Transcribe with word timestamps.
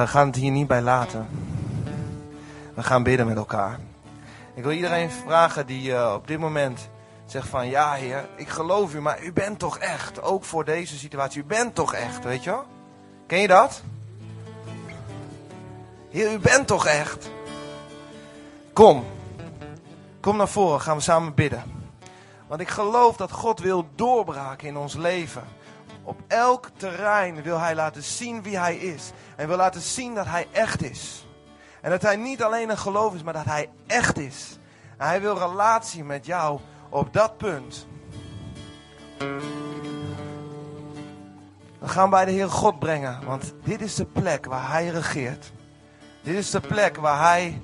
we 0.00 0.06
gaan 0.06 0.26
het 0.26 0.36
hier 0.36 0.50
niet 0.50 0.66
bij 0.66 0.82
laten. 0.82 1.28
We 2.74 2.82
gaan 2.82 3.02
bidden 3.02 3.26
met 3.26 3.36
elkaar. 3.36 3.78
Ik 4.54 4.62
wil 4.62 4.72
iedereen 4.72 5.10
vragen 5.10 5.66
die 5.66 5.90
uh, 5.90 6.12
op 6.14 6.26
dit 6.26 6.38
moment 6.38 6.88
zegt 7.26 7.48
van... 7.48 7.68
Ja 7.68 7.92
heer, 7.92 8.28
ik 8.36 8.48
geloof 8.48 8.94
u, 8.94 9.00
maar 9.00 9.22
u 9.22 9.32
bent 9.32 9.58
toch 9.58 9.78
echt. 9.78 10.22
Ook 10.22 10.44
voor 10.44 10.64
deze 10.64 10.98
situatie. 10.98 11.42
U 11.42 11.44
bent 11.44 11.74
toch 11.74 11.94
echt, 11.94 12.24
weet 12.24 12.44
je 12.44 12.50
wel? 12.50 12.64
Ken 13.26 13.38
je 13.40 13.48
dat? 13.48 13.82
Heer, 16.10 16.32
u 16.32 16.38
bent 16.38 16.66
toch 16.66 16.86
echt? 16.86 17.30
Kom. 18.72 19.04
Kom 20.20 20.36
naar 20.36 20.48
voren, 20.48 20.80
gaan 20.80 20.96
we 20.96 21.02
samen 21.02 21.34
bidden. 21.34 21.62
Want 22.46 22.60
ik 22.60 22.68
geloof 22.68 23.16
dat 23.16 23.30
God 23.30 23.60
wil 23.60 23.86
doorbraken 23.94 24.68
in 24.68 24.76
ons 24.76 24.94
leven. 24.94 25.44
Op 26.04 26.20
elk 26.26 26.68
terrein 26.76 27.42
wil 27.42 27.60
Hij 27.60 27.74
laten 27.74 28.02
zien 28.02 28.42
wie 28.42 28.58
Hij 28.58 28.76
is. 28.76 29.10
En 29.36 29.48
wil 29.48 29.56
laten 29.56 29.80
zien 29.80 30.14
dat 30.14 30.26
Hij 30.26 30.46
echt 30.52 30.82
is. 30.82 31.26
En 31.80 31.90
dat 31.90 32.02
Hij 32.02 32.16
niet 32.16 32.42
alleen 32.42 32.70
een 32.70 32.78
geloof 32.78 33.14
is, 33.14 33.22
maar 33.22 33.32
dat 33.32 33.44
Hij 33.44 33.70
echt 33.86 34.18
is. 34.18 34.58
Hij 34.96 35.20
wil 35.20 35.38
relatie 35.38 36.04
met 36.04 36.26
jou 36.26 36.60
op 36.88 37.12
dat 37.12 37.36
punt. 37.36 37.86
We 41.78 41.88
gaan 41.90 42.10
bij 42.10 42.24
de 42.24 42.30
Heer 42.30 42.50
God 42.50 42.78
brengen, 42.78 43.24
want 43.24 43.54
dit 43.64 43.80
is 43.80 43.94
de 43.94 44.06
plek 44.06 44.46
waar 44.46 44.70
Hij 44.70 44.88
regeert. 44.88 45.52
Dit 46.22 46.34
is 46.34 46.50
de 46.50 46.60
plek 46.60 46.96
waar 46.96 47.30
Hij 47.30 47.62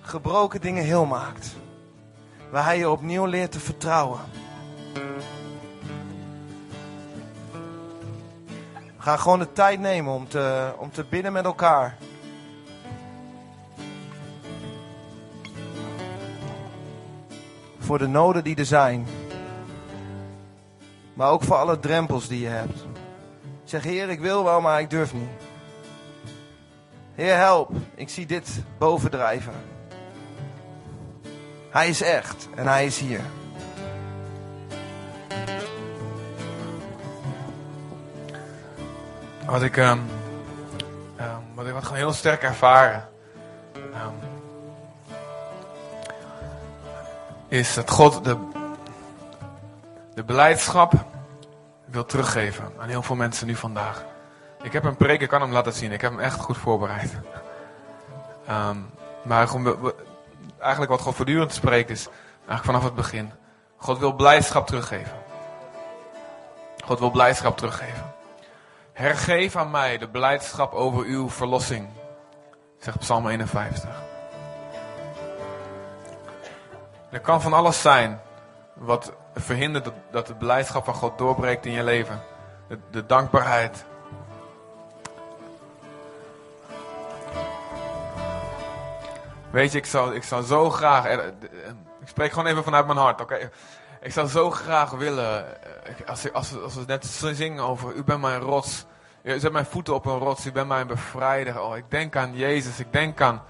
gebroken 0.00 0.60
dingen 0.60 0.84
heel 0.84 1.06
maakt. 1.06 1.56
Waar 2.50 2.64
Hij 2.64 2.78
je 2.78 2.90
opnieuw 2.90 3.24
leert 3.24 3.52
te 3.52 3.60
vertrouwen. 3.60 4.20
Gaan 9.00 9.18
gewoon 9.18 9.38
de 9.38 9.52
tijd 9.52 9.80
nemen 9.80 10.12
om 10.12 10.28
te, 10.28 10.72
om 10.78 10.90
te 10.90 11.04
bidden 11.04 11.32
met 11.32 11.44
elkaar. 11.44 11.96
Voor 17.78 17.98
de 17.98 18.06
noden 18.06 18.44
die 18.44 18.56
er 18.56 18.64
zijn. 18.64 19.06
Maar 21.14 21.30
ook 21.30 21.42
voor 21.42 21.56
alle 21.56 21.78
drempels 21.78 22.28
die 22.28 22.40
je 22.40 22.48
hebt. 22.48 22.84
Zeg, 23.64 23.82
Heer, 23.82 24.08
ik 24.08 24.20
wil 24.20 24.44
wel, 24.44 24.60
maar 24.60 24.80
ik 24.80 24.90
durf 24.90 25.14
niet. 25.14 25.28
Heer, 27.14 27.36
help. 27.36 27.70
Ik 27.94 28.08
zie 28.08 28.26
dit 28.26 28.62
bovendrijven. 28.78 29.54
Hij 31.70 31.88
is 31.88 32.02
echt 32.02 32.48
en 32.54 32.66
hij 32.66 32.86
is 32.86 32.98
hier. 32.98 33.20
Wat 39.50 39.62
ik, 39.62 39.76
um, 39.76 40.10
um, 41.20 41.44
wat 41.54 41.66
ik 41.66 41.72
wat 41.72 41.82
gewoon 41.82 41.98
heel 41.98 42.12
sterk 42.12 42.42
ervaren. 42.42 43.08
Um, 43.76 44.14
is 47.48 47.74
dat 47.74 47.90
God 47.90 48.24
de, 48.24 48.36
de 50.14 50.24
beleidschap 50.24 50.92
wil 51.84 52.04
teruggeven 52.04 52.72
aan 52.78 52.88
heel 52.88 53.02
veel 53.02 53.16
mensen 53.16 53.46
nu 53.46 53.54
vandaag. 53.54 54.04
Ik 54.62 54.72
heb 54.72 54.84
een 54.84 54.96
preek, 54.96 55.20
ik 55.20 55.28
kan 55.28 55.40
hem 55.40 55.52
laten 55.52 55.72
zien. 55.72 55.92
Ik 55.92 56.00
heb 56.00 56.10
hem 56.10 56.20
echt 56.20 56.40
goed 56.40 56.56
voorbereid. 56.56 57.12
maar 59.22 59.48
eigenlijk 60.58 60.90
wat 60.90 61.00
God 61.00 61.14
voortdurend 61.14 61.52
spreekt 61.52 61.90
is, 61.90 62.08
eigenlijk 62.36 62.64
vanaf 62.64 62.84
het 62.84 62.94
begin. 62.94 63.32
God 63.76 63.98
wil 63.98 64.12
blijdschap 64.12 64.66
teruggeven. 64.66 65.18
God 66.84 66.98
wil 66.98 67.10
blijdschap 67.10 67.56
teruggeven. 67.56 68.18
Hergeef 69.00 69.56
aan 69.56 69.70
mij 69.70 69.98
de 69.98 70.08
blijdschap 70.08 70.72
over 70.72 71.04
uw 71.04 71.30
verlossing, 71.30 71.88
zegt 72.78 72.98
Psalm 72.98 73.28
51. 73.28 73.88
Er 77.10 77.20
kan 77.20 77.40
van 77.42 77.52
alles 77.52 77.80
zijn 77.80 78.20
wat 78.74 79.12
verhindert 79.34 79.90
dat, 80.10 80.26
de 80.26 80.34
blijdschap 80.34 80.84
van 80.84 80.94
God 80.94 81.18
doorbreekt 81.18 81.66
in 81.66 81.72
je 81.72 81.84
leven. 81.84 82.22
De, 82.90 83.06
dankbaarheid. 83.06 83.84
Weet 89.50 89.72
je, 89.72 89.78
ik 89.78 89.86
zou, 89.86 90.14
ik 90.14 90.22
zou 90.22 90.44
zo 90.44 90.70
graag. 90.70 91.06
Ik 92.00 92.08
spreek 92.08 92.32
gewoon 92.32 92.46
even 92.46 92.64
vanuit 92.64 92.86
mijn 92.86 92.98
hart, 92.98 93.20
oké? 93.20 93.50
Ik 94.00 94.12
zou 94.12 94.28
zo 94.28 94.50
graag 94.50 94.90
willen. 94.90 95.46
Als, 96.06 96.32
als, 96.32 96.62
als 96.62 96.74
we 96.74 96.84
net 96.86 97.06
zingen 97.06 97.64
over. 97.64 97.94
U 97.94 98.04
bent 98.04 98.20
mijn 98.20 98.40
rots. 98.40 98.88
Zet 99.22 99.52
mijn 99.52 99.66
voeten 99.66 99.94
op 99.94 100.06
een 100.06 100.18
rots. 100.18 100.46
U 100.46 100.52
bent 100.52 100.68
mijn 100.68 100.86
bevrijder. 100.86 101.62
Oh, 101.62 101.76
ik 101.76 101.90
denk 101.90 102.16
aan 102.16 102.34
Jezus. 102.34 102.80
Ik 102.80 102.92
denk 102.92 103.20
aan. 103.20 103.42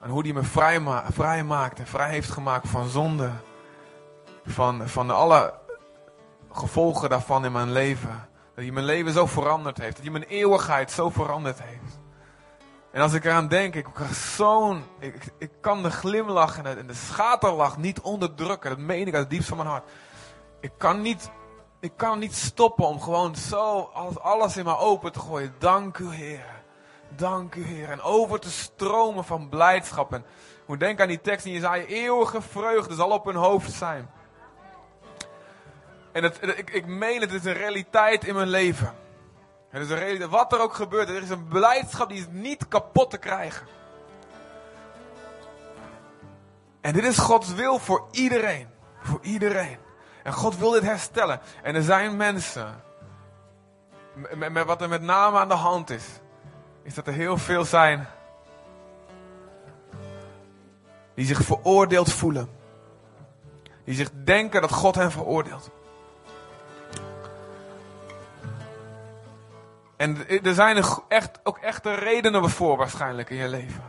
aan 0.00 0.10
hoe 0.10 0.22
hij 0.22 0.32
me 0.32 0.42
vrij, 0.42 0.80
vrij 1.10 1.44
maakt. 1.44 1.78
En 1.78 1.86
vrij 1.86 2.10
heeft 2.10 2.30
gemaakt 2.30 2.68
van 2.68 2.88
zonde. 2.88 3.30
Van, 4.44 4.88
van 4.88 5.10
alle 5.10 5.54
gevolgen 6.52 7.08
daarvan 7.08 7.44
in 7.44 7.52
mijn 7.52 7.72
leven. 7.72 8.28
Dat 8.54 8.64
hij 8.64 8.70
mijn 8.70 8.86
leven 8.86 9.12
zo 9.12 9.26
veranderd 9.26 9.78
heeft. 9.78 9.94
Dat 9.94 10.02
hij 10.02 10.12
mijn 10.12 10.24
eeuwigheid 10.24 10.90
zo 10.90 11.10
veranderd 11.10 11.62
heeft. 11.62 11.98
En 12.92 13.02
als 13.02 13.12
ik 13.12 13.24
eraan 13.24 13.48
denk, 13.48 13.74
ik 13.74 13.86
krijg 13.94 14.14
zo'n. 14.14 14.84
Ik, 14.98 15.32
ik 15.38 15.50
kan 15.60 15.82
de 15.82 15.90
glimlach 15.90 16.56
en 16.56 16.62
de, 16.62 16.70
en 16.70 16.86
de 16.86 16.94
schaterlach 16.94 17.76
niet 17.76 18.00
onderdrukken. 18.00 18.70
Dat 18.70 18.78
meen 18.78 19.06
ik 19.06 19.14
uit 19.14 19.22
het 19.22 19.30
diepst 19.30 19.48
van 19.48 19.56
mijn 19.56 19.68
hart. 19.68 19.90
Ik 20.60 20.72
kan 20.78 21.00
niet. 21.00 21.30
Ik 21.80 21.92
kan 21.96 22.18
niet 22.18 22.34
stoppen 22.34 22.86
om 22.86 23.00
gewoon 23.00 23.36
zo 23.36 23.90
alles, 23.92 24.18
alles 24.18 24.56
in 24.56 24.64
me 24.64 24.76
open 24.76 25.12
te 25.12 25.18
gooien. 25.18 25.54
Dank 25.58 25.98
u, 25.98 26.14
Heer. 26.14 26.62
Dank 27.08 27.54
u, 27.54 27.64
Heer. 27.64 27.90
En 27.90 28.00
over 28.00 28.40
te 28.40 28.50
stromen 28.50 29.24
van 29.24 29.48
blijdschap. 29.48 30.12
En 30.12 30.24
hoe 30.66 30.76
denk 30.76 31.00
aan 31.00 31.08
die 31.08 31.20
tekst 31.20 31.46
in 31.46 31.52
Jezaja. 31.52 31.84
Eeuwige 31.84 32.42
vreugde 32.42 32.94
zal 32.94 33.10
op 33.10 33.24
hun 33.24 33.34
hoofd 33.34 33.72
zijn. 33.72 34.10
En 36.12 36.22
het, 36.22 36.42
ik, 36.42 36.70
ik 36.70 36.86
meen 36.86 37.20
het, 37.20 37.30
het 37.30 37.44
is 37.44 37.52
een 37.52 37.58
realiteit 37.58 38.24
in 38.24 38.34
mijn 38.34 38.48
leven. 38.48 38.94
Het 39.68 39.82
is 39.82 39.90
een 39.90 39.98
realiteit. 39.98 40.30
Wat 40.30 40.52
er 40.52 40.60
ook 40.60 40.74
gebeurt, 40.74 41.08
er 41.08 41.22
is 41.22 41.30
een 41.30 41.48
beleidschap 41.48 42.08
die 42.08 42.18
is 42.18 42.26
niet 42.30 42.68
kapot 42.68 43.10
te 43.10 43.18
krijgen. 43.18 43.66
En 46.80 46.92
dit 46.92 47.04
is 47.04 47.18
Gods 47.18 47.54
wil 47.54 47.78
voor 47.78 48.06
iedereen. 48.10 48.68
Voor 49.02 49.18
iedereen. 49.22 49.78
En 50.22 50.32
God 50.32 50.56
wil 50.56 50.70
dit 50.70 50.82
herstellen. 50.82 51.40
En 51.62 51.74
er 51.74 51.82
zijn 51.82 52.16
mensen. 52.16 52.82
Met, 54.14 54.52
met 54.52 54.64
wat 54.64 54.82
er 54.82 54.88
met 54.88 55.02
name 55.02 55.38
aan 55.38 55.48
de 55.48 55.54
hand 55.54 55.90
is. 55.90 56.04
Is 56.82 56.94
dat 56.94 57.06
er 57.06 57.12
heel 57.12 57.38
veel 57.38 57.64
zijn. 57.64 58.08
Die 61.14 61.26
zich 61.26 61.42
veroordeeld 61.42 62.12
voelen. 62.12 62.50
Die 63.84 63.94
zich 63.94 64.10
denken 64.24 64.60
dat 64.60 64.72
God 64.72 64.94
hen 64.94 65.10
veroordeelt. 65.10 65.70
En 69.96 70.28
er 70.42 70.54
zijn 70.54 70.84
echt, 71.08 71.40
ook 71.42 71.58
echte 71.58 71.94
redenen 71.94 72.50
voor 72.50 72.76
waarschijnlijk 72.76 73.30
in 73.30 73.36
je 73.36 73.48
leven. 73.48 73.82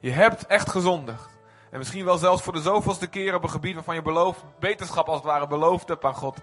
Je 0.00 0.10
hebt 0.10 0.46
echt 0.46 0.70
gezondigd. 0.70 1.35
En 1.70 1.78
misschien 1.78 2.04
wel 2.04 2.18
zelfs 2.18 2.42
voor 2.42 2.52
de 2.52 2.60
zoveelste 2.60 3.06
keer 3.06 3.34
op 3.34 3.42
een 3.42 3.50
gebied 3.50 3.74
waarvan 3.74 3.94
je 3.94 4.02
belooft, 4.02 4.44
beterschap 4.58 5.06
als 5.06 5.16
het 5.16 5.26
ware 5.26 5.46
beloofd 5.46 5.88
hebt 5.88 6.04
aan 6.04 6.14
God. 6.14 6.38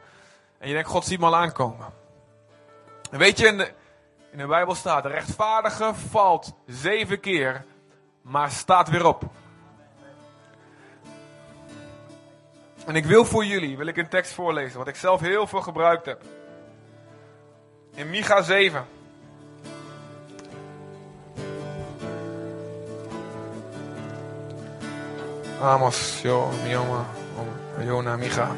En 0.57 0.67
je 0.67 0.73
denkt, 0.73 0.89
God 0.89 1.05
ziet 1.05 1.19
me 1.19 1.25
al 1.25 1.35
aankomen. 1.35 1.85
En 3.11 3.19
weet 3.19 3.39
je, 3.39 3.47
in 3.47 3.57
de, 3.57 3.73
in 4.31 4.37
de 4.37 4.47
Bijbel 4.47 4.75
staat, 4.75 5.03
de 5.03 5.09
rechtvaardige 5.09 5.93
valt 5.93 6.53
zeven 6.65 7.19
keer, 7.19 7.65
maar 8.21 8.51
staat 8.51 8.89
weer 8.89 9.05
op. 9.05 9.23
En 12.85 12.95
ik 12.95 13.05
wil 13.05 13.25
voor 13.25 13.45
jullie, 13.45 13.77
wil 13.77 13.87
ik 13.87 13.97
een 13.97 14.09
tekst 14.09 14.33
voorlezen, 14.33 14.77
wat 14.77 14.87
ik 14.87 14.95
zelf 14.95 15.19
heel 15.19 15.47
veel 15.47 15.61
gebruikt 15.61 16.05
heb. 16.05 16.21
In 17.95 18.09
Micha 18.09 18.41
7. 18.41 18.85
Amos, 25.63 26.21
yo, 26.21 26.51
Mioma, 26.65 27.05
Jona, 27.85 28.17
Micha. 28.17 28.55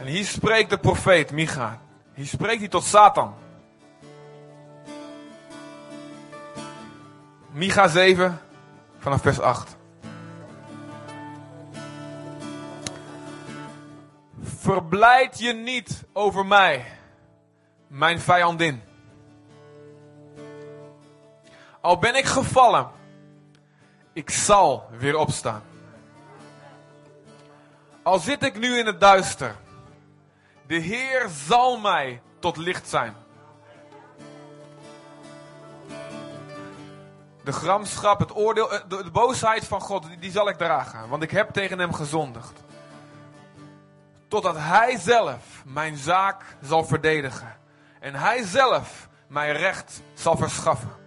En 0.00 0.06
hier 0.06 0.24
spreekt 0.24 0.70
de 0.70 0.78
profeet 0.78 1.30
Micha. 1.30 1.80
Hier 2.14 2.26
spreekt 2.26 2.60
hij 2.60 2.68
tot 2.68 2.84
Satan. 2.84 3.34
Micha 7.50 7.88
7, 7.88 8.40
vanaf 8.98 9.22
vers 9.22 9.40
8. 9.40 9.76
Verblijd 14.42 15.38
je 15.38 15.52
niet 15.52 16.04
over 16.12 16.46
mij, 16.46 16.84
mijn 17.86 18.20
vijandin. 18.20 18.82
Al 21.84 21.98
ben 21.98 22.14
ik 22.14 22.24
gevallen, 22.24 22.90
ik 24.12 24.30
zal 24.30 24.88
weer 24.98 25.16
opstaan. 25.16 25.62
Al 28.02 28.18
zit 28.18 28.42
ik 28.42 28.58
nu 28.58 28.78
in 28.78 28.86
het 28.86 29.00
duister, 29.00 29.56
De 30.66 30.74
Heer 30.74 31.28
zal 31.46 31.78
mij 31.78 32.22
tot 32.38 32.56
licht 32.56 32.88
zijn. 32.88 33.14
De 37.44 37.52
gramschap, 37.52 38.18
het 38.18 38.36
oordeel, 38.36 38.72
eh, 38.72 38.80
de, 38.88 39.10
boosheid 39.12 39.66
van 39.66 39.80
God, 39.80 40.06
die 40.20 40.30
zal 40.30 40.48
ik 40.48 40.56
dragen. 40.56 41.08
Want 41.08 41.22
ik 41.22 41.30
heb 41.30 41.50
tegen 41.50 41.78
hem 41.78 41.92
gezondigd. 41.92 42.62
Totdat 44.28 44.56
hij 44.58 44.98
zelf 44.98 45.62
mijn 45.64 45.96
zaak 45.96 46.56
zal 46.62 46.84
verdedigen. 46.84 47.56
En 48.00 48.14
hij 48.14 48.42
zelf 48.42 49.08
mijn 49.28 49.52
recht 49.52 50.02
zal 50.14 50.36
verschaffen. 50.36 51.03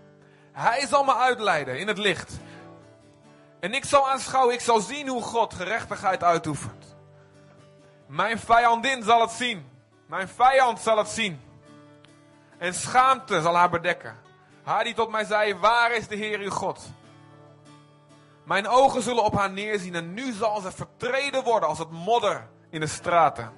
Hij 0.58 0.88
zal 0.88 1.04
me 1.04 1.16
uitleiden 1.16 1.80
in 1.80 1.88
het 1.88 1.98
licht. 1.98 2.40
En 3.60 3.74
ik 3.74 3.86
zal 3.86 4.10
aanschouwen, 4.10 4.54
ik 4.54 4.62
zal 4.62 4.80
zien 4.80 5.08
hoe 5.08 5.22
God 5.22 5.54
gerechtigheid 5.54 6.24
uitoefent. 6.24 6.96
Mijn 8.08 8.40
vijandin 8.40 9.04
zal 9.04 9.22
het 9.22 9.32
zien. 9.32 9.70
Mijn 10.06 10.28
vijand 10.28 10.80
zal 10.80 10.98
het 10.98 11.08
zien. 11.08 11.42
En 12.58 12.74
schaamte 12.74 13.42
zal 13.42 13.56
haar 13.56 13.70
bedekken. 13.70 14.18
Haar 14.64 14.84
die 14.84 14.94
tot 14.94 15.10
mij 15.10 15.26
zei, 15.26 15.56
waar 15.56 15.92
is 15.92 16.08
de 16.08 16.16
Heer 16.16 16.40
uw 16.40 16.50
God? 16.50 16.82
Mijn 18.44 18.68
ogen 18.68 19.02
zullen 19.02 19.24
op 19.24 19.34
haar 19.34 19.52
neerzien 19.52 19.96
en 19.96 20.14
nu 20.14 20.32
zal 20.32 20.62
ze 20.62 20.72
vertreden 20.72 21.44
worden 21.44 21.70
als 21.70 21.80
het 21.80 21.92
modder 21.92 22.48
in 22.70 22.80
de 22.80 22.88
straten. 22.88 23.54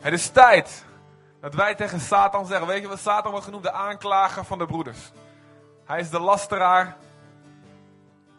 Het 0.00 0.12
is 0.12 0.28
tijd 0.28 0.85
dat 1.40 1.54
wij 1.54 1.74
tegen 1.74 2.00
Satan 2.00 2.46
zeggen, 2.46 2.66
weet 2.66 2.82
je 2.82 2.88
wat 2.88 2.98
Satan 2.98 3.30
wordt 3.30 3.46
genoemd? 3.46 3.64
De 3.64 3.72
aanklager 3.72 4.44
van 4.44 4.58
de 4.58 4.66
broeders. 4.66 5.12
Hij 5.84 6.00
is 6.00 6.10
de 6.10 6.20
lasteraar. 6.20 6.96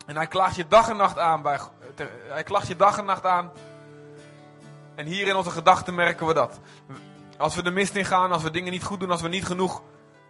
En 0.06 0.16
hij 0.16 0.28
klaagt 0.28 0.56
je 0.56 0.68
dag 0.68 0.90
en 0.90 0.98
nacht 0.98 1.18
aan. 1.18 1.42
Bij, 1.42 1.60
hij 2.28 2.44
klaagt 2.44 2.68
je 2.68 2.76
dag 2.76 2.98
en 2.98 3.06
nacht 3.06 3.26
aan. 3.26 3.52
En 4.96 5.06
hier 5.06 5.28
in 5.28 5.36
onze 5.36 5.50
gedachten 5.50 5.96
merken 5.96 6.28
we 6.28 6.34
dat. 6.34 6.60
Als 7.38 7.56
we 7.56 7.64
de 7.64 7.72
mist 7.72 7.96
in 7.96 8.06
gaan, 8.06 8.32
als 8.32 8.44
we 8.44 8.52
dingen 8.52 8.72
niet 8.72 8.84
goed 8.84 9.00
doen, 9.00 9.12
als 9.12 9.22
we 9.22 9.28
niet 9.28 9.46
genoeg. 9.46 9.82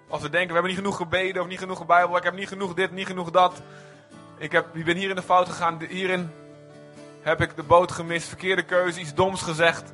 Als 0.09 0.21
we 0.21 0.29
denken, 0.29 0.47
we 0.47 0.53
hebben 0.53 0.71
niet 0.71 0.79
genoeg 0.79 0.97
gebeden 0.97 1.41
of 1.41 1.47
niet 1.47 1.59
genoeg 1.59 1.85
Bijbel, 1.85 2.17
ik 2.17 2.23
heb 2.23 2.33
niet 2.33 2.47
genoeg 2.47 2.73
dit, 2.73 2.91
niet 2.91 3.07
genoeg 3.07 3.31
dat. 3.31 3.61
Ik, 4.37 4.51
heb, 4.51 4.75
ik 4.75 4.85
ben 4.85 4.95
hier 4.95 5.09
in 5.09 5.15
de 5.15 5.21
fout 5.21 5.49
gegaan, 5.49 5.81
hierin 5.89 6.31
heb 7.21 7.41
ik 7.41 7.55
de 7.55 7.63
boot 7.63 7.91
gemist, 7.91 8.27
verkeerde 8.27 8.63
keuze, 8.63 8.99
iets 8.99 9.13
doms 9.13 9.41
gezegd. 9.41 9.93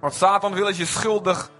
Wat 0.00 0.14
Satan 0.14 0.54
wil 0.54 0.68
is 0.68 0.76
je 0.76 0.86
schuldig 0.86 1.50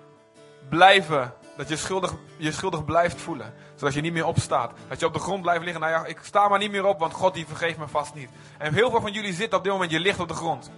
blijven. 0.68 1.34
Dat 1.56 1.68
je 1.68 1.76
schuldig, 1.76 2.14
je 2.36 2.52
schuldig 2.52 2.84
blijft 2.84 3.20
voelen. 3.20 3.54
Zodat 3.74 3.94
je 3.94 4.00
niet 4.00 4.12
meer 4.12 4.26
opstaat. 4.26 4.72
Dat 4.88 5.00
je 5.00 5.06
op 5.06 5.12
de 5.12 5.18
grond 5.18 5.42
blijft 5.42 5.62
liggen. 5.62 5.80
Nou 5.80 5.92
ja, 5.92 6.04
ik 6.04 6.18
sta 6.22 6.48
maar 6.48 6.58
niet 6.58 6.70
meer 6.70 6.84
op, 6.84 6.98
want 6.98 7.12
God 7.12 7.34
die 7.34 7.46
vergeeft 7.46 7.78
me 7.78 7.88
vast 7.88 8.14
niet. 8.14 8.30
En 8.58 8.74
heel 8.74 8.90
veel 8.90 9.00
van 9.00 9.12
jullie 9.12 9.32
zitten 9.32 9.58
op 9.58 9.64
dit 9.64 9.72
moment, 9.72 9.90
je 9.90 10.00
ligt 10.00 10.20
op 10.20 10.28
de 10.28 10.34
grond. 10.34 10.70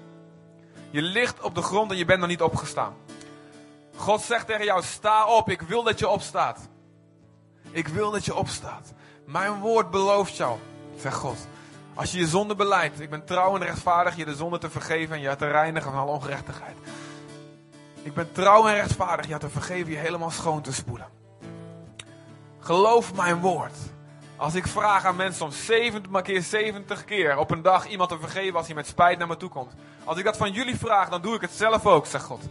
Je 0.90 1.02
ligt 1.02 1.40
op 1.40 1.54
de 1.54 1.62
grond 1.62 1.90
en 1.90 1.96
je 1.96 2.04
bent 2.04 2.20
nog 2.20 2.28
niet 2.28 2.42
opgestaan. 2.42 2.94
God 3.96 4.20
zegt 4.20 4.46
tegen 4.46 4.64
jou, 4.64 4.82
sta 4.82 5.26
op, 5.26 5.50
ik 5.50 5.60
wil 5.60 5.82
dat 5.82 5.98
je 5.98 6.08
opstaat. 6.08 6.68
Ik 7.70 7.88
wil 7.88 8.10
dat 8.10 8.24
je 8.24 8.34
opstaat. 8.34 8.92
Mijn 9.24 9.60
woord 9.60 9.90
belooft 9.90 10.36
jou, 10.36 10.58
zegt 10.96 11.16
God. 11.16 11.46
Als 11.94 12.12
je 12.12 12.18
je 12.18 12.26
zonde 12.26 12.54
beleidt, 12.54 13.00
ik 13.00 13.10
ben 13.10 13.24
trouw 13.24 13.54
en 13.56 13.62
rechtvaardig 13.62 14.16
je 14.16 14.24
de 14.24 14.34
zonde 14.34 14.58
te 14.58 14.70
vergeven 14.70 15.16
en 15.16 15.20
je 15.20 15.36
te 15.36 15.48
reinigen 15.48 15.90
van 15.90 16.00
alle 16.00 16.10
ongerechtigheid. 16.10 16.76
Ik 18.02 18.14
ben 18.14 18.32
trouw 18.32 18.66
en 18.66 18.74
rechtvaardig 18.74 19.28
je 19.28 19.38
te 19.38 19.48
vergeven 19.48 19.92
je 19.92 19.98
helemaal 19.98 20.30
schoon 20.30 20.62
te 20.62 20.72
spoelen. 20.72 21.06
Geloof 22.60 23.14
mijn 23.14 23.40
woord. 23.40 23.76
Als 24.36 24.54
ik 24.54 24.66
vraag 24.66 25.04
aan 25.04 25.16
mensen 25.16 25.44
om 25.44 25.52
70 25.52 26.22
keer 26.22 26.42
70 26.42 27.04
keer 27.04 27.36
op 27.38 27.50
een 27.50 27.62
dag 27.62 27.88
iemand 27.88 28.10
te 28.10 28.18
vergeven 28.18 28.56
als 28.56 28.66
hij 28.66 28.74
met 28.74 28.86
spijt 28.86 29.18
naar 29.18 29.26
me 29.26 29.36
toe 29.36 29.48
komt. 29.48 29.72
Als 30.04 30.18
ik 30.18 30.24
dat 30.24 30.36
van 30.36 30.52
jullie 30.52 30.76
vraag, 30.76 31.08
dan 31.08 31.22
doe 31.22 31.34
ik 31.34 31.40
het 31.40 31.50
zelf 31.50 31.86
ook, 31.86 32.06
zegt 32.06 32.24
God. 32.24 32.42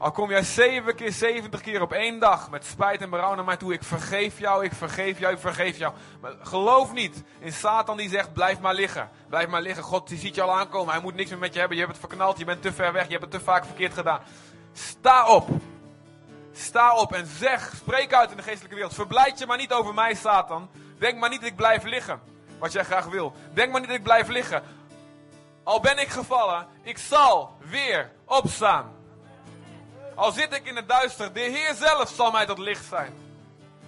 Al 0.00 0.10
kom 0.10 0.30
jij 0.30 0.42
7 0.42 0.94
keer 0.94 1.12
70 1.12 1.60
keer 1.60 1.82
op 1.82 1.92
één 1.92 2.18
dag 2.18 2.50
met 2.50 2.64
spijt 2.64 3.00
en 3.00 3.10
berouw 3.10 3.34
naar 3.34 3.44
mij 3.44 3.56
toe. 3.56 3.72
Ik 3.72 3.82
vergeef 3.82 4.38
jou, 4.38 4.64
ik 4.64 4.72
vergeef 4.72 5.18
jou, 5.18 5.34
ik 5.34 5.40
vergeef 5.40 5.76
jou. 5.76 5.94
Maar 6.20 6.32
geloof 6.42 6.92
niet 6.92 7.22
in 7.38 7.52
Satan 7.52 7.96
die 7.96 8.08
zegt, 8.08 8.32
blijf 8.32 8.60
maar 8.60 8.74
liggen. 8.74 9.10
Blijf 9.28 9.48
maar 9.48 9.62
liggen. 9.62 9.82
God 9.82 10.08
die 10.08 10.18
ziet 10.18 10.34
je 10.34 10.42
al 10.42 10.58
aankomen. 10.58 10.92
Hij 10.92 11.02
moet 11.02 11.14
niks 11.14 11.30
meer 11.30 11.38
met 11.38 11.52
je 11.52 11.58
hebben. 11.58 11.76
Je 11.76 11.82
hebt 11.84 11.96
het 11.96 12.06
verknald, 12.06 12.38
je 12.38 12.44
bent 12.44 12.62
te 12.62 12.72
ver 12.72 12.92
weg, 12.92 13.04
je 13.04 13.10
hebt 13.10 13.22
het 13.22 13.30
te 13.30 13.40
vaak 13.40 13.64
verkeerd 13.64 13.94
gedaan. 13.94 14.20
Sta 14.72 15.26
op. 15.26 15.48
Sta 16.52 16.96
op 16.96 17.12
en 17.12 17.26
zeg, 17.26 17.72
spreek 17.76 18.14
uit 18.14 18.30
in 18.30 18.36
de 18.36 18.42
geestelijke 18.42 18.74
wereld. 18.74 18.94
Verblijd 18.94 19.38
je 19.38 19.46
maar 19.46 19.58
niet 19.58 19.72
over 19.72 19.94
mij, 19.94 20.14
Satan. 20.14 20.70
Denk 20.98 21.18
maar 21.18 21.30
niet 21.30 21.40
dat 21.40 21.50
ik 21.50 21.56
blijf 21.56 21.84
liggen, 21.84 22.20
wat 22.58 22.72
jij 22.72 22.84
graag 22.84 23.06
wil. 23.06 23.32
Denk 23.52 23.70
maar 23.70 23.80
niet 23.80 23.88
dat 23.88 23.98
ik 23.98 24.04
blijf 24.04 24.28
liggen. 24.28 24.62
Al 25.64 25.80
ben 25.80 25.98
ik 25.98 26.08
gevallen, 26.08 26.66
ik 26.82 26.98
zal 26.98 27.56
weer 27.58 28.12
opstaan. 28.24 28.99
Al 30.20 30.32
zit 30.32 30.54
ik 30.54 30.66
in 30.66 30.76
het 30.76 30.88
duister, 30.88 31.32
de 31.32 31.40
Heer 31.40 31.74
zelf 31.74 32.08
zal 32.08 32.30
mij 32.30 32.46
tot 32.46 32.58
licht 32.58 32.84
zijn. 32.84 33.12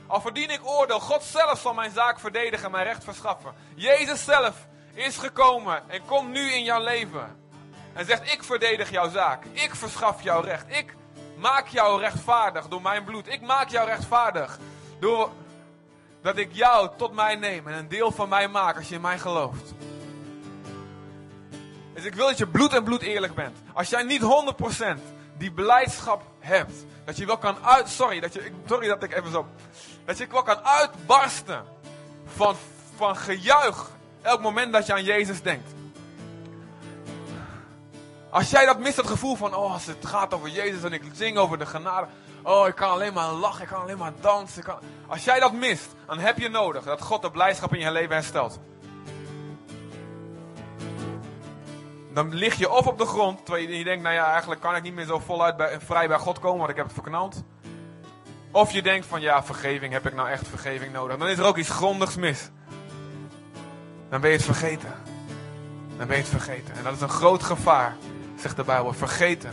Al 0.07 0.21
verdien 0.21 0.51
ik 0.51 0.67
oordeel, 0.67 1.01
God 1.01 1.23
zelf 1.23 1.61
zal 1.61 1.75
mijn 1.75 1.91
zaak 1.91 2.21
verdedigen 2.21 2.65
en 2.65 2.71
mijn 2.71 2.85
recht 2.85 3.05
verschaffen. 3.05 3.55
Jezus 3.75 4.25
zelf 4.25 4.67
is 4.93 5.17
gekomen 5.17 5.83
en 5.91 6.07
komt 6.07 6.29
nu 6.29 6.53
in 6.53 6.65
jouw 6.65 6.83
leven. 6.83 7.37
En 7.93 8.07
zegt, 8.07 8.33
ik 8.33 8.45
verdedig 8.45 8.91
jouw 8.91 9.11
zaak. 9.11 9.45
Ik 9.53 9.75
verschaf 9.75 10.23
jouw 10.23 10.41
recht. 10.41 10.65
Ik 10.69 10.95
maak 11.37 11.69
jou 11.69 12.01
rechtvaardig 12.01 12.69
door 12.69 12.83
mijn 12.83 13.05
bloed. 13.05 13.29
Ik 13.29 13.41
maak 13.41 13.69
jou 13.69 13.89
rechtvaardig 13.89 14.59
door 15.01 15.31
dat 16.23 16.37
ik 16.37 16.53
jou 16.53 16.91
tot 16.97 17.13
mij 17.13 17.37
neem 17.37 17.69
en 17.69 17.75
een 17.75 17.89
deel 17.89 18.11
van 18.11 18.29
mij 18.29 18.49
maak 18.49 18.77
als 18.77 18.89
je 18.89 18.95
in 18.95 19.01
mij 19.01 19.19
gelooft. 19.19 19.75
Dus 21.95 22.05
ik 22.05 22.15
wil 22.15 22.27
dat 22.27 22.39
je 22.39 22.47
bloed 22.47 22.73
en 22.73 22.85
bloed 22.85 23.03
eerlijk 23.03 23.35
bent. 23.35 23.59
Als 23.73 23.89
jij 23.89 24.03
niet 24.03 24.23
100% 24.23 25.21
die 25.39 25.53
beleidschap 25.53 26.23
hebt, 26.39 26.85
dat 27.05 27.17
je 27.17 27.27
wel 27.27 27.39
kan 27.39 27.57
uit... 27.63 27.89
Sorry 27.89 28.21
dat, 28.21 28.33
je, 28.33 28.53
sorry 28.67 28.89
dat 28.89 29.03
ik 29.03 29.17
even 29.17 29.31
zo... 29.31 29.47
Dat 30.05 30.19
je 30.19 30.27
wel 30.31 30.43
kan 30.43 30.65
uitbarsten 30.65 31.65
van, 32.27 32.57
van 32.97 33.17
gejuich 33.17 33.91
elk 34.23 34.41
moment 34.41 34.73
dat 34.73 34.87
je 34.87 34.93
aan 34.93 35.05
Jezus 35.05 35.43
denkt. 35.43 35.71
Als 38.31 38.51
jij 38.51 38.67
dat 38.67 38.79
mist, 38.79 38.97
het 38.97 39.07
gevoel 39.07 39.37
van, 39.37 39.55
oh, 39.55 39.73
als 39.73 39.87
het 39.87 40.07
gaat 40.07 40.35
over 40.35 40.49
Jezus 40.49 40.83
en 40.83 40.93
ik 40.93 41.03
zing 41.13 41.37
over 41.37 41.59
de 41.59 41.67
genade. 41.67 42.07
Oh, 42.43 42.69
ik 42.69 42.75
kan 42.75 42.91
alleen 42.91 43.13
maar 43.13 43.33
lachen, 43.33 43.63
ik 43.63 43.69
kan 43.69 43.81
alleen 43.81 43.99
maar 43.99 44.13
dansen. 44.21 44.63
Kan... 44.63 44.79
Als 45.07 45.25
jij 45.25 45.41
dat 45.41 45.53
mist, 45.53 45.89
dan 46.07 46.19
heb 46.19 46.39
je 46.39 46.49
nodig 46.49 46.85
dat 46.85 47.03
God 47.03 47.23
de 47.23 47.31
blijdschap 47.31 47.75
in 47.75 47.81
je 47.81 47.93
leven 47.93 48.15
herstelt. 48.15 48.59
Dan 52.15 52.35
lig 52.35 52.55
je 52.55 52.71
of 52.71 52.87
op 52.87 52.99
de 52.99 53.07
grond, 53.07 53.45
terwijl 53.45 53.69
je 53.69 53.85
denkt, 53.85 54.03
nou 54.03 54.15
ja, 54.15 54.31
eigenlijk 54.31 54.61
kan 54.61 54.77
ik 54.77 54.83
niet 54.83 54.95
meer 54.95 55.05
zo 55.05 55.19
voluit 55.19 55.57
bij, 55.57 55.81
vrij 55.81 56.09
bij 56.09 56.19
God 56.19 56.39
komen, 56.39 56.59
want 56.59 56.71
ik 56.71 56.77
heb 56.77 56.85
het 56.85 56.95
verknald. 56.95 57.45
Of 58.51 58.73
je 58.73 58.83
denkt 58.83 59.07
van, 59.07 59.21
ja, 59.21 59.45
vergeving, 59.45 59.93
heb 59.93 60.07
ik 60.07 60.15
nou 60.15 60.29
echt 60.29 60.49
vergeving 60.49 60.93
nodig? 60.93 61.17
Dan 61.17 61.29
is 61.29 61.39
er 61.39 61.45
ook 61.45 61.57
iets 61.57 61.71
grondigs 61.71 62.17
mis. 62.17 62.51
Dan 64.09 64.21
ben 64.21 64.31
je 64.31 64.37
het 64.37 64.45
vergeten. 64.45 64.95
Dan 65.97 66.07
ben 66.07 66.17
je 66.17 66.23
het 66.23 66.31
vergeten. 66.31 66.75
En 66.75 66.85
dat 66.85 66.95
is 66.95 67.01
een 67.01 67.09
groot 67.09 67.43
gevaar, 67.43 67.97
zegt 68.39 68.57
de 68.57 68.65
Bijbel. 68.65 68.93
Vergeten 68.93 69.51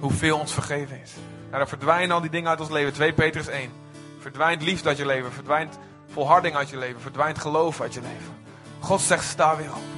hoeveel 0.00 0.38
ons 0.38 0.52
vergeven 0.52 1.00
is. 1.02 1.12
Nou, 1.46 1.58
dan 1.58 1.68
verdwijnen 1.68 2.14
al 2.14 2.20
die 2.20 2.30
dingen 2.30 2.50
uit 2.50 2.60
ons 2.60 2.70
leven. 2.70 2.92
2 2.92 3.12
Petrus 3.12 3.46
1. 3.46 3.72
Verdwijnt 4.18 4.62
liefde 4.62 4.88
uit 4.88 4.98
je 4.98 5.06
leven. 5.06 5.32
Verdwijnt 5.32 5.78
volharding 6.12 6.56
uit 6.56 6.70
je 6.70 6.76
leven. 6.76 7.00
Verdwijnt 7.00 7.38
geloof 7.38 7.80
uit 7.80 7.94
je 7.94 8.00
leven. 8.00 8.36
God 8.80 9.00
zegt, 9.00 9.24
sta 9.24 9.56
weer 9.56 9.70
op. 9.70 9.97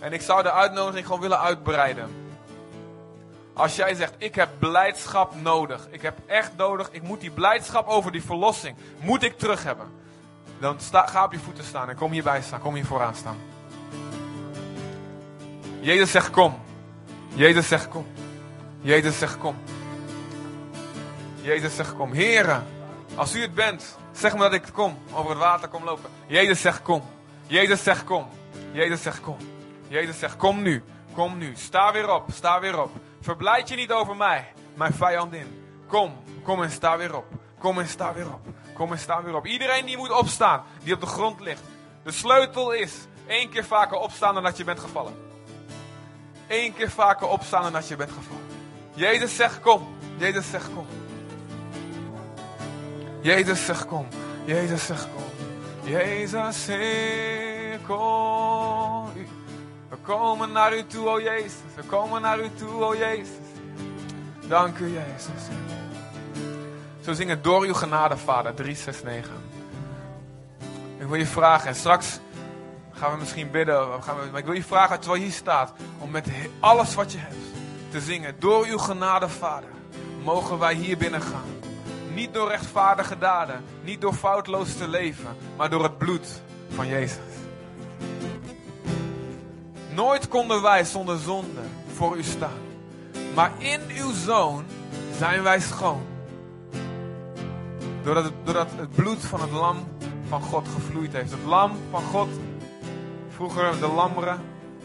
En 0.00 0.12
ik 0.12 0.20
zou 0.20 0.42
de 0.42 0.52
uitnodiging 0.52 1.06
gewoon 1.06 1.20
willen 1.20 1.40
uitbreiden. 1.40 2.28
Als 3.54 3.76
jij 3.76 3.94
zegt, 3.94 4.14
ik 4.18 4.34
heb 4.34 4.48
blijdschap 4.58 5.34
nodig. 5.34 5.86
Ik 5.90 6.02
heb 6.02 6.18
echt 6.26 6.50
nodig, 6.56 6.88
ik 6.90 7.02
moet 7.02 7.20
die 7.20 7.30
blijdschap 7.30 7.88
over 7.88 8.12
die 8.12 8.22
verlossing, 8.22 8.76
moet 9.00 9.22
ik 9.22 9.38
terug 9.38 9.64
hebben. 9.64 9.86
Dan 10.58 10.80
sta, 10.80 11.06
ga 11.06 11.24
op 11.24 11.32
je 11.32 11.38
voeten 11.38 11.64
staan 11.64 11.88
en 11.88 11.96
kom 11.96 12.12
hierbij 12.12 12.42
staan, 12.42 12.60
kom 12.60 12.74
hier 12.74 12.86
vooraan 12.86 13.14
staan. 13.14 13.36
Jezus 15.80 16.10
zegt 16.10 16.30
kom. 16.30 16.58
Jezus 17.34 17.68
zegt 17.68 17.88
kom. 17.88 18.06
Jezus 18.80 19.18
zegt 19.18 19.38
kom. 19.38 19.56
Jezus 21.40 21.76
zegt 21.76 21.94
kom. 21.94 22.12
Heren, 22.12 22.66
als 23.14 23.34
u 23.34 23.40
het 23.40 23.54
bent, 23.54 23.96
zeg 24.12 24.32
maar 24.36 24.50
dat 24.50 24.66
ik 24.66 24.72
kom. 24.72 24.98
Over 25.12 25.30
het 25.30 25.38
water 25.38 25.68
kom 25.68 25.84
lopen. 25.84 26.10
Jezus 26.26 26.60
zegt 26.60 26.82
kom. 26.82 27.02
Jezus 27.46 27.82
zegt 27.82 28.04
kom. 28.04 28.26
Jezus 28.72 29.02
zegt 29.02 29.20
kom. 29.20 29.36
Jezus 29.90 30.18
zegt 30.18 30.36
kom 30.36 30.62
nu. 30.62 30.82
Kom 31.14 31.38
nu. 31.38 31.52
Sta 31.56 31.92
weer 31.92 32.14
op. 32.14 32.24
Sta 32.32 32.60
weer 32.60 32.82
op. 32.82 32.90
Verblijd 33.20 33.68
je 33.68 33.76
niet 33.76 33.92
over 33.92 34.16
mij, 34.16 34.52
mijn 34.74 34.92
vijandin. 34.92 35.64
Kom. 35.86 36.16
Kom 36.42 36.62
en 36.62 36.70
sta 36.70 36.96
weer 36.96 37.16
op. 37.16 37.24
Kom 37.58 37.78
en 37.78 37.88
sta 37.88 38.14
weer 38.14 38.32
op. 38.32 38.40
Kom 38.74 38.92
en 38.92 38.98
sta 38.98 39.22
weer 39.22 39.34
op. 39.34 39.46
Iedereen 39.46 39.86
die 39.86 39.96
moet 39.96 40.10
opstaan, 40.10 40.64
die 40.82 40.94
op 40.94 41.00
de 41.00 41.06
grond 41.06 41.40
ligt. 41.40 41.62
De 42.02 42.12
sleutel 42.12 42.72
is 42.72 42.94
één 43.26 43.50
keer 43.50 43.64
vaker 43.64 43.96
opstaan 43.96 44.34
dan 44.34 44.42
dat 44.42 44.56
je 44.56 44.64
bent 44.64 44.80
gevallen. 44.80 45.14
Eén 46.48 46.74
keer 46.74 46.90
vaker 46.90 47.28
opstaan 47.28 47.62
dan 47.62 47.72
dat 47.72 47.88
je 47.88 47.96
bent 47.96 48.10
gevallen. 48.10 48.46
Jezus 48.94 49.36
zegt 49.36 49.60
kom. 49.60 49.88
Jezus 50.16 50.50
zegt 50.50 50.70
kom. 50.74 50.86
Jezus 53.20 53.64
zegt 53.64 53.86
kom. 53.86 54.06
Jezus 54.44 54.86
zegt 54.86 55.08
kom. 55.14 55.24
Jezus 55.84 56.64
zegt 56.64 57.86
kom. 57.86 59.39
Komen 59.96 60.52
naar 60.52 60.76
u 60.76 60.86
toe, 60.86 61.08
o 61.08 61.20
Jezus. 61.20 61.52
We 61.74 61.82
komen 61.82 62.22
naar 62.22 62.40
u 62.40 62.50
toe, 62.54 62.84
o 62.84 62.96
Jezus. 62.96 63.28
Dank 64.48 64.78
u, 64.78 64.86
Jezus. 64.86 65.42
Zo 67.00 67.12
zingen 67.12 67.42
door 67.42 67.62
uw 67.62 67.74
genade, 67.74 68.16
Vader, 68.16 68.54
369. 68.54 69.32
Ik 70.98 71.06
wil 71.06 71.14
je 71.14 71.26
vragen, 71.26 71.68
en 71.68 71.74
straks 71.74 72.18
gaan 72.92 73.12
we 73.12 73.18
misschien 73.18 73.50
bidden, 73.50 74.02
gaan 74.02 74.16
we, 74.18 74.26
maar 74.30 74.40
ik 74.40 74.46
wil 74.46 74.54
je 74.54 74.64
vragen, 74.64 75.00
terwijl 75.00 75.20
je 75.20 75.26
hier 75.26 75.36
staat, 75.36 75.72
om 75.98 76.10
met 76.10 76.26
alles 76.60 76.94
wat 76.94 77.12
je 77.12 77.18
hebt 77.18 77.34
te 77.90 78.00
zingen. 78.00 78.36
Door 78.38 78.66
uw 78.66 78.78
genade, 78.78 79.28
Vader, 79.28 79.70
mogen 80.22 80.58
wij 80.58 80.74
hier 80.74 80.96
binnen 80.96 81.22
gaan. 81.22 81.58
Niet 82.14 82.34
door 82.34 82.48
rechtvaardige 82.48 83.18
daden, 83.18 83.64
niet 83.82 84.00
door 84.00 84.14
foutloos 84.14 84.76
te 84.76 84.88
leven, 84.88 85.36
maar 85.56 85.70
door 85.70 85.82
het 85.82 85.98
bloed 85.98 86.42
van 86.74 86.86
Jezus. 86.86 87.39
Nooit 89.94 90.28
konden 90.28 90.62
wij 90.62 90.84
zonder 90.84 91.18
zonde 91.18 91.60
voor 91.94 92.16
u 92.16 92.22
staan. 92.22 92.58
Maar 93.34 93.52
in 93.58 93.80
uw 93.88 94.12
zoon 94.12 94.64
zijn 95.18 95.42
wij 95.42 95.60
schoon. 95.60 96.02
Doordat 98.02 98.24
het, 98.24 98.66
het 98.76 98.90
bloed 98.90 99.24
van 99.24 99.40
het 99.40 99.50
lam 99.50 99.76
van 100.28 100.42
God 100.42 100.68
gevloeid 100.74 101.12
heeft. 101.12 101.30
Het 101.30 101.44
lam 101.44 101.72
van 101.90 102.02
God. 102.02 102.28
Vroeger 103.28 103.78
de 103.80 103.88
lammeren. 103.88 104.40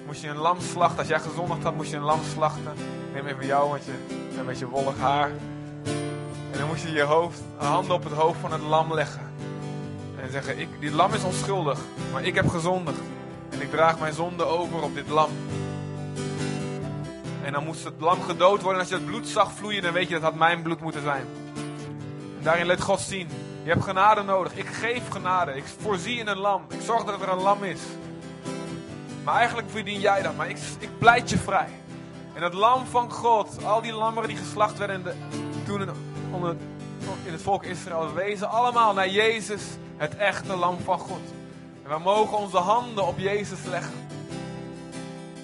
Moest 0.06 0.22
je 0.22 0.28
een 0.28 0.38
lam 0.38 0.60
slachten. 0.60 0.98
Als 0.98 1.08
jij 1.08 1.20
gezondigd 1.20 1.64
had, 1.64 1.76
moest 1.76 1.92
je 1.92 1.98
een 1.98 2.04
lam 2.04 2.20
slachten. 2.34 2.74
Neem 3.14 3.26
even 3.26 3.46
jou, 3.46 3.70
want 3.70 3.86
je 3.86 3.92
hebt 3.92 4.38
een 4.40 4.46
beetje 4.46 4.68
wollig 4.68 4.98
haar. 5.00 5.30
En 6.52 6.60
dan 6.60 6.68
moest 6.68 6.84
je 6.84 6.92
je 6.92 7.02
hoofd, 7.02 7.42
handen 7.56 7.96
op 7.96 8.04
het 8.04 8.14
hoofd 8.14 8.40
van 8.40 8.52
het 8.52 8.62
lam 8.62 8.94
leggen. 8.94 9.32
En 10.22 10.32
zeggen, 10.32 10.60
ik, 10.60 10.68
die 10.80 10.92
lam 10.92 11.14
is 11.14 11.24
onschuldig, 11.24 11.80
maar 12.12 12.24
ik 12.24 12.36
heb 12.36 12.48
gezondigd. 12.48 13.00
Ik 13.66 13.72
draag 13.72 14.00
mijn 14.00 14.14
zonde 14.14 14.44
over 14.44 14.82
op 14.82 14.96
dit 14.96 15.10
lam. 15.10 15.30
En 17.44 17.54
dan 17.54 17.64
moest 17.64 17.84
het 17.84 17.94
lam 18.00 18.22
gedood 18.22 18.62
worden. 18.62 18.74
En 18.74 18.80
als 18.80 18.90
je 18.90 18.96
het 18.96 19.06
bloed 19.06 19.28
zag 19.28 19.52
vloeien, 19.52 19.82
dan 19.82 19.94
weet 19.94 20.08
je 20.08 20.14
dat 20.14 20.24
had 20.24 20.36
mijn 20.36 20.62
bloed 20.62 20.82
moeten 20.82 21.02
zijn. 21.02 21.26
En 22.38 22.44
daarin 22.44 22.66
liet 22.66 22.82
God 22.82 23.00
zien, 23.00 23.30
je 23.64 23.70
hebt 23.70 23.84
genade 23.84 24.22
nodig. 24.22 24.56
Ik 24.56 24.68
geef 24.68 25.10
genade. 25.10 25.56
Ik 25.56 25.64
voorzie 25.82 26.20
in 26.20 26.28
een 26.28 26.38
lam. 26.38 26.66
Ik 26.70 26.82
zorg 26.82 27.04
dat 27.04 27.22
er 27.22 27.30
een 27.30 27.42
lam 27.42 27.64
is. 27.64 27.80
Maar 29.24 29.36
eigenlijk 29.36 29.70
verdien 29.70 30.00
jij 30.00 30.22
dat. 30.22 30.36
Maar 30.36 30.50
ik, 30.50 30.58
ik 30.80 30.90
pleit 30.98 31.30
je 31.30 31.38
vrij. 31.38 31.70
En 32.34 32.44
het 32.44 32.54
lam 32.54 32.86
van 32.86 33.12
God, 33.12 33.64
al 33.64 33.82
die 33.82 33.94
lammeren 33.94 34.30
die 34.30 34.38
geslacht 34.38 34.78
werden 34.78 34.96
in 34.96 35.04
de, 35.04 35.14
toen 35.66 35.90
onder, 36.32 36.56
in 37.24 37.32
het 37.32 37.42
volk 37.42 37.64
Israël, 37.64 38.14
wezen 38.14 38.50
allemaal 38.50 38.94
naar 38.94 39.10
Jezus, 39.10 39.62
het 39.98 40.16
echte 40.16 40.56
lam 40.56 40.80
van 40.80 41.00
God. 41.00 41.22
En 41.86 41.92
we 41.92 42.00
mogen 42.00 42.38
onze 42.38 42.58
handen 42.58 43.08
op 43.08 43.20
Jezus 43.20 43.64
leggen. 43.64 44.08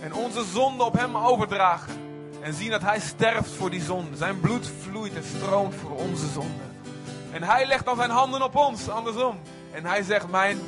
En 0.02 0.14
onze 0.14 0.44
zonde 0.44 0.84
op 0.84 0.94
hem 0.94 1.18
overdragen. 1.18 1.94
En 2.42 2.54
zien 2.54 2.70
dat 2.70 2.82
hij 2.82 3.00
sterft 3.00 3.52
voor 3.52 3.70
die 3.70 3.82
zonde. 3.82 4.18
Zijn 4.18 4.40
bloed 4.40 4.72
vloeit 4.82 5.16
en 5.16 5.24
stroomt 5.24 5.76
voor 5.76 5.92
onze 5.92 6.28
zonde. 6.28 6.64
En 7.32 7.44
hij 7.44 7.66
legt 7.66 7.86
dan 7.86 7.96
zijn 7.96 8.10
handen 8.10 8.42
op 8.42 8.56
ons, 8.56 8.90
andersom. 8.90 9.40
En 9.72 9.86
hij 9.86 10.04
zegt, 10.04 10.30
mijn 10.30 10.60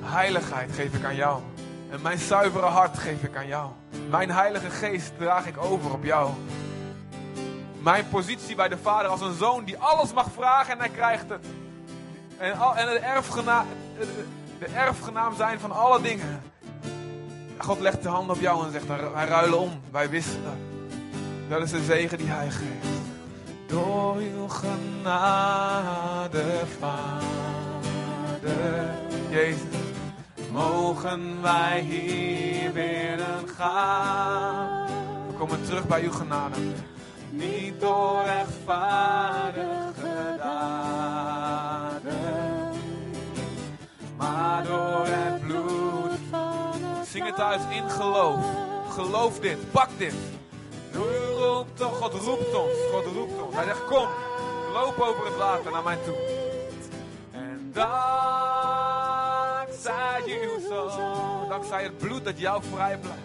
heiligheid 0.00 0.72
geef 0.72 0.94
ik 0.94 1.04
aan 1.04 1.16
jou. 1.16 1.40
En 1.90 2.02
mijn 2.02 2.18
zuivere 2.18 2.66
hart 2.66 2.98
geef 2.98 3.22
ik 3.22 3.36
aan 3.36 3.46
jou. 3.46 3.70
Mijn 4.10 4.30
heilige 4.30 4.70
geest 4.70 5.12
draag 5.18 5.46
ik 5.46 5.58
over 5.58 5.92
op 5.92 6.04
jou. 6.04 6.30
Mijn 7.78 8.08
positie 8.08 8.54
bij 8.54 8.68
de 8.68 8.78
Vader 8.78 9.10
als 9.10 9.20
een 9.20 9.36
zoon 9.36 9.64
die 9.64 9.78
alles 9.78 10.12
mag 10.12 10.26
vragen 10.34 10.72
en 10.72 10.78
hij 10.78 10.88
krijgt 10.88 11.28
het. 11.28 11.46
En, 12.38 12.58
al, 12.58 12.76
en 12.76 12.86
de, 12.86 12.98
erfgena, 12.98 13.64
de 14.58 14.66
erfgenaam 14.66 15.36
zijn 15.36 15.60
van 15.60 15.72
alle 15.72 16.00
dingen. 16.00 16.42
God 17.58 17.80
legt 17.80 18.02
de 18.02 18.08
hand 18.08 18.30
op 18.30 18.40
jou 18.40 18.66
en 18.66 18.72
zegt, 18.72 18.86
wij 18.86 19.26
ruilen 19.26 19.58
om. 19.58 19.80
Wij 19.90 20.10
wisten 20.10 20.42
dat. 21.48 21.62
Is 21.62 21.70
de 21.70 21.84
zegen 21.84 22.18
die 22.18 22.26
hij 22.26 22.50
geeft. 22.50 22.86
Door 23.66 24.16
uw 24.16 24.48
genade, 24.48 26.42
Vader, 26.80 27.24
Jezus, 29.30 29.76
mogen 30.52 31.42
wij 31.42 31.80
hier 31.80 32.72
binnen 32.72 33.48
gaan. 33.56 34.86
We 35.28 35.34
komen 35.38 35.64
terug 35.64 35.86
bij 35.86 36.02
uw 36.02 36.12
genade. 36.12 36.56
Niet 37.30 37.80
door 37.80 38.22
rechtvaardige 38.24 40.36
daden, 40.38 41.15
thuis 47.32 47.62
in 47.70 47.90
geloof. 47.90 48.44
Geloof 48.88 49.38
dit, 49.38 49.70
pak 49.70 49.88
dit. 49.96 50.14
Roept 50.92 51.76
toch, 51.76 51.98
God 51.98 52.12
roept 52.12 52.54
ons, 52.54 52.72
God 52.92 53.04
roept 53.14 53.42
ons. 53.42 53.54
Hij 53.54 53.64
zegt, 53.64 53.84
kom, 53.84 54.08
loop 54.72 55.00
over 55.00 55.24
het 55.24 55.36
water 55.36 55.72
naar 55.72 55.82
mij 55.82 55.98
toe. 56.04 56.16
En 57.30 57.70
dankzij 57.72 58.16
zoon, 60.68 61.48
dankzij 61.48 61.82
het 61.82 61.98
bloed 61.98 62.24
dat 62.24 62.38
jou 62.38 62.62
vrij 62.72 62.98
blijft. 62.98 63.20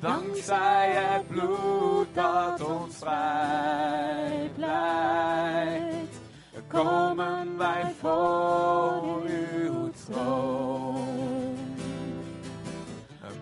Dankzij 0.00 0.90
het 0.90 1.28
bloed 1.28 2.06
dat 2.14 2.62
ons 2.62 2.96
vrij 2.96 4.50
blijft, 4.56 6.20
komen 6.68 7.58
wij 7.58 7.94
voor 8.00 9.22
uw 9.26 9.90
troon. 10.06 10.89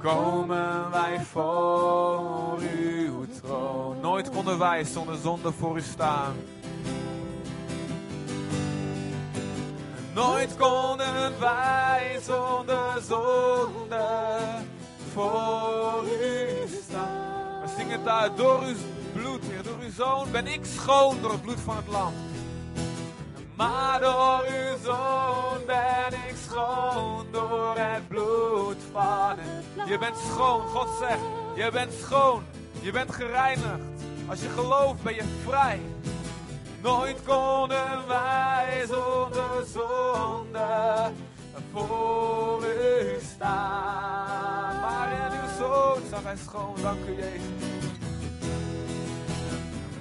Komen 0.09 0.91
wij 0.91 1.21
voor 1.21 2.59
uw 2.59 3.27
troon. 3.43 4.01
Nooit 4.01 4.31
konden 4.31 4.59
wij 4.59 4.85
zonder 4.85 5.17
zonde 5.17 5.53
voor 5.53 5.77
u 5.77 5.81
staan. 5.81 6.35
Nooit 10.15 10.57
konden 10.57 11.41
wij 11.41 12.19
zonder 12.23 13.03
zonde 13.09 14.07
voor 15.13 16.05
u 16.05 16.69
staan. 16.83 17.61
We 17.63 17.69
zingen 17.77 18.11
uit. 18.11 18.37
Door 18.37 18.63
uw 18.63 18.75
bloed, 19.13 19.45
Heer, 19.45 19.63
door 19.63 19.79
uw 19.83 19.93
zoon 19.97 20.31
ben 20.31 20.47
ik 20.47 20.65
schoon 20.65 21.17
door 21.21 21.31
het 21.31 21.43
bloed 21.43 21.61
van 21.61 21.77
het 21.77 21.89
lam. 21.89 22.13
Maar 23.57 24.01
door 24.01 24.45
uw 24.49 24.85
zoon 24.85 25.67
ben 25.67 26.08
door 27.31 27.75
het 27.77 28.09
bloed 28.09 28.77
van. 28.93 29.37
Je 29.87 29.99
bent 29.99 30.17
schoon, 30.17 30.61
God 30.61 30.89
zegt. 30.99 31.21
Je 31.55 31.71
bent 31.73 31.93
schoon. 31.93 32.43
Je 32.81 32.93
bent 32.93 33.13
gereinigd. 33.13 33.81
Als 34.29 34.41
je 34.41 34.49
gelooft 34.49 35.03
ben 35.03 35.15
je 35.15 35.25
vrij. 35.47 35.81
Nooit 36.83 37.17
konden 37.27 38.07
wij 38.07 38.85
zonder 38.89 39.67
zonde 39.73 41.11
voor 41.73 42.65
u 42.65 43.21
staan. 43.35 44.81
Maar 44.81 45.13
in 45.13 45.41
uw 45.41 45.49
zoon 45.59 46.03
zag 46.11 46.23
hij 46.23 46.37
schoon, 46.37 46.75
dank 46.83 46.99
u 47.07 47.17
Jezus. 47.17 47.78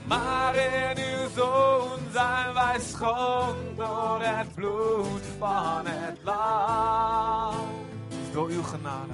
Maar 0.07 0.55
in 0.55 0.97
uw 0.97 1.29
zoon 1.35 1.99
zijn 2.11 2.53
wij 2.53 2.79
schoon 2.79 3.55
door 3.75 4.19
het 4.21 4.55
bloed 4.55 5.21
van 5.39 5.85
het 5.85 6.17
lam. 6.23 7.55
Door 8.31 8.49
uw 8.49 8.63
genade, 8.63 9.13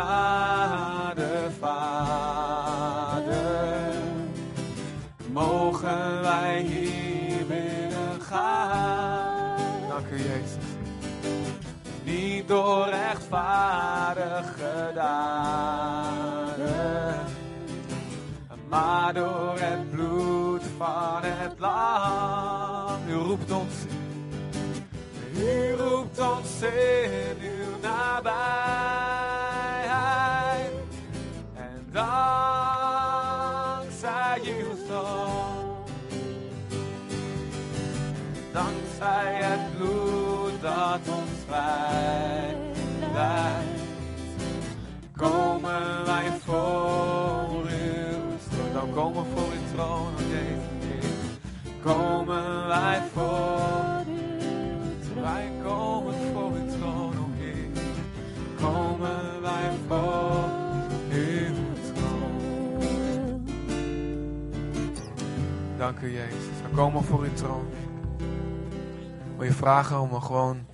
vader. 1.61 3.37
Mogen 5.33 6.23
wij 6.23 6.61
hier 6.61 7.47
binnen 7.47 8.21
gaan. 8.21 9.89
Dank 9.89 10.11
u 10.11 10.17
Jezus 10.17 10.69
niet 12.09 12.49
door 12.49 12.87
daden, 14.95 16.05
maar 18.69 19.15
door 19.15 19.57
het 19.59 19.91
bloed 19.91 20.63
van 20.77 21.23
het 21.23 21.59
lam. 21.59 23.09
U 23.09 23.13
roept 23.13 23.51
ons 23.51 23.75
in, 23.89 25.43
u 25.43 25.73
roept 25.73 26.19
ons 26.19 26.63
in 26.63 27.38
troon, 49.79 50.15
oh. 50.15 50.23
Komen 51.83 52.67
wij 52.67 53.03
voor 53.13 54.05
troon. 55.01 55.23
Wij 55.23 55.53
komen 55.63 56.15
voor 56.33 56.53
uw 56.53 56.67
troon, 56.79 57.19
o 57.19 57.31
Heer. 57.37 57.69
Komen 58.61 59.41
wij 59.41 59.71
voor 59.89 60.49
uw 61.11 61.55
troon. 61.95 63.49
Dank 65.77 66.01
u, 66.01 66.13
Jezus. 66.13 66.61
We 66.63 66.69
komen 66.75 67.05
voor 67.05 67.21
uw 67.21 67.35
troon. 67.35 67.69
Wil 69.37 69.47
je 69.47 69.53
vragen 69.53 70.01
om 70.01 70.21
gewoon 70.21 70.67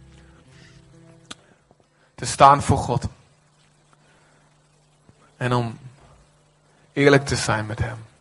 te 2.14 2.26
staan 2.26 2.62
voor 2.62 2.78
God. 2.78 3.08
En 5.37 5.52
om 5.52 5.78
eerlijk 6.92 7.26
te 7.26 7.37
zijn 7.37 7.66
met 7.66 7.78
Hem. 7.78 8.12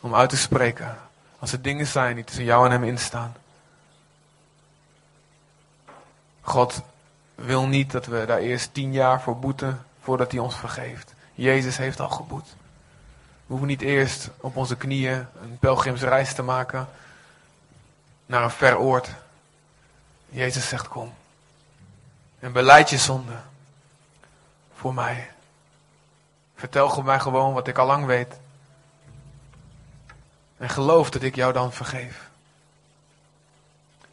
Om 0.00 0.14
uit 0.14 0.30
te 0.30 0.36
spreken 0.36 0.98
als 1.38 1.52
er 1.52 1.62
dingen 1.62 1.86
zijn 1.86 2.14
die 2.14 2.24
tussen 2.24 2.44
jou 2.44 2.64
en 2.64 2.70
Hem 2.70 2.84
instaan. 2.84 3.36
God 6.40 6.82
wil 7.34 7.66
niet 7.66 7.90
dat 7.90 8.06
we 8.06 8.24
daar 8.26 8.38
eerst 8.38 8.74
tien 8.74 8.92
jaar 8.92 9.22
voor 9.22 9.38
boeten 9.38 9.86
voordat 10.00 10.30
Hij 10.30 10.40
ons 10.40 10.56
vergeeft. 10.56 11.14
Jezus 11.34 11.76
heeft 11.76 12.00
al 12.00 12.08
geboet. 12.08 12.46
We 13.46 13.54
hoeven 13.54 13.66
niet 13.66 13.80
eerst 13.80 14.30
op 14.40 14.56
onze 14.56 14.76
knieën 14.76 15.26
een 15.42 15.58
pelgrimsreis 15.58 16.34
te 16.34 16.42
maken 16.42 16.88
naar 18.26 18.42
een 18.42 18.50
ver 18.50 18.78
oord. 18.78 19.08
Jezus 20.28 20.68
zegt 20.68 20.88
kom. 20.88 21.14
En 22.38 22.52
beleid 22.52 22.90
je 22.90 22.98
zonde 22.98 23.36
voor 24.74 24.94
mij. 24.94 25.30
Vertel 26.54 27.02
mij 27.02 27.20
gewoon 27.20 27.54
wat 27.54 27.68
ik 27.68 27.78
al 27.78 27.86
lang 27.86 28.06
weet. 28.06 28.34
En 30.58 30.68
geloof 30.68 31.10
dat 31.10 31.22
ik 31.22 31.34
jou 31.34 31.52
dan 31.52 31.72
vergeef. 31.72 32.30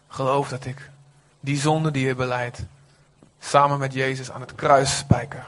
Geloof 0.07 0.49
dat 0.49 0.65
ik 0.65 0.89
die 1.39 1.59
zonde 1.59 1.91
die 1.91 2.05
je 2.05 2.15
beleidt, 2.15 2.59
samen 3.39 3.79
met 3.79 3.93
Jezus 3.93 4.31
aan 4.31 4.41
het 4.41 4.55
kruis 4.55 4.97
spijker. 4.97 5.47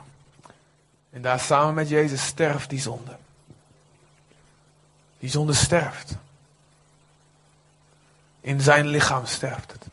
En 1.10 1.22
daar 1.22 1.40
samen 1.40 1.74
met 1.74 1.90
Jezus 1.90 2.26
sterft 2.26 2.70
die 2.70 2.80
zonde. 2.80 3.18
Die 5.20 5.30
zonde 5.30 5.54
sterft. 5.54 6.16
In 8.42 8.62
zijn 8.62 8.88
lichaam 8.88 9.26
sterft 9.26 9.72
het. 9.72 9.86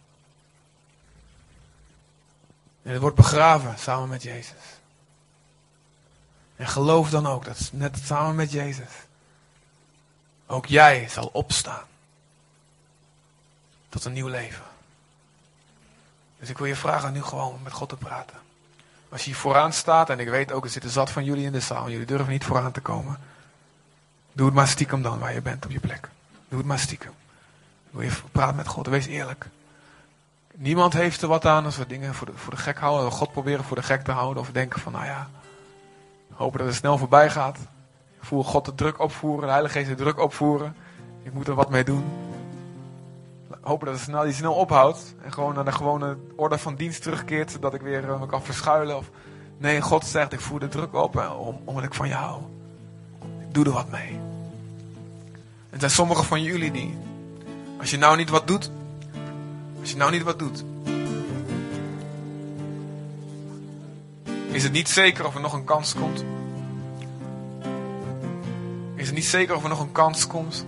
En 2.82 2.92
het 2.92 3.00
wordt 3.00 3.16
begraven 3.16 3.78
samen 3.78 4.08
met 4.08 4.22
Jezus. 4.22 4.62
En 6.56 6.68
geloof 6.68 7.10
dan 7.10 7.26
ook 7.26 7.44
dat 7.44 7.70
net 7.72 7.98
samen 8.04 8.34
met 8.34 8.52
Jezus 8.52 8.90
ook 10.46 10.66
jij 10.66 11.08
zal 11.08 11.30
opstaan 11.32 11.84
tot 13.88 14.04
een 14.04 14.12
nieuw 14.12 14.28
leven. 14.28 14.64
Dus 16.38 16.48
ik 16.48 16.58
wil 16.58 16.66
je 16.66 16.76
vragen 16.76 17.12
nu 17.12 17.22
gewoon 17.22 17.60
met 17.62 17.72
God 17.72 17.88
te 17.88 17.96
praten. 17.96 18.36
Als 19.08 19.24
je 19.24 19.30
hier 19.30 19.38
vooraan 19.38 19.72
staat, 19.72 20.10
en 20.10 20.20
ik 20.20 20.28
weet 20.28 20.52
ook, 20.52 20.64
er 20.64 20.70
zitten 20.70 20.90
zat 20.90 21.10
van 21.10 21.24
jullie 21.24 21.44
in 21.44 21.52
de 21.52 21.60
zaal, 21.60 21.90
jullie 21.90 22.06
durven 22.06 22.32
niet 22.32 22.44
vooraan 22.44 22.72
te 22.72 22.80
komen. 22.80 23.18
Doe 24.32 24.46
het 24.46 24.54
maar 24.54 24.68
stiekem 24.68 25.02
dan 25.02 25.18
waar 25.18 25.34
je 25.34 25.42
bent 25.42 25.64
op 25.64 25.70
je 25.70 25.80
plek. 25.80 26.08
Doe 26.48 26.58
het 26.58 26.66
maar 26.66 26.78
stiekem. 26.78 27.12
Je 27.98 28.10
praten 28.32 28.56
met 28.56 28.66
God, 28.66 28.86
wees 28.86 29.06
eerlijk. 29.06 29.48
Niemand 30.54 30.92
heeft 30.92 31.22
er 31.22 31.28
wat 31.28 31.46
aan 31.46 31.64
als 31.64 31.76
we 31.76 31.86
dingen 31.86 32.14
voor 32.14 32.26
de, 32.26 32.32
voor 32.34 32.54
de 32.54 32.60
gek 32.60 32.78
houden, 32.78 33.06
of 33.06 33.14
God 33.14 33.32
proberen 33.32 33.64
voor 33.64 33.76
de 33.76 33.82
gek 33.82 34.04
te 34.04 34.12
houden, 34.12 34.42
of 34.42 34.50
denken 34.50 34.80
van, 34.80 34.92
nou 34.92 35.04
ja, 35.04 35.28
hopen 36.32 36.58
dat 36.58 36.68
het 36.68 36.76
snel 36.76 36.98
voorbij 36.98 37.30
gaat. 37.30 37.58
Voel 38.24 38.44
God 38.44 38.64
de 38.64 38.74
druk 38.74 39.00
opvoeren, 39.00 39.44
de 39.44 39.50
Heilige 39.50 39.78
Geest 39.78 39.88
de 39.88 39.94
druk 39.94 40.18
opvoeren. 40.18 40.76
Ik 41.22 41.32
moet 41.32 41.48
er 41.48 41.54
wat 41.54 41.70
mee 41.70 41.84
doen. 41.84 42.04
Hopen 43.60 43.86
dat 43.86 43.94
het 43.94 44.04
snel, 44.04 44.22
die 44.22 44.32
snel 44.32 44.54
ophoudt 44.54 45.14
en 45.22 45.32
gewoon 45.32 45.54
naar 45.54 45.64
de 45.64 45.72
gewone 45.72 46.16
orde 46.36 46.58
van 46.58 46.74
dienst 46.74 47.02
terugkeert, 47.02 47.50
zodat 47.50 47.74
ik 47.74 47.80
weer 47.80 48.04
uh, 48.04 48.20
me 48.20 48.26
kan 48.26 48.42
verschuilen. 48.42 48.96
Of 48.96 49.10
nee, 49.58 49.80
God 49.80 50.04
zegt, 50.04 50.32
ik 50.32 50.40
voer 50.40 50.60
de 50.60 50.68
druk 50.68 50.94
op 50.94 51.36
om, 51.38 51.60
omdat 51.64 51.84
ik 51.84 51.94
van 51.94 52.08
jou 52.08 52.24
hou. 52.24 52.40
Ik 53.40 53.54
doe 53.54 53.64
er 53.64 53.72
wat 53.72 53.90
mee. 53.90 54.20
Er 55.70 55.78
zijn 55.78 55.90
sommigen 55.90 56.24
van 56.24 56.42
jullie 56.42 56.70
die, 56.70 56.98
als 57.78 57.90
je 57.90 57.98
nou 57.98 58.16
niet 58.16 58.30
wat 58.30 58.46
doet, 58.46 58.70
als 59.80 59.90
je 59.90 59.96
nou 59.96 60.10
niet 60.10 60.22
wat 60.22 60.38
doet, 60.38 60.64
is 64.50 64.62
het 64.62 64.72
niet 64.72 64.88
zeker 64.88 65.26
of 65.26 65.34
er 65.34 65.40
nog 65.40 65.52
een 65.52 65.64
kans 65.64 65.94
komt. 65.94 66.24
Is 69.04 69.10
het 69.10 69.18
niet 69.18 69.28
zeker 69.28 69.54
of 69.54 69.62
er 69.62 69.68
nog 69.68 69.80
een 69.80 69.92
kans 69.92 70.26
komt 70.26 70.66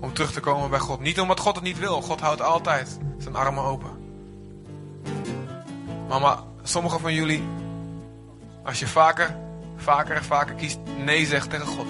om 0.00 0.12
terug 0.12 0.32
te 0.32 0.40
komen 0.40 0.70
bij 0.70 0.78
God. 0.78 1.00
Niet 1.00 1.20
omdat 1.20 1.40
God 1.40 1.54
het 1.54 1.64
niet 1.64 1.78
wil. 1.78 2.02
God 2.02 2.20
houdt 2.20 2.42
altijd 2.42 2.98
zijn 3.18 3.34
armen 3.34 3.64
open. 3.64 3.90
Maar 6.08 6.38
sommigen 6.62 7.00
van 7.00 7.14
jullie, 7.14 7.42
als 8.64 8.78
je 8.78 8.86
vaker, 8.86 9.36
vaker 9.76 10.16
en 10.16 10.24
vaker 10.24 10.54
kiest 10.54 10.78
nee 11.04 11.26
zegt 11.26 11.50
tegen 11.50 11.66
God, 11.66 11.86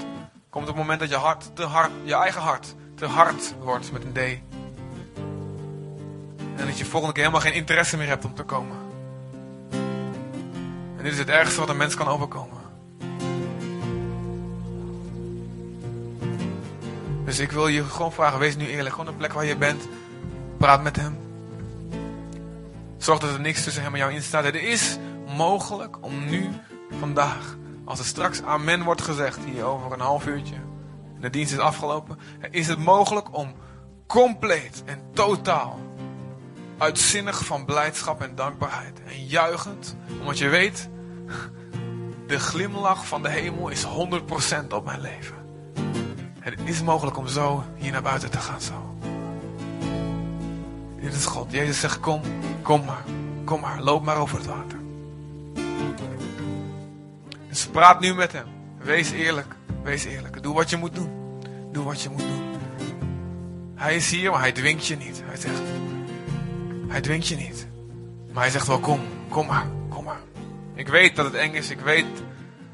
komt 0.51 0.67
het 0.67 0.77
moment 0.77 1.01
dat 1.01 1.09
je 1.09 1.17
hart 1.17 1.57
te 1.57 1.63
hard, 1.63 1.91
je 2.05 2.15
eigen 2.15 2.41
hart 2.41 2.75
te 2.95 3.07
hard 3.07 3.55
wordt 3.63 3.93
met 3.93 4.05
een 4.05 4.13
D. 4.13 4.19
En 6.57 6.67
dat 6.67 6.79
je 6.79 6.85
volgende 6.85 7.15
keer 7.15 7.25
helemaal 7.25 7.47
geen 7.47 7.59
interesse 7.59 7.97
meer 7.97 8.09
hebt 8.09 8.25
om 8.25 8.35
te 8.35 8.43
komen. 8.43 8.77
En 10.97 11.03
dit 11.03 11.13
is 11.13 11.19
het 11.19 11.29
ergste 11.29 11.61
wat 11.61 11.69
een 11.69 11.77
mens 11.77 11.95
kan 11.95 12.09
overkomen. 12.09 12.58
Dus 17.29 17.39
ik 17.39 17.53
wil 17.53 17.67
je 17.67 17.85
gewoon 17.85 18.13
vragen, 18.13 18.39
wees 18.39 18.57
nu 18.57 18.67
eerlijk. 18.67 18.95
Gewoon 18.95 19.11
de 19.11 19.19
plek 19.19 19.33
waar 19.33 19.45
je 19.45 19.57
bent. 19.57 19.89
Praat 20.57 20.83
met 20.83 20.97
hem. 20.97 21.19
Zorg 22.97 23.19
dat 23.19 23.31
er 23.31 23.41
niks 23.41 23.65
tussen 23.65 23.83
hem 23.83 23.93
en 23.93 23.99
jou 23.99 24.13
in 24.13 24.23
staat. 24.23 24.45
Het 24.45 24.55
is 24.55 24.99
mogelijk 25.37 25.97
om 26.05 26.25
nu, 26.25 26.49
vandaag, 26.99 27.57
als 27.85 27.99
er 27.99 28.05
straks 28.05 28.43
amen 28.43 28.83
wordt 28.83 29.03
gezegd, 29.03 29.39
hier 29.45 29.65
over 29.65 29.93
een 29.93 30.01
half 30.01 30.27
uurtje, 30.27 30.55
en 31.15 31.21
de 31.21 31.31
dienst 31.31 31.53
is 31.53 31.59
afgelopen, 31.59 32.19
is 32.51 32.67
het 32.67 32.79
mogelijk 32.79 33.37
om 33.37 33.55
compleet 34.07 34.83
en 34.85 35.01
totaal, 35.13 35.79
uitzinnig 36.79 37.45
van 37.45 37.65
blijdschap 37.65 38.23
en 38.23 38.35
dankbaarheid 38.35 39.01
en 39.07 39.27
juichend, 39.27 39.97
omdat 40.21 40.39
je 40.39 40.49
weet, 40.49 40.89
de 42.27 42.39
glimlach 42.39 43.07
van 43.07 43.23
de 43.23 43.31
hemel 43.31 43.69
is 43.69 43.85
100% 43.85 43.89
op 44.69 44.85
mijn 44.85 45.01
leven. 45.01 45.48
Het 46.51 46.69
is 46.69 46.83
mogelijk 46.83 47.17
om 47.17 47.29
zo 47.29 47.65
hier 47.77 47.93
naar 47.93 48.03
buiten 48.03 48.31
te 48.31 48.39
gaan 48.39 48.61
zo. 48.61 48.97
Dit 51.01 51.15
is 51.15 51.27
God. 51.27 51.53
Jezus 51.53 51.81
zegt 51.81 52.01
kom, 52.01 52.21
kom 52.63 52.85
maar. 52.85 53.05
Kom 53.45 53.61
maar, 53.61 53.81
loop 53.81 54.05
maar 54.05 54.17
over 54.17 54.37
het 54.37 54.47
water. 54.47 54.79
Dus 57.49 57.67
praat 57.67 58.01
nu 58.01 58.15
met 58.15 58.33
hem. 58.33 58.47
Wees 58.79 59.11
eerlijk. 59.11 59.55
Wees 59.83 60.05
eerlijk. 60.05 60.43
Doe 60.43 60.55
wat 60.55 60.71
je 60.71 60.77
moet 60.77 60.95
doen. 60.95 61.11
Doe 61.73 61.85
wat 61.85 62.03
je 62.03 62.09
moet 62.09 62.19
doen. 62.19 62.57
Hij 63.75 63.97
is 63.97 64.11
hier, 64.11 64.31
maar 64.31 64.41
hij 64.41 64.53
dwingt 64.53 64.87
je 64.87 64.97
niet. 64.97 65.23
Hij 65.25 65.37
zegt, 65.37 65.61
hij 66.89 67.01
dwingt 67.01 67.27
je 67.27 67.37
niet. 67.37 67.67
Maar 68.33 68.43
hij 68.43 68.53
zegt 68.53 68.67
wel 68.67 68.79
kom, 68.79 69.01
kom 69.29 69.47
maar, 69.47 69.67
kom 69.89 70.05
maar. 70.05 70.21
Ik 70.75 70.89
weet 70.89 71.17
dat 71.17 71.25
het 71.25 71.35
eng 71.35 71.53
is. 71.53 71.71
Ik 71.71 71.81
weet 71.81 72.07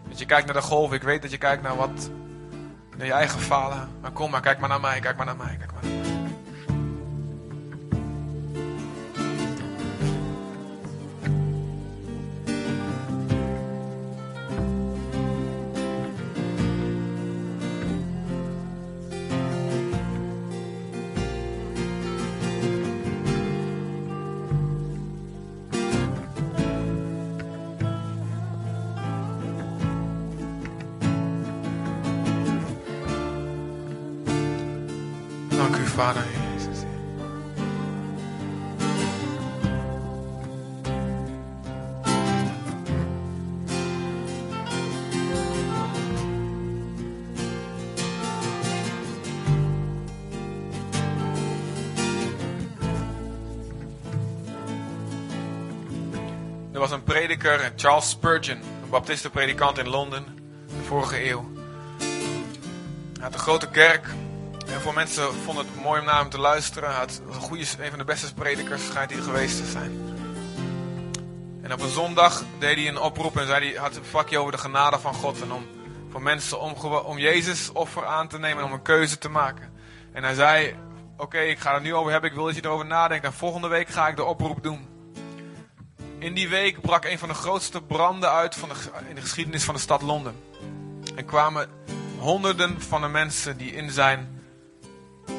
dat 0.08 0.18
je 0.18 0.26
kijkt 0.26 0.46
naar 0.46 0.54
de 0.54 0.62
golf. 0.62 0.92
Ik 0.92 1.02
weet 1.02 1.22
dat 1.22 1.30
je 1.30 1.38
kijkt 1.38 1.62
naar 1.62 1.76
wat 1.76 2.10
naar 2.96 3.06
je 3.06 3.12
eigen 3.12 3.40
falen. 3.40 3.88
Maar 4.00 4.10
kom 4.10 4.30
maar, 4.30 4.40
kijk 4.40 4.58
maar 4.58 4.68
naar 4.68 4.80
mij, 4.80 5.00
kijk 5.00 5.16
maar 5.16 5.26
naar 5.26 5.36
mij, 5.36 5.56
kijk 5.58 5.72
maar 5.72 5.82
naar 5.82 5.92
mij. 5.92 6.03
Charles 57.76 58.10
Spurgeon, 58.10 58.56
een 58.82 58.90
baptistenpredikant 58.90 59.78
in 59.78 59.88
Londen, 59.88 60.24
de 60.66 60.84
vorige 60.86 61.30
eeuw. 61.30 61.52
Hij 63.12 63.22
had 63.22 63.32
een 63.32 63.38
grote 63.38 63.70
kerk, 63.70 64.06
Heel 64.66 64.80
veel 64.80 64.92
mensen 64.92 65.34
vonden 65.34 65.66
het 65.66 65.82
mooi 65.82 66.00
om 66.00 66.06
naar 66.06 66.18
hem 66.18 66.30
te 66.30 66.38
luisteren. 66.38 66.88
Hij 66.88 66.98
had 66.98 67.20
een, 67.26 67.34
goede, 67.34 67.64
een 67.78 67.88
van 67.88 67.98
de 67.98 68.04
beste 68.04 68.34
predikers 68.34 68.86
schijnt 68.86 69.10
hij 69.12 69.20
geweest 69.20 69.56
te 69.56 69.70
zijn. 69.70 70.16
En 71.62 71.72
op 71.72 71.80
een 71.80 71.88
zondag 71.88 72.44
deed 72.58 72.76
hij 72.76 72.88
een 72.88 73.00
oproep 73.00 73.36
en 73.36 73.46
zei 73.46 73.70
hij, 73.70 73.80
had 73.80 73.96
een 73.96 74.04
vakje 74.04 74.38
over 74.38 74.52
de 74.52 74.58
genade 74.58 74.98
van 74.98 75.14
God. 75.14 75.42
En 75.42 75.52
om 75.52 75.66
voor 76.10 76.22
mensen 76.22 76.60
om, 76.60 76.72
om 77.04 77.18
Jezus 77.18 77.72
offer 77.72 78.06
aan 78.06 78.28
te 78.28 78.38
nemen 78.38 78.58
en 78.58 78.64
om 78.64 78.72
een 78.72 78.82
keuze 78.82 79.18
te 79.18 79.28
maken. 79.28 79.72
En 80.12 80.22
hij 80.22 80.34
zei, 80.34 80.76
oké, 81.16 81.38
ik 81.38 81.58
ga 81.58 81.74
er 81.74 81.80
nu 81.80 81.94
over 81.94 82.12
hebben, 82.12 82.30
ik 82.30 82.36
wil 82.36 82.44
dat 82.44 82.54
je 82.54 82.64
erover 82.64 82.86
nadenkt. 82.86 83.24
En 83.24 83.32
volgende 83.32 83.68
week 83.68 83.88
ga 83.88 84.08
ik 84.08 84.16
de 84.16 84.24
oproep 84.24 84.62
doen. 84.62 84.93
In 86.24 86.34
die 86.34 86.48
week 86.48 86.80
brak 86.80 87.04
een 87.04 87.18
van 87.18 87.28
de 87.28 87.34
grootste 87.34 87.82
branden 87.82 88.30
uit 88.30 88.54
van 88.54 88.68
de, 88.68 88.74
in 89.08 89.14
de 89.14 89.20
geschiedenis 89.20 89.64
van 89.64 89.74
de 89.74 89.80
stad 89.80 90.02
Londen. 90.02 90.34
En 91.14 91.24
kwamen 91.24 91.68
honderden 92.18 92.82
van 92.82 93.00
de 93.00 93.08
mensen 93.08 93.56
die 93.56 93.72
in 93.72 93.90
zijn, 93.90 94.40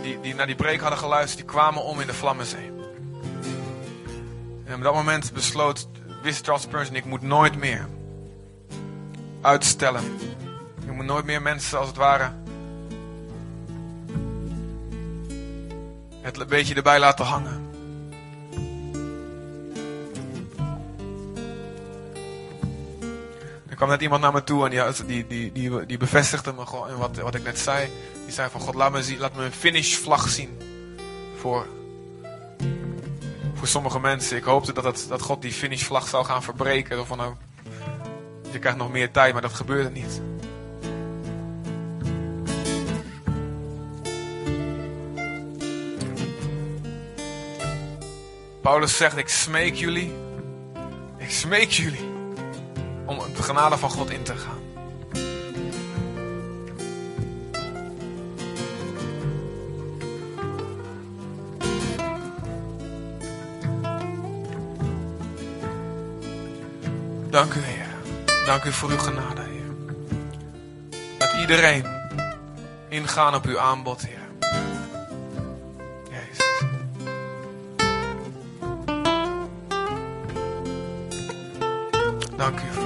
die, 0.01 0.19
die 0.19 0.35
naar 0.35 0.45
die 0.45 0.55
preek 0.55 0.79
hadden 0.79 0.99
geluisterd, 0.99 1.37
die 1.37 1.47
kwamen 1.55 1.83
om 1.83 1.99
in 1.99 2.07
de 2.07 2.13
Vlammenzee. 2.13 2.71
En 4.65 4.75
op 4.75 4.81
dat 4.81 4.93
moment 4.93 5.33
besloot, 5.33 5.87
wist 6.21 6.45
Charles 6.45 6.89
ik 6.89 7.05
moet 7.05 7.21
nooit 7.21 7.55
meer 7.55 7.87
uitstellen. 9.41 10.03
Ik 10.85 10.91
moet 10.91 11.05
nooit 11.05 11.25
meer 11.25 11.41
mensen 11.41 11.79
als 11.79 11.87
het 11.87 11.97
ware 11.97 12.31
het 16.21 16.47
beetje 16.47 16.75
erbij 16.75 16.99
laten 16.99 17.25
hangen. 17.25 17.64
Er 23.75 23.81
kwam 23.81 23.93
net 23.93 24.01
iemand 24.01 24.21
naar 24.21 24.33
me 24.33 24.43
toe 24.43 24.69
en 24.69 24.93
die, 25.05 25.27
die, 25.27 25.51
die, 25.51 25.85
die, 25.85 25.97
bevestigde 25.97 26.53
me 26.53 26.65
gewoon 26.65 26.89
in 26.89 26.97
wat, 26.97 27.17
wat 27.17 27.35
ik 27.35 27.43
net 27.43 27.59
zei. 27.59 27.89
Die 28.23 28.33
zei 28.33 28.49
van 28.49 28.61
God, 28.61 28.75
laat 28.75 28.91
me, 28.91 29.03
zien, 29.03 29.19
laat 29.19 29.35
me 29.35 29.43
een 29.43 29.51
finishvlag 29.51 30.29
zien. 30.29 30.61
Voor, 31.37 31.67
voor 33.53 33.67
sommige 33.67 33.99
mensen. 33.99 34.37
Ik 34.37 34.43
hoopte 34.43 34.73
dat, 34.73 35.05
dat 35.09 35.21
God 35.21 35.41
die 35.41 35.51
finishvlag 35.51 36.07
zou 36.07 36.25
gaan 36.25 36.43
verbreken. 36.43 36.99
Of 36.99 37.07
van, 37.07 37.17
nou, 37.17 37.33
je 38.51 38.59
krijgt 38.59 38.77
nog 38.77 38.91
meer 38.91 39.11
tijd, 39.11 39.33
maar 39.33 39.41
dat 39.41 39.53
gebeurde 39.53 39.89
niet. 39.89 40.21
Paulus 48.61 48.97
zegt, 48.97 49.17
ik 49.17 49.29
smeek 49.29 49.75
jullie. 49.75 50.13
Ik 51.17 51.29
smeek 51.29 51.69
jullie 51.69 52.14
om 53.05 53.17
de 53.35 53.43
genade 53.43 53.77
van 53.77 53.89
God 53.89 54.09
in 54.09 54.23
te 54.23 54.35
gaan. 54.35 54.63
Dank 67.29 67.53
u, 67.53 67.59
Heer. 67.59 67.87
Dank 68.45 68.63
u 68.63 68.71
voor 68.71 68.89
uw 68.89 68.97
genade, 68.97 69.41
Heer. 69.41 69.63
Laat 71.19 71.33
iedereen 71.33 71.85
ingaan 72.89 73.35
op 73.35 73.45
uw 73.45 73.59
aanbod, 73.59 74.01
Heer. 74.01 74.23
Dank 82.37 82.59
u, 82.59 82.84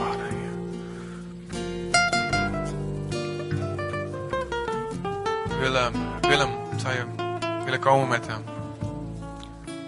komen 7.80 8.08
met 8.08 8.28
hem? 8.28 8.44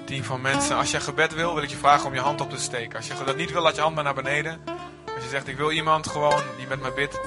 Team 0.06 0.24
van 0.24 0.42
mensen. 0.42 0.76
Als 0.76 0.92
je 0.92 1.00
gebed 1.00 1.34
wil, 1.34 1.54
wil 1.54 1.64
ik 1.64 1.70
je 1.70 1.78
vragen 1.78 2.08
om 2.08 2.14
je 2.14 2.20
hand 2.20 2.42
op 2.42 2.50
te 2.50 2.58
steken. 2.58 2.98
Als 2.98 3.08
je 3.08 3.14
dat 3.26 3.36
niet 3.36 3.52
wil, 3.52 3.62
laat 3.62 3.76
je 3.76 3.82
hand 3.82 3.96
maar 3.96 4.04
naar 4.04 4.14
beneden. 4.14 4.62
Als 5.16 5.24
je 5.24 5.30
zegt, 5.30 5.48
ik 5.48 5.58
wil 5.58 5.72
iemand 5.72 6.08
gewoon 6.08 6.42
die 6.58 6.68
met 6.68 6.82
mij 6.82 6.94
bidt. 6.94 7.20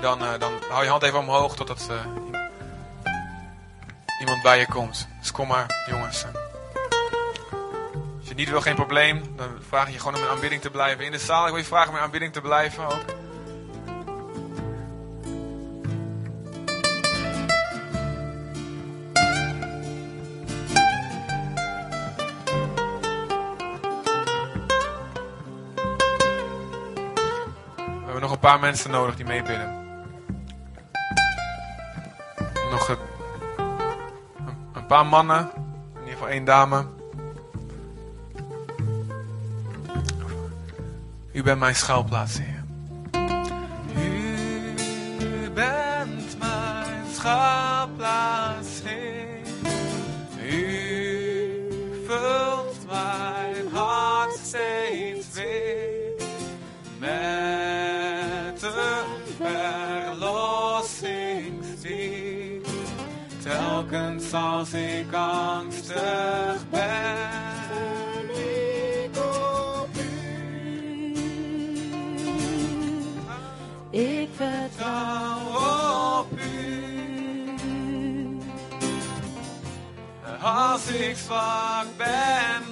Dan, 0.00 0.22
uh, 0.22 0.30
dan 0.38 0.52
hou 0.68 0.84
je 0.84 0.90
hand 0.90 1.02
even 1.02 1.18
omhoog 1.18 1.56
totdat 1.56 1.88
uh, 1.90 2.00
iemand 4.20 4.42
bij 4.42 4.58
je 4.58 4.66
komt. 4.66 5.08
Dus 5.20 5.30
kom 5.30 5.48
maar, 5.48 5.86
jongens 5.90 6.24
niet 8.38 8.50
wil, 8.50 8.60
geen 8.60 8.74
probleem. 8.74 9.22
Dan 9.36 9.48
vraag 9.68 9.86
je 9.86 9.92
je 9.92 9.98
gewoon 9.98 10.14
om 10.14 10.22
in 10.22 10.28
aanbidding 10.28 10.62
te 10.62 10.70
blijven. 10.70 11.04
In 11.04 11.12
de 11.12 11.18
zaal, 11.18 11.44
ik 11.44 11.50
wil 11.50 11.60
je 11.60 11.64
vragen 11.64 11.90
om 11.90 11.96
in 11.96 12.02
aanbidding 12.02 12.32
te 12.32 12.40
blijven 12.40 12.84
ook. 12.84 13.17
Paar 28.48 28.60
mensen 28.60 28.90
nodig 28.90 29.16
die 29.16 29.24
meebidden. 29.24 29.86
Nog 32.70 32.88
een, 34.72 34.86
paar 34.86 35.06
mannen. 35.06 35.50
In 35.94 35.98
ieder 35.98 36.12
geval 36.12 36.28
één 36.28 36.44
dame. 36.44 36.86
U 41.32 41.42
bent 41.42 41.58
mijn 41.58 41.74
schuilplaats, 41.74 42.38
Heer. 42.38 42.57
Als 64.32 64.72
ik 64.72 65.12
angstig 65.12 66.68
ben. 66.70 67.48
Ik 73.90 74.28
vertrouw 74.34 75.38
op 76.20 76.32
u. 76.32 77.54
Als 80.42 80.86
ik 80.86 81.16
zwak 81.16 81.86
ben 81.96 82.67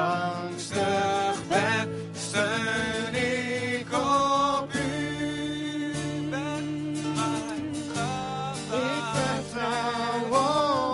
angstig 0.00 1.36
ben, 1.48 1.88
steun 2.12 3.14
ik 3.14 3.92
op 3.92 4.72
u. 4.74 5.92
Ben 6.30 6.92
mijn 7.14 7.74
ik 8.70 9.02
vertrouw 9.14 10.30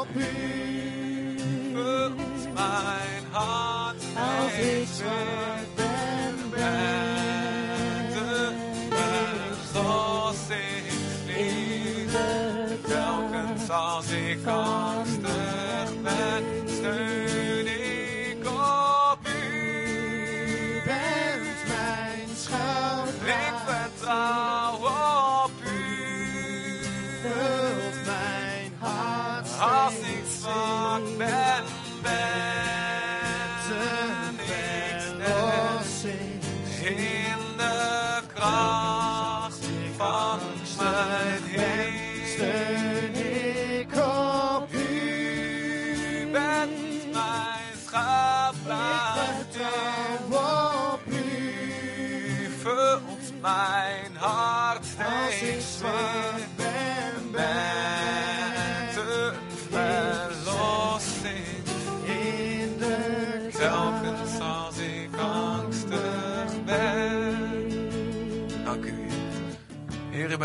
op 0.00 0.06
u. 0.14 1.38
Vult 1.74 2.54
mijn 2.54 3.24
hart 3.30 4.02
als 4.16 4.52
ik 4.52 4.86
zwak 4.94 5.66
ben, 5.74 6.34
met 6.50 8.12
de 8.14 8.52
verlossingsliefde. 9.72 12.28
Telkens 12.86 13.70
als 13.70 14.10
ik 14.10 14.46
angstig 14.46 16.00
ben, 16.02 16.44
steun 16.68 17.45
Ik 24.06 24.65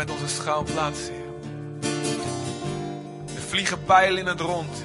bent 0.06 0.20
onze 0.20 0.34
schuilplaats, 0.34 0.98
Heer. 1.00 1.30
Er 3.34 3.42
vliegen 3.48 3.84
pijlen 3.84 4.18
in 4.18 4.26
het 4.26 4.40
rond. 4.40 4.84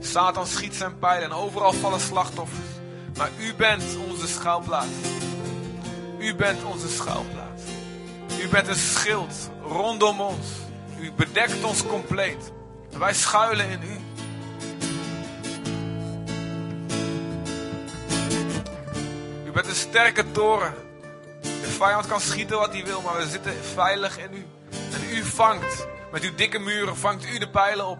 Satan 0.00 0.46
schiet 0.46 0.74
zijn 0.74 0.98
pijlen 0.98 1.24
en 1.24 1.32
overal 1.32 1.72
vallen 1.72 2.00
slachtoffers. 2.00 2.66
Maar 3.16 3.30
u 3.38 3.54
bent 3.54 3.82
onze 4.10 4.28
schuilplaats. 4.28 4.86
U 6.18 6.34
bent 6.34 6.64
onze 6.64 6.88
schuilplaats. 6.88 7.62
U 8.40 8.48
bent 8.48 8.68
een 8.68 8.74
schild 8.74 9.50
rondom 9.62 10.20
ons. 10.20 10.46
U 11.00 11.12
bedekt 11.12 11.64
ons 11.64 11.86
compleet. 11.86 12.52
En 12.92 12.98
wij 12.98 13.14
schuilen 13.14 13.68
in 13.70 13.80
u. 13.82 13.96
U 19.46 19.50
bent 19.52 19.66
een 19.66 19.74
sterke 19.74 20.30
toren. 20.30 20.85
Vijand 21.76 22.06
kan 22.06 22.20
schieten 22.20 22.58
wat 22.58 22.72
hij 22.72 22.84
wil, 22.84 23.00
maar 23.00 23.16
we 23.16 23.28
zitten 23.28 23.64
veilig 23.74 24.18
in 24.18 24.32
u. 24.32 24.46
En 24.70 25.16
u 25.16 25.24
vangt, 25.24 25.86
met 26.12 26.22
uw 26.22 26.34
dikke 26.34 26.58
muren, 26.58 26.96
vangt 26.96 27.26
u 27.26 27.38
de 27.38 27.48
pijlen 27.48 27.86
op. 27.86 27.98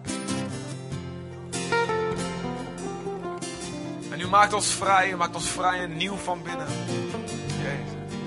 En 4.11 4.19
u 4.19 4.27
maakt 4.27 4.53
ons 4.53 4.67
vrij, 4.67 5.11
u 5.11 5.15
maakt 5.15 5.35
ons 5.35 5.49
vrij 5.49 5.79
en 5.79 5.97
nieuw 5.97 6.15
van 6.15 6.43
binnen. 6.43 6.67
Jezus. 7.47 8.17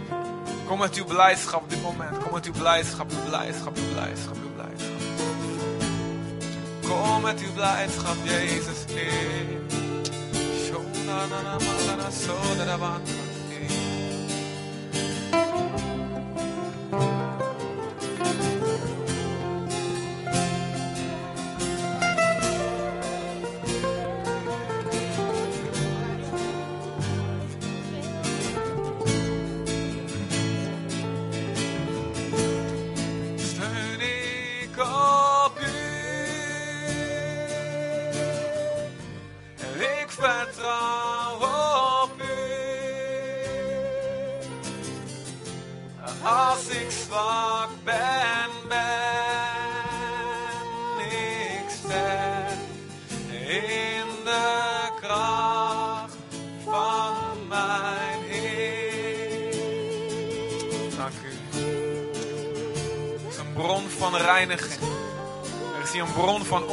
Kom 0.67 0.79
met 0.79 0.95
uw 0.95 1.05
blijdschap 1.05 1.63
op 1.63 1.71
dit 1.71 1.83
moment. 1.83 2.19
Kom 2.19 2.33
met 2.33 2.47
uw 2.47 2.53
blijdschap, 2.53 3.11
uw 3.11 3.29
blijdschap, 3.29 3.77
uw 3.77 3.93
blijdschap, 3.93 4.37
uw 4.43 4.53
blijdschap. 4.55 5.01
Kom 6.83 7.23
met 7.23 7.41
uw 7.41 7.53
blijdschap, 7.53 8.17
Jezus. 8.25 8.85
Heer. 8.89 9.61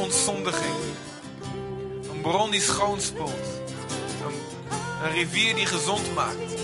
Ontzondiging. 0.08 0.74
Een 2.10 2.20
bron 2.20 2.50
die 2.50 2.60
schoonspoelt. 2.60 3.46
Een, 4.26 4.34
een 5.04 5.12
rivier 5.12 5.54
die 5.54 5.66
gezond 5.66 6.14
maakt. 6.14 6.54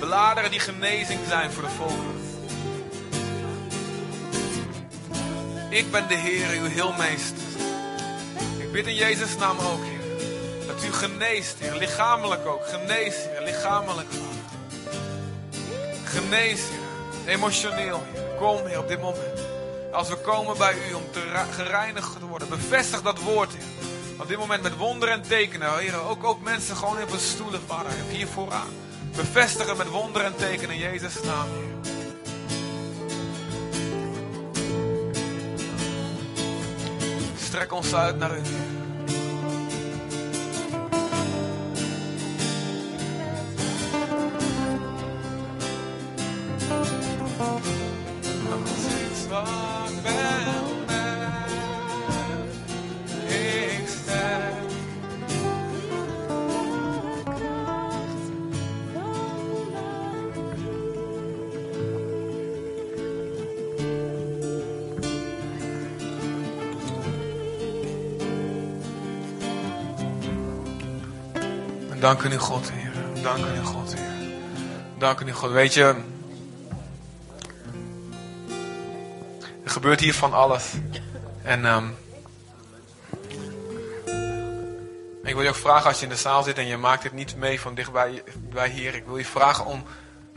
Bladeren 0.00 0.50
die 0.50 0.60
genezing 0.60 1.20
zijn 1.28 1.50
voor 1.50 1.62
de 1.62 1.68
volkeren. 1.68 2.20
Ik 5.68 5.90
ben 5.90 6.08
de 6.08 6.14
Heer, 6.14 6.60
uw 6.60 6.68
heelmeester. 6.68 7.48
Ik 8.58 8.72
bid 8.72 8.86
in 8.86 8.94
Jezus' 8.94 9.36
naam 9.36 9.58
ook, 9.58 9.84
Heer. 9.84 10.26
Dat 10.66 10.84
u 10.84 10.92
geneest, 10.92 11.58
Heer. 11.58 11.74
Lichamelijk 11.74 12.46
ook. 12.46 12.66
Genees, 12.66 13.14
Heer. 13.14 13.42
Lichamelijk, 13.42 14.08
Vader. 14.08 14.40
Genees, 16.04 16.60
Heer. 16.60 17.34
Emotioneel. 17.34 18.02
Kom, 18.38 18.66
Heer, 18.66 18.78
op 18.78 18.88
dit 18.88 19.00
moment. 19.00 19.29
Als 20.00 20.08
we 20.08 20.16
komen 20.16 20.58
bij 20.58 20.74
u 20.90 20.94
om 20.94 21.02
te 21.10 21.20
gereinigd 21.50 22.18
te 22.18 22.26
worden. 22.26 22.48
Bevestig 22.48 23.02
dat 23.02 23.18
woord, 23.18 23.52
Heer. 23.54 23.66
Op 24.20 24.28
dit 24.28 24.38
moment 24.38 24.62
met 24.62 24.76
wonderen 24.76 25.14
en 25.14 25.22
tekenen, 25.22 25.78
Heer. 25.78 26.00
Ook, 26.00 26.24
ook 26.24 26.42
mensen 26.42 26.76
gewoon 26.76 27.02
op 27.02 27.10
hun 27.10 27.20
stoelen, 27.20 27.60
Vader. 27.66 27.92
Hier 28.08 28.26
vooraan. 28.26 28.68
Bevestig 29.16 29.68
het 29.68 29.76
met 29.76 29.88
wonderen 29.88 30.26
en 30.26 30.36
tekenen 30.36 30.74
in 30.74 30.80
Jezus' 30.80 31.22
naam, 31.22 31.46
Heer. 31.48 31.92
Strek 37.38 37.72
ons 37.72 37.94
uit 37.94 38.18
naar 38.18 38.36
u. 38.36 38.42
Dank 72.00 72.22
u, 72.22 72.38
God, 72.38 72.70
Heer. 72.72 73.22
Dank 73.22 73.44
u, 73.46 73.64
God, 73.64 73.94
Heer. 73.94 74.08
Dank 74.98 75.20
u, 75.20 75.32
God. 75.32 75.50
Weet 75.50 75.74
je, 75.74 75.94
er 79.64 79.70
gebeurt 79.70 80.00
hier 80.00 80.14
van 80.14 80.32
alles. 80.32 80.72
En 81.42 81.64
ehm, 81.64 81.88
ik 85.22 85.34
wil 85.34 85.42
je 85.42 85.48
ook 85.48 85.54
vragen 85.54 85.86
als 85.86 85.98
je 85.98 86.04
in 86.04 86.10
de 86.10 86.16
zaal 86.16 86.42
zit 86.42 86.58
en 86.58 86.66
je 86.66 86.76
maakt 86.76 87.02
het 87.02 87.12
niet 87.12 87.36
mee 87.36 87.60
van 87.60 87.74
dichtbij 87.74 88.22
bij 88.38 88.68
hier. 88.68 88.94
Ik 88.94 89.04
wil 89.04 89.16
je 89.16 89.24
vragen 89.24 89.64
om 89.64 89.84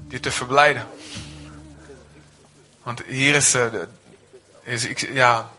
je 0.07 0.19
te 0.19 0.31
verblijden. 0.31 0.87
Want 2.83 3.03
hier 3.05 3.35
is, 3.35 3.53
eh, 3.53 3.65
is 4.63 4.85
ik, 4.85 4.99
ja, 4.99 5.49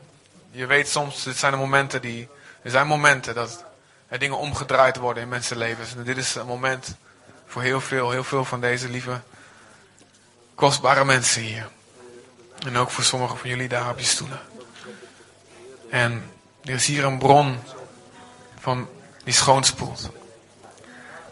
je 0.50 0.66
weet 0.66 0.88
soms, 0.88 1.22
dit 1.22 1.36
zijn 1.36 1.52
de 1.52 1.58
momenten 1.58 2.00
die, 2.00 2.28
er 2.62 2.70
zijn 2.70 2.86
momenten 2.86 3.34
dat 3.34 3.64
er 4.14 4.20
dingen 4.20 4.38
omgedraaid 4.38 4.96
worden 4.96 5.22
in 5.22 5.28
mensenlevens. 5.28 5.94
En 5.94 6.04
dit 6.04 6.16
is 6.16 6.34
een 6.34 6.46
moment 6.46 6.96
voor 7.46 7.62
heel 7.62 7.80
veel, 7.80 8.10
heel 8.10 8.24
veel 8.24 8.44
van 8.44 8.60
deze 8.60 8.88
lieve, 8.88 9.20
kostbare 10.54 11.04
mensen 11.04 11.42
hier. 11.42 11.68
En 12.66 12.76
ook 12.76 12.90
voor 12.90 13.04
sommigen 13.04 13.38
van 13.38 13.48
jullie 13.48 13.68
daar 13.68 13.90
op 13.90 13.98
je 13.98 14.04
stoelen. 14.04 14.40
En 15.90 16.30
er 16.64 16.74
is 16.74 16.86
hier 16.86 17.04
een 17.04 17.18
bron 17.18 17.58
van 18.58 18.88
die 19.24 19.34
schoonspoelt. 19.34 20.10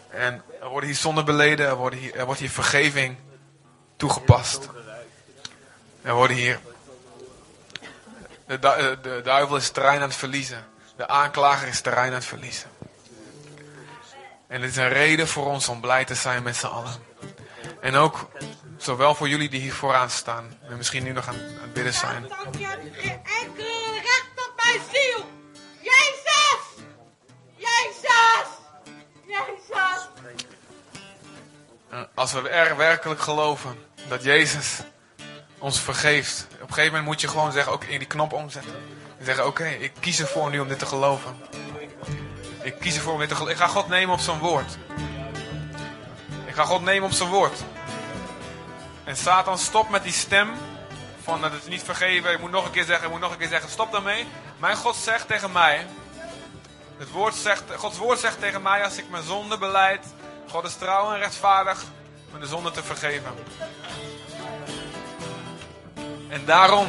En 0.09 0.43
er 0.61 0.69
worden 0.69 0.89
hier 0.89 0.97
zonden 0.97 1.25
beleden, 1.25 1.67
er, 1.67 1.93
hier, 1.93 2.15
er 2.15 2.25
wordt 2.25 2.39
hier 2.39 2.49
vergeving 2.49 3.17
toegepast. 3.95 4.69
Er 6.01 6.13
worden 6.13 6.37
hier. 6.37 6.59
De, 8.45 8.59
de 9.01 9.21
duivel 9.23 9.55
is 9.55 9.69
terrein 9.69 10.01
aan 10.01 10.07
het 10.07 10.17
verliezen. 10.17 10.65
De 10.95 11.07
aanklager 11.07 11.67
is 11.67 11.81
terrein 11.81 12.07
aan 12.07 12.13
het 12.13 12.25
verliezen. 12.25 12.72
En 14.53 14.61
het 14.61 14.71
is 14.71 14.77
een 14.77 14.89
reden 14.89 15.27
voor 15.27 15.45
ons 15.45 15.69
om 15.69 15.81
blij 15.81 16.05
te 16.05 16.15
zijn 16.15 16.43
met 16.43 16.55
z'n 16.55 16.65
allen. 16.65 16.93
En 17.81 17.95
ook 17.95 18.29
zowel 18.77 19.15
voor 19.15 19.29
jullie 19.29 19.49
die 19.49 19.61
hier 19.61 19.73
vooraan 19.73 20.09
staan. 20.09 20.57
En 20.69 20.77
misschien 20.77 21.03
nu 21.03 21.11
nog 21.11 21.27
aan, 21.27 21.35
aan 21.35 21.61
het 21.61 21.73
bidden 21.73 21.93
zijn. 21.93 22.25
Dank 22.27 22.55
je 22.55 22.67
enkel 23.41 23.93
recht 23.93 24.31
op 24.35 24.53
mijn 24.55 24.79
ziel. 24.91 25.25
Jezus! 25.81 26.85
Jezus! 27.55 28.47
Jezus! 29.25 30.07
En 31.89 32.09
Als 32.13 32.33
we 32.33 32.49
er 32.49 32.77
werkelijk 32.77 33.21
geloven 33.21 33.77
dat 34.07 34.23
Jezus 34.23 34.79
ons 35.57 35.79
vergeeft. 35.79 36.47
Op 36.53 36.61
een 36.61 36.67
gegeven 36.67 36.85
moment 36.85 37.05
moet 37.05 37.21
je 37.21 37.27
gewoon 37.27 37.51
zeggen, 37.51 37.71
ook 37.71 37.83
in 37.83 37.99
die 37.99 38.07
knop 38.07 38.33
omzetten. 38.33 38.75
En 39.17 39.25
zeggen, 39.25 39.47
oké, 39.47 39.67
ik 39.67 39.91
kies 39.99 40.19
ervoor 40.19 40.49
nu 40.49 40.59
om 40.59 40.67
dit 40.67 40.79
te 40.79 40.85
geloven. 40.85 41.35
Ik 42.63 42.79
kies 42.79 42.95
ervoor 42.95 43.13
om. 43.13 43.21
Ik 43.21 43.55
ga 43.55 43.67
God 43.67 43.87
nemen 43.87 44.13
op 44.13 44.19
zijn 44.19 44.39
woord. 44.39 44.77
Ik 46.45 46.53
ga 46.53 46.63
God 46.63 46.81
nemen 46.81 47.09
op 47.09 47.15
zijn 47.15 47.29
woord. 47.29 47.59
En 49.03 49.17
Satan 49.17 49.57
stopt 49.57 49.89
met 49.89 50.03
die 50.03 50.11
stem 50.11 50.49
van 51.23 51.41
dat 51.41 51.51
het 51.51 51.67
niet 51.67 51.83
vergeven. 51.83 52.31
Ik 52.31 52.39
moet 52.39 52.51
nog 52.51 52.65
een 52.65 52.71
keer 52.71 52.83
zeggen, 52.83 53.05
ik 53.05 53.11
moet 53.11 53.21
nog 53.21 53.31
een 53.31 53.37
keer 53.37 53.47
zeggen. 53.47 53.69
Stop 53.69 53.91
daarmee. 53.91 54.27
Mijn 54.57 54.75
God 54.75 54.95
zegt 54.95 55.27
tegen 55.27 55.51
mij. 55.51 55.85
Het 56.97 57.11
woord 57.11 57.35
zegt, 57.35 57.63
Gods 57.75 57.97
woord 57.97 58.19
zegt 58.19 58.39
tegen 58.39 58.61
mij 58.61 58.83
als 58.83 58.97
ik 58.97 59.09
mijn 59.09 59.23
zonde 59.23 59.57
beleid. 59.57 60.05
God 60.49 60.65
is 60.65 60.75
trouw 60.75 61.13
en 61.13 61.19
rechtvaardig. 61.19 61.83
me 62.33 62.39
de 62.39 62.45
zonde 62.45 62.71
te 62.71 62.83
vergeven. 62.83 63.33
En 66.29 66.45
daarom 66.45 66.87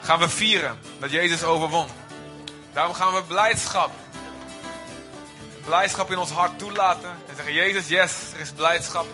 gaan 0.00 0.18
we 0.18 0.28
vieren 0.28 0.78
dat 0.98 1.10
Jezus 1.10 1.42
overwon. 1.42 1.86
Daarom 2.72 2.94
gaan 2.94 3.14
we 3.14 3.22
blijdschap, 3.22 3.90
blijdschap 5.64 6.10
in 6.10 6.18
ons 6.18 6.30
hart 6.30 6.58
toelaten. 6.58 7.10
En 7.28 7.36
zeggen, 7.36 7.54
Jezus, 7.54 7.88
yes, 7.88 8.12
er 8.34 8.40
is 8.40 8.50
blijdschap. 8.50 9.06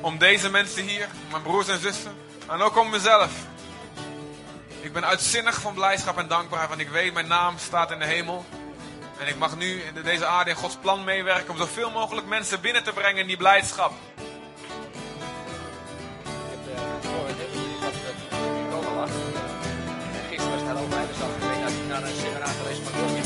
Om 0.00 0.18
deze 0.18 0.50
mensen 0.50 0.82
hier, 0.82 1.08
mijn 1.30 1.42
broers 1.42 1.68
en 1.68 1.80
zussen, 1.80 2.14
en 2.48 2.60
ook 2.60 2.78
om 2.78 2.90
mezelf. 2.90 3.30
Ik 4.80 4.92
ben 4.92 5.06
uitzinnig 5.06 5.60
van 5.60 5.74
blijdschap 5.74 6.18
en 6.18 6.28
dankbaarheid, 6.28 6.68
want 6.68 6.80
ik 6.80 6.88
weet, 6.88 7.12
mijn 7.12 7.26
naam 7.28 7.58
staat 7.58 7.90
in 7.90 7.98
de 7.98 8.04
hemel. 8.04 8.44
En 9.18 9.28
ik 9.28 9.36
mag 9.38 9.56
nu 9.56 9.80
in 9.80 10.02
deze 10.02 10.26
aarde 10.26 10.50
in 10.50 10.56
Gods 10.56 10.76
plan 10.76 11.04
meewerken 11.04 11.50
om 11.50 11.56
zoveel 11.56 11.90
mogelijk 11.90 12.26
mensen 12.26 12.60
binnen 12.60 12.84
te 12.84 12.92
brengen 12.92 13.20
in 13.20 13.26
die 13.26 13.36
blijdschap. 13.36 13.92
Gisteren 20.30 20.64
daar 20.64 20.82
ook 20.82 20.90
bij 20.90 21.06
de 21.06 21.14
stad. 21.14 21.28
Ik 21.28 21.62
dat 21.62 21.70
ik 21.70 21.88
naar 21.88 22.02
een 22.02 22.14
seminar 22.14 22.48
geweest 22.48 22.82
maar. 22.82 23.21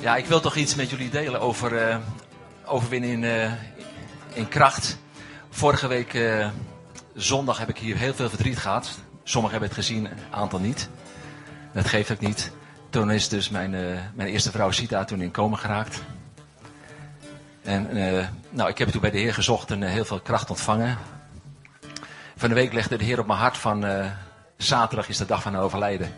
Ja. 0.00 0.16
Ik 0.16 0.26
wil 0.26 0.40
toch 0.40 0.56
iets 0.56 0.74
met 0.74 0.90
jullie 0.90 1.10
delen 1.10 1.40
over 1.40 2.00
overwinnen 2.64 3.58
in, 4.34 4.48
kracht. 4.48 4.98
Vorige 5.50 5.86
week 5.86 6.14
eh, 6.14 6.48
zondag 7.14 7.58
heb 7.58 7.68
ik 7.68 7.78
hier 7.78 7.96
heel 7.96 8.14
veel 8.14 8.28
verdriet 8.28 8.58
gehad. 8.58 8.98
Sommigen 9.24 9.58
hebben 9.58 9.76
het 9.76 9.86
gezien, 9.86 10.04
een 10.04 10.18
aantal 10.30 10.58
niet. 10.58 10.88
Dat 11.72 11.86
geeft 11.86 12.10
ook 12.10 12.20
niet. 12.20 12.52
Toen 12.90 13.10
is 13.10 13.28
dus 13.28 13.48
mijn, 13.48 13.70
mijn 14.14 14.28
eerste 14.28 14.50
vrouw 14.50 14.70
Sita 14.70 15.04
toen 15.04 15.20
in 15.20 15.32
coma 15.32 15.56
geraakt. 15.56 16.02
En 17.62 17.90
eh, 17.90 18.26
nou, 18.50 18.70
ik 18.70 18.78
heb 18.78 18.88
toen 18.88 19.00
bij 19.00 19.10
de 19.10 19.18
Heer 19.18 19.34
gezocht 19.34 19.70
en 19.70 19.82
eh, 19.82 19.90
heel 19.90 20.04
veel 20.04 20.20
kracht 20.20 20.50
ontvangen. 20.50 20.98
Van 22.36 22.48
de 22.48 22.54
week 22.54 22.72
legde 22.72 22.96
de 22.96 23.04
Heer 23.04 23.20
op 23.20 23.26
mijn 23.26 23.38
hart 23.38 23.56
van 23.56 23.84
eh, 23.84 24.06
zaterdag 24.56 25.08
is 25.08 25.16
de 25.16 25.26
dag 25.26 25.42
van 25.42 25.56
overlijden. 25.56 26.14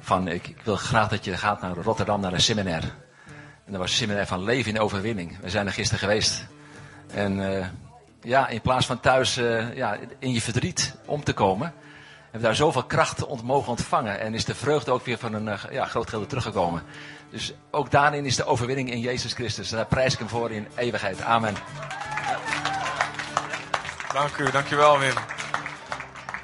Van 0.00 0.28
ik, 0.28 0.48
ik 0.48 0.60
wil 0.64 0.76
graag 0.76 1.08
dat 1.08 1.24
je 1.24 1.36
gaat 1.36 1.60
naar 1.60 1.76
Rotterdam 1.76 2.20
naar 2.20 2.32
een 2.32 2.40
seminar. 2.40 2.82
En 3.64 3.72
dat 3.72 3.76
was 3.76 3.90
een 3.90 3.96
seminar 3.96 4.26
van 4.26 4.44
leven 4.44 4.74
in 4.74 4.80
overwinning. 4.80 5.38
We 5.40 5.50
zijn 5.50 5.66
er 5.66 5.72
gisteren 5.72 6.00
geweest. 6.00 6.46
En 7.06 7.72
ja, 8.22 8.48
in 8.48 8.60
plaats 8.60 8.86
van 8.86 9.00
thuis 9.00 9.34
ja, 9.74 9.98
in 10.18 10.32
je 10.32 10.40
verdriet 10.40 10.94
om 11.04 11.24
te 11.24 11.32
komen, 11.32 11.74
hebben 12.22 12.40
we 12.40 12.46
daar 12.46 12.54
zoveel 12.54 12.84
kracht 12.84 13.26
ont 13.26 13.42
mogen 13.42 13.70
ontvangen. 13.70 14.20
En 14.20 14.34
is 14.34 14.44
de 14.44 14.54
vreugde 14.54 14.90
ook 14.90 15.04
weer 15.04 15.18
van 15.18 15.34
een 15.34 15.58
ja, 15.70 15.84
groot 15.84 16.04
gedeelte 16.04 16.28
teruggekomen. 16.28 16.82
Dus 17.32 17.52
ook 17.70 17.90
daarin 17.90 18.24
is 18.24 18.36
de 18.36 18.44
overwinning 18.44 18.90
in 18.90 19.00
Jezus 19.00 19.32
Christus. 19.32 19.68
Daar 19.68 19.86
prijs 19.86 20.12
ik 20.12 20.18
hem 20.18 20.28
voor 20.28 20.50
in 20.50 20.68
eeuwigheid. 20.74 21.20
Amen. 21.20 21.56
Dank 24.12 24.36
u, 24.36 24.50
dankjewel 24.50 24.98
Wim. 24.98 25.14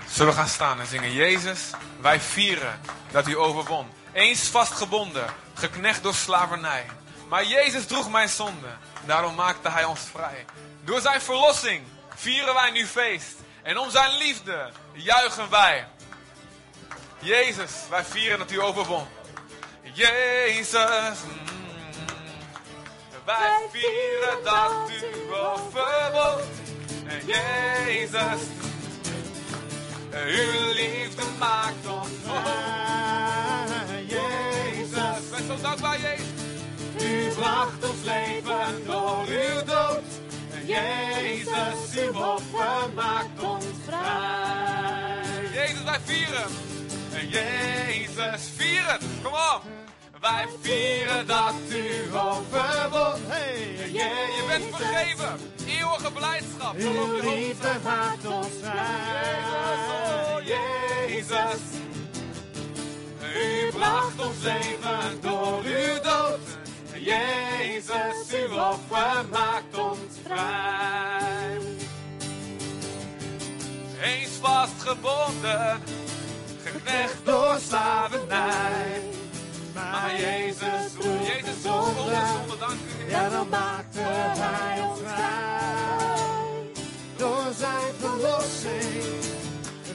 Zullen 0.08 0.32
we 0.32 0.38
gaan 0.38 0.48
staan 0.48 0.80
en 0.80 0.86
zingen? 0.86 1.12
Jezus, 1.12 1.70
wij 2.00 2.20
vieren 2.20 2.80
dat 3.10 3.28
u 3.28 3.36
overwon. 3.36 3.86
Eens 4.12 4.48
vastgebonden, 4.48 5.26
geknecht 5.54 6.02
door 6.02 6.14
slavernij. 6.14 6.86
Maar 7.28 7.44
Jezus 7.44 7.86
droeg 7.86 8.10
mijn 8.10 8.28
zonde, 8.28 8.68
daarom 9.06 9.34
maakte 9.34 9.70
hij 9.70 9.84
ons 9.84 10.00
vrij. 10.00 10.44
Door 10.84 11.00
zijn 11.00 11.20
verlossing 11.20 11.82
vieren 12.14 12.54
wij 12.54 12.70
nu 12.70 12.86
feest. 12.86 13.34
En 13.62 13.78
om 13.78 13.90
zijn 13.90 14.16
liefde 14.16 14.70
juichen 14.92 15.50
wij. 15.50 15.86
Jezus, 17.18 17.72
wij 17.90 18.04
vieren 18.04 18.38
dat 18.38 18.50
u 18.50 18.60
overwon. 18.60 19.06
Jezus, 19.98 21.18
wij 23.24 23.68
vieren 23.72 24.44
dat 24.44 24.90
u 24.90 25.34
overwon. 25.34 26.40
En 27.06 27.26
Jezus, 27.26 28.40
uw 30.12 30.72
liefde 30.72 31.22
maakt 31.38 31.86
ons 31.86 32.08
vrij. 32.24 34.04
Jezus, 34.04 35.30
wij 35.30 35.40
zijn 35.46 35.62
dankbaar, 35.62 36.00
Jezus. 36.00 36.26
U 37.02 37.34
bracht 37.34 37.90
ons 37.90 38.04
leven 38.04 38.84
door 38.86 39.24
uw 39.28 39.64
dood. 39.64 40.04
Jezus, 40.64 42.02
uw 42.02 42.22
offer 42.22 42.92
maakt 42.94 43.42
ons 43.42 43.64
vrij. 43.86 45.50
Jezus, 45.52 45.82
wij 45.84 46.00
vieren. 46.04 46.50
En 47.12 47.28
Jezus, 47.28 48.50
vieren. 48.56 48.98
Kom 49.22 49.32
op. 49.32 49.77
Wij 50.28 50.46
vieren 50.60 51.26
dat 51.26 51.54
u 51.68 52.16
Overwon, 52.16 53.20
hey, 53.26 53.76
Je, 53.92 54.08
je 54.36 54.44
bent 54.48 54.76
vergeven. 54.76 55.38
Eeuwige 55.66 56.12
blijdschap. 56.12 56.74
Uw 56.76 57.30
liefde 57.30 57.68
maakt 57.84 58.26
ons 58.26 58.46
vrij. 58.62 59.36
Jezus. 60.44 61.60
U 63.36 63.70
bracht 63.72 64.26
ons 64.26 64.42
leven 64.42 65.20
door 65.20 65.62
uw 65.64 66.00
dood. 66.02 66.40
Jezus, 66.92 68.32
uw 68.32 68.58
offer 68.58 69.24
maakt 69.30 69.78
ons 69.78 70.14
vrij. 70.24 71.58
Eens 74.02 74.30
vastgebonden, 74.40 75.80
geknecht 76.64 77.24
door 77.24 77.58
slavernij. 77.68 79.17
Maar 79.78 80.20
Jezus, 80.20 80.92
Jezus 81.26 81.62
zonder 81.62 81.94
zonde, 81.94 82.58
dank 82.58 82.72
u. 82.72 83.02
Heer. 83.02 83.10
Ja, 83.10 83.28
dan 83.28 83.48
maakte 83.48 83.98
hij 83.98 84.80
ons 84.80 85.00
vrij. 85.00 85.78
Door 87.16 87.52
zijn 87.58 87.92
verlossing 87.98 89.24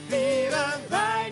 vieren 0.08 0.82
wij 0.90 1.23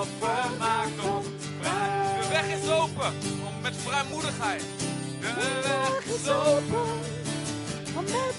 Jezus, 0.00 0.14
uw 0.16 0.32
offer 0.32 0.50
maakt 0.58 1.14
ons 1.14 1.26
vrij. 1.60 2.20
De 2.20 2.28
weg 2.28 2.46
is 2.46 2.70
open 2.70 3.12
om 3.46 3.60
met 3.62 3.76
vrijmoedigheid. 3.76 4.64
De 5.20 5.32
weg 5.62 6.04
is 6.14 6.28
open, 6.28 6.88
om 7.96 8.04
met 8.04 8.34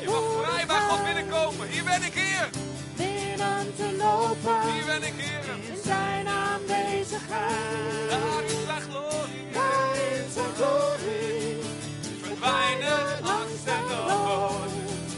Je 0.00 0.06
mag 0.06 0.44
vrij 0.44 0.66
bij 0.66 0.80
God 0.80 1.04
binnenkomen. 1.04 1.68
Hier 1.68 1.84
ben 1.84 2.02
ik, 2.02 2.14
Heer. 2.14 2.48
binnen 2.96 3.74
te 3.76 3.96
lopen. 3.96 4.72
Hier 4.72 4.84
ben 4.84 5.02
ik, 5.02 5.14
Heer. 5.16 5.74
In 5.74 5.82
zijn 5.84 6.28
aanwezigheid. 6.28 8.10
Daar 8.10 8.44
is 8.44 8.64
zijn 8.66 8.80
glorie. 8.80 9.52
Daar 9.52 9.94
in 9.94 10.30
zijn 10.32 10.54
glorie. 10.54 11.58
Verdwijnen 12.22 13.22
angst 13.22 13.66
en 13.66 13.84
dood. 13.88 14.70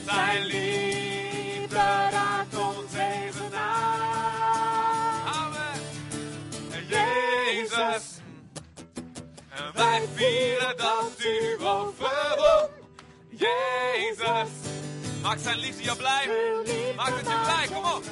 Zijn 0.04 0.44
liefde 0.44 0.85
Jezus. 7.70 8.04
En 9.48 9.72
wij 9.74 10.08
vieren 10.14 10.76
dat 10.76 11.12
u 11.18 11.64
overwon. 11.64 12.68
Jezus. 13.28 14.48
Maak 15.22 15.38
zijn 15.38 15.58
liefde 15.58 15.82
jou 15.82 15.96
blij. 15.96 16.28
Uw 16.28 16.62
liefde 16.62 16.92
Maak 16.96 17.06
het 17.08 17.26
je 17.26 17.40
blij. 17.44 17.66
Kom 17.66 17.92
op. 17.92 18.04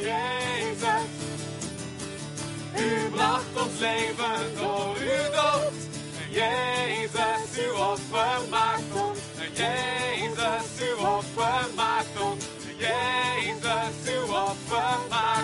Jezus, 0.00 1.10
U 2.76 3.10
bracht 3.10 3.64
ons 3.64 3.78
leven 3.78 4.54
door 4.56 4.96
uw 4.96 5.30
dood. 5.30 5.72
Jezus, 6.30 7.64
uw 7.64 7.74
offer 7.74 8.48
maakt 8.50 8.92
ons. 8.92 9.18
Jezus, 9.52 10.88
uw 10.88 11.06
offer 11.06 11.66
maakt 11.76 12.20
ons. 12.20 12.44
Jezus, 12.76 14.14
uw 14.14 14.34
offer 14.34 14.98
maakt 15.08 15.38
ons. 15.38 15.39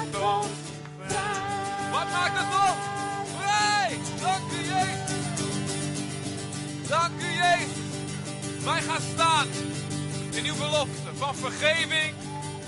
Vrij! 3.39 3.99
Dank 4.21 4.51
u, 4.53 4.67
Jezus. 4.75 5.17
Dank 6.89 7.21
u, 7.21 7.31
Jezus. 7.33 8.65
Wij 8.65 8.83
gaan 8.83 9.01
staan 9.15 9.47
in 10.31 10.45
uw 10.45 10.57
belofte 10.57 11.11
van 11.19 11.35
vergeving. 11.35 12.15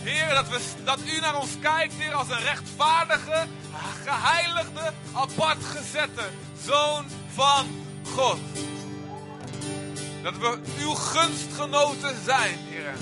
Heer, 0.02 0.34
dat, 0.34 0.48
we, 0.48 0.60
dat 0.84 0.98
u 1.16 1.20
naar 1.20 1.40
ons 1.40 1.50
kijkt, 1.60 1.94
Heer, 1.96 2.12
als 2.12 2.28
een 2.28 2.42
rechtvaardige, 2.42 3.46
geheiligde, 4.04 4.92
apart 5.12 5.64
gezette 5.64 6.22
Zoon 6.64 7.04
van 7.34 7.66
God. 8.14 8.38
Dat 10.22 10.36
we 10.36 10.58
uw 10.80 10.94
gunstgenoten 10.94 12.14
zijn, 12.24 12.58
Heer. 12.68 12.94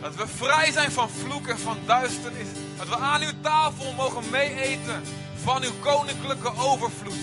Dat 0.00 0.14
we 0.14 0.26
vrij 0.26 0.72
zijn 0.72 0.92
van 0.92 1.10
vloek 1.10 1.46
en 1.46 1.58
van 1.58 1.78
duisternis. 1.86 2.48
Dat 2.78 2.88
we 2.88 2.96
aan 2.96 3.22
uw 3.22 3.40
tafel 3.40 3.92
mogen 3.92 4.30
meeeten 4.30 5.02
van 5.42 5.62
uw 5.62 5.72
koninklijke 5.80 6.52
overvloed. 6.56 7.18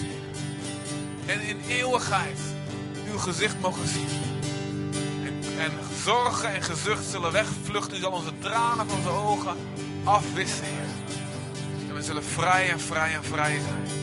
En 1.26 1.42
in 1.42 1.62
eeuwigheid 1.68 2.40
uw 3.12 3.18
gezicht 3.18 3.60
mogen 3.60 3.88
zien. 3.88 4.08
En, 5.24 5.60
en 5.60 5.72
zorgen 6.04 6.54
en 6.54 6.62
gezucht 6.62 7.06
zullen 7.06 7.32
wegvluchten. 7.32 7.98
U 7.98 8.00
zal 8.00 8.12
onze 8.12 8.38
tranen 8.40 8.90
van 8.90 8.98
onze 8.98 9.10
ogen 9.10 9.56
afwissen, 10.04 10.66
Heer. 10.66 11.18
En 11.90 11.96
we 11.96 12.02
zullen 12.02 12.24
vrij 12.24 12.70
en 12.70 12.80
vrij 12.80 13.14
en 13.14 13.24
vrij 13.24 13.60
zijn. 13.60 13.98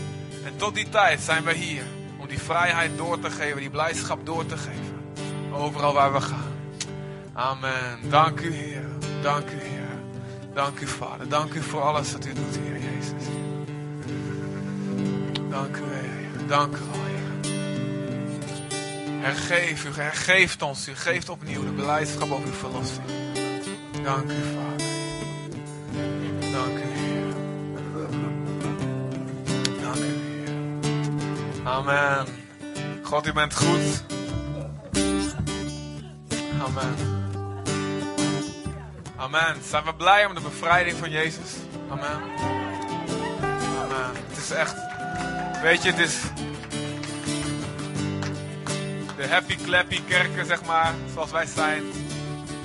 En 0.44 0.56
tot 0.56 0.74
die 0.74 0.88
tijd 0.88 1.20
zijn 1.20 1.44
we 1.44 1.54
hier 1.54 1.84
om 2.18 2.26
die 2.26 2.40
vrijheid 2.40 2.96
door 2.96 3.18
te 3.18 3.30
geven, 3.30 3.60
die 3.60 3.70
blijdschap 3.70 4.26
door 4.26 4.46
te 4.46 4.56
geven. 4.56 5.00
Overal 5.52 5.92
waar 5.92 6.12
we 6.12 6.20
gaan. 6.20 6.54
Amen. 7.32 7.98
Dank 8.08 8.40
u, 8.40 8.52
Heer. 8.54 8.88
Dank 9.22 9.50
u, 9.50 9.58
Heer. 9.60 9.98
Dank 10.54 10.80
u, 10.80 10.86
Vader. 10.86 11.28
Dank 11.28 11.54
u 11.54 11.62
voor 11.62 11.82
alles 11.82 12.12
wat 12.12 12.26
u 12.26 12.32
doet, 12.32 12.58
Heer 12.58 12.80
Jezus. 12.80 13.45
Dank 15.56 15.76
u, 15.76 15.82
Heer. 15.82 16.46
Dank 16.46 16.76
u. 16.76 16.80
Hergeef 19.26 19.84
u, 19.84 19.92
hergeeft 19.92 20.62
ons. 20.62 20.88
U 20.88 20.94
geeft 20.94 21.28
opnieuw 21.28 21.64
de 21.64 21.70
beleidschap 21.70 22.30
over 22.30 22.46
uw 22.46 22.52
verlossing. 22.52 23.04
Dank 24.02 24.30
u, 24.30 24.34
Vader. 24.54 24.86
Dank 26.52 26.78
u, 26.78 26.82
Heer. 26.82 27.32
Dank 29.82 29.98
u, 29.98 30.04
Heer. 30.04 30.54
Amen. 31.64 32.26
God, 33.02 33.26
u 33.26 33.32
bent 33.32 33.54
goed. 33.54 34.04
Amen. 36.62 36.94
Amen. 39.16 39.62
Zijn 39.62 39.84
we 39.84 39.94
blij 39.94 40.26
om 40.26 40.34
de 40.34 40.40
bevrijding 40.40 40.96
van 40.96 41.10
Jezus? 41.10 41.54
Amen. 41.90 42.20
Amen. 43.82 44.10
Het 44.28 44.38
is 44.38 44.50
echt, 44.50 44.74
weet 45.62 45.82
je, 45.82 45.90
het 45.90 45.98
is 45.98 46.20
de 49.16 49.28
happy 49.28 49.56
clappy 49.64 50.00
kerken, 50.08 50.46
zeg 50.46 50.64
maar, 50.64 50.94
zoals 51.14 51.30
wij 51.30 51.46
zijn. 51.46 51.82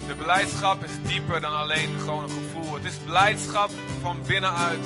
De 0.08 0.16
blijdschap 0.16 0.84
is 0.84 0.92
dieper 1.10 1.42
dan 1.42 1.58
alleen 1.58 2.00
gewoon 2.00 2.24
een 2.24 2.30
gevoel. 2.30 2.74
Het 2.74 2.86
is 2.86 2.98
blijdschap 3.06 3.70
van 4.02 4.18
binnenuit. 4.28 4.86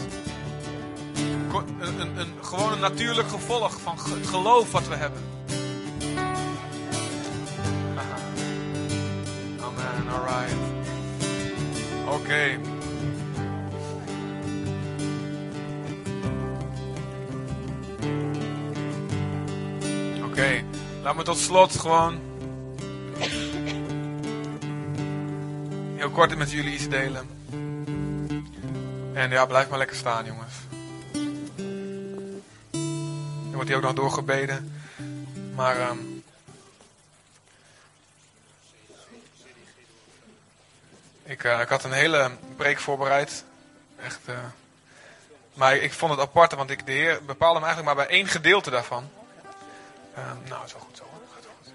Een, 1.79 1.99
een, 1.99 2.17
een, 2.19 2.33
gewoon 2.41 2.71
een 2.71 2.79
natuurlijk 2.79 3.29
gevolg 3.29 3.79
van 3.81 3.97
het 4.09 4.27
geloof 4.27 4.71
wat 4.71 4.87
we 4.87 4.95
hebben. 4.95 5.21
Amen, 9.61 10.13
alright. 10.13 10.55
Oké. 12.07 12.13
Oké, 12.15 12.59
laat 21.05 21.15
me 21.15 21.23
tot 21.23 21.37
slot 21.37 21.79
gewoon 21.79 22.19
heel 25.95 26.09
kort 26.09 26.37
met 26.37 26.51
jullie 26.51 26.73
iets 26.73 26.87
delen. 26.87 27.29
En 29.13 29.29
ja, 29.29 29.45
blijf 29.45 29.69
maar 29.69 29.77
lekker 29.77 29.95
staan, 29.95 30.25
jongens. 30.25 30.53
Er 33.49 33.53
wordt 33.53 33.67
hier 33.67 33.77
ook 33.77 33.83
nog 33.83 33.93
doorgebeden. 33.93 34.81
Maar 35.55 35.79
ehm, 35.79 35.97
ik, 41.23 41.43
eh, 41.43 41.59
ik 41.59 41.69
had 41.69 41.83
een 41.83 41.91
hele 41.91 42.31
preek 42.55 42.79
voorbereid. 42.79 43.43
Echt. 43.99 44.19
eh, 44.25 44.37
maar 45.53 45.77
ik 45.77 45.93
vond 45.93 46.11
het 46.11 46.21
apart, 46.21 46.53
want 46.53 46.69
ik, 46.69 46.85
de 46.85 46.91
Heer 46.91 47.23
bepaalde 47.25 47.59
me 47.59 47.65
eigenlijk 47.65 47.95
maar 47.95 48.05
bij 48.07 48.15
één 48.15 48.27
gedeelte 48.27 48.69
daarvan. 48.69 49.09
Ehm, 50.15 50.49
nou, 50.49 50.67
zo 50.67 50.79
goed, 50.79 50.97
zo 50.97 51.03
goed. 51.13 51.43
Wel 51.43 51.53
goed, 51.57 51.67
ja. 51.67 51.71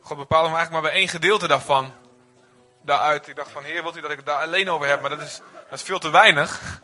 God 0.00 0.16
bepaalde 0.16 0.46
eigenlijk 0.46 0.70
maar 0.70 0.90
bij 0.90 1.00
één 1.00 1.08
gedeelte 1.08 1.48
daarvan. 1.48 1.92
Daaruit. 2.82 3.28
Ik 3.28 3.36
dacht 3.36 3.50
van, 3.50 3.62
Heer, 3.62 3.82
wilt 3.82 3.96
u 3.96 4.00
dat 4.00 4.10
ik 4.10 4.16
het 4.16 4.26
daar 4.26 4.42
alleen 4.42 4.70
over 4.70 4.88
heb? 4.88 5.00
Maar 5.00 5.10
dat 5.10 5.20
is, 5.20 5.40
dat 5.70 5.78
is 5.78 5.82
veel 5.84 5.98
te 5.98 6.10
weinig. 6.10 6.80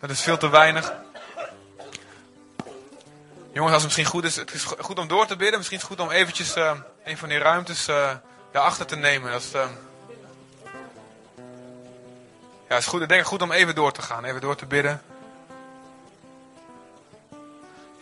Dat 0.00 0.10
is 0.10 0.20
veel 0.20 0.38
te 0.38 0.48
weinig. 0.48 0.92
Jongens, 3.52 3.72
als 3.72 3.82
het 3.82 3.92
misschien 3.92 4.04
goed 4.04 4.24
is, 4.24 4.36
het 4.36 4.52
is 4.52 4.64
goed 4.64 4.98
om 4.98 5.08
door 5.08 5.26
te 5.26 5.36
bidden. 5.36 5.56
Misschien 5.56 5.78
is 5.78 5.82
het 5.82 5.92
goed 5.92 6.06
om 6.06 6.10
eventjes 6.10 6.54
eh, 6.54 6.78
een 7.04 7.18
van 7.18 7.28
die 7.28 7.38
ruimtes 7.38 7.88
eh 7.88 8.10
daarachter 8.52 8.86
te 8.86 8.96
nemen. 8.96 9.32
Dat 9.32 9.42
is, 9.42 9.52
eh, 9.52 9.68
ja, 12.68 12.76
is 12.76 12.86
goed. 12.86 13.02
Ik 13.02 13.08
denk 13.08 13.20
het 13.20 13.28
goed 13.28 13.42
om 13.42 13.52
even 13.52 13.74
door 13.74 13.92
te 13.92 14.02
gaan, 14.02 14.24
even 14.24 14.40
door 14.40 14.56
te 14.56 14.66
bidden. 14.66 15.02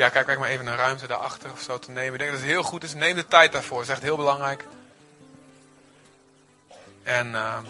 Ja, 0.01 0.09
kijk, 0.09 0.27
kijk 0.27 0.39
maar 0.39 0.49
even 0.49 0.67
een 0.67 0.77
ruimte 0.77 1.07
daarachter 1.07 1.51
of 1.53 1.61
zo 1.61 1.79
te 1.79 1.91
nemen. 1.91 2.13
Ik 2.13 2.19
denk 2.19 2.31
dat 2.31 2.41
het 2.41 2.49
heel 2.49 2.63
goed 2.63 2.85
is. 2.85 2.95
Neem 2.95 3.15
de 3.15 3.27
tijd 3.27 3.53
daarvoor. 3.53 3.79
Dat 3.79 3.87
is 3.87 3.93
echt 3.93 4.03
heel 4.03 4.17
belangrijk. 4.17 4.65
En 7.03 7.35
ehm 7.35 7.65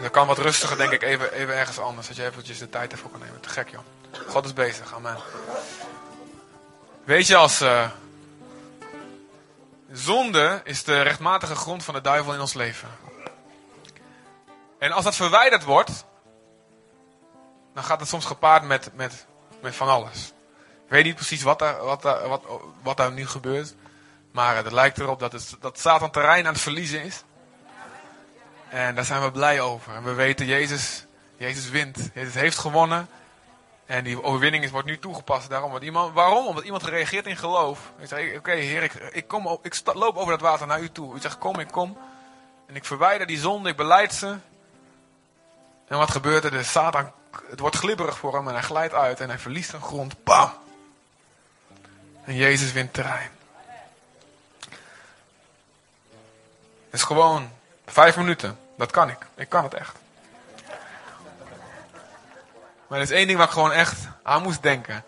dat 0.00 0.10
kan 0.10 0.26
wat 0.26 0.38
rustiger, 0.38 0.76
denk 0.76 0.92
ik, 0.92 1.02
even, 1.02 1.32
even 1.32 1.54
ergens 1.54 1.78
anders. 1.78 2.06
Dat 2.06 2.16
je 2.16 2.24
eventjes 2.24 2.58
de 2.58 2.68
tijd 2.68 2.90
daarvoor 2.90 3.10
kan 3.10 3.20
nemen. 3.20 3.40
Te 3.40 3.48
gek, 3.48 3.68
joh. 3.68 3.80
God 4.28 4.44
is 4.44 4.52
bezig. 4.52 4.94
Amen. 4.94 5.16
Weet 7.04 7.26
je, 7.26 7.36
als 7.36 7.60
eh, 7.60 7.90
zonde 9.92 10.60
is 10.64 10.84
de 10.84 11.02
rechtmatige 11.02 11.54
grond 11.54 11.84
van 11.84 11.94
de 11.94 12.00
duivel 12.00 12.34
in 12.34 12.40
ons 12.40 12.54
leven. 12.54 12.88
En 14.78 14.92
als 14.92 15.04
dat 15.04 15.16
verwijderd 15.16 15.64
wordt, 15.64 16.04
dan 17.74 17.84
gaat 17.84 18.00
het 18.00 18.08
soms 18.08 18.24
gepaard 18.24 18.62
met, 18.62 18.90
met, 18.94 19.26
met 19.60 19.76
van 19.76 19.88
alles. 19.88 20.32
Weet 20.90 21.04
niet 21.04 21.14
precies 21.14 21.42
wat 21.42 21.58
daar, 21.58 21.84
wat 21.84 22.02
daar, 22.02 22.28
wat, 22.28 22.42
wat 22.82 22.96
daar 22.96 23.12
nu 23.12 23.26
gebeurt. 23.26 23.74
Maar 24.32 24.56
het 24.56 24.72
lijkt 24.72 24.98
erop 24.98 25.20
dat, 25.20 25.32
het, 25.32 25.56
dat 25.60 25.78
Satan 25.78 26.10
terrein 26.10 26.46
aan 26.46 26.52
het 26.52 26.62
verliezen 26.62 27.02
is. 27.02 27.24
En 28.68 28.94
daar 28.94 29.04
zijn 29.04 29.22
we 29.22 29.30
blij 29.30 29.60
over. 29.60 29.94
En 29.94 30.02
we 30.02 30.12
weten, 30.12 30.46
Jezus, 30.46 31.06
Jezus 31.36 31.70
wint. 31.70 32.10
Jezus 32.14 32.34
heeft 32.34 32.58
gewonnen. 32.58 33.08
En 33.86 34.04
die 34.04 34.22
overwinning 34.22 34.64
is, 34.64 34.70
wordt 34.70 34.86
nu 34.86 34.98
toegepast. 34.98 35.50
Daarom, 35.50 35.70
want 35.70 35.82
iemand, 35.82 36.14
waarom? 36.14 36.46
Omdat 36.46 36.64
iemand 36.64 36.82
gereageerd 36.82 37.26
in 37.26 37.36
geloof. 37.36 37.92
Ik 37.98 38.08
zeg, 38.08 38.36
oké 38.36 38.52
heer, 38.52 38.82
ik, 38.82 38.92
ik, 38.92 39.28
kom, 39.28 39.58
ik 39.62 39.80
loop 39.94 40.16
over 40.16 40.30
dat 40.30 40.40
water 40.40 40.66
naar 40.66 40.80
u 40.80 40.90
toe. 40.90 41.14
U 41.14 41.20
zegt, 41.20 41.38
kom, 41.38 41.58
ik 41.58 41.68
kom. 41.68 41.98
En 42.66 42.76
ik 42.76 42.84
verwijder 42.84 43.26
die 43.26 43.38
zonde, 43.38 43.68
ik 43.68 43.76
beleid 43.76 44.14
ze. 44.14 44.36
En 45.88 45.98
wat 45.98 46.10
gebeurt 46.10 46.44
er? 46.44 46.50
De 46.50 46.62
Satan, 46.62 47.12
het 47.48 47.60
wordt 47.60 47.76
glibberig 47.76 48.18
voor 48.18 48.34
hem 48.34 48.48
en 48.48 48.54
hij 48.54 48.62
glijdt 48.62 48.94
uit 48.94 49.20
en 49.20 49.28
hij 49.28 49.38
verliest 49.38 49.72
een 49.72 49.82
grond. 49.82 50.24
Bam! 50.24 50.68
En 52.24 52.34
Jezus 52.34 52.72
wint 52.72 52.92
terrein. 52.92 53.30
Het 56.90 57.00
is 57.00 57.02
gewoon 57.02 57.50
vijf 57.86 58.16
minuten. 58.16 58.58
Dat 58.76 58.90
kan 58.90 59.10
ik. 59.10 59.26
Ik 59.34 59.48
kan 59.48 59.64
het 59.64 59.74
echt. 59.74 59.96
Maar 62.86 62.98
er 62.98 63.04
is 63.04 63.10
één 63.10 63.26
ding 63.26 63.38
waar 63.38 63.46
ik 63.46 63.52
gewoon 63.52 63.72
echt 63.72 64.08
aan 64.22 64.42
moest 64.42 64.62
denken. 64.62 65.04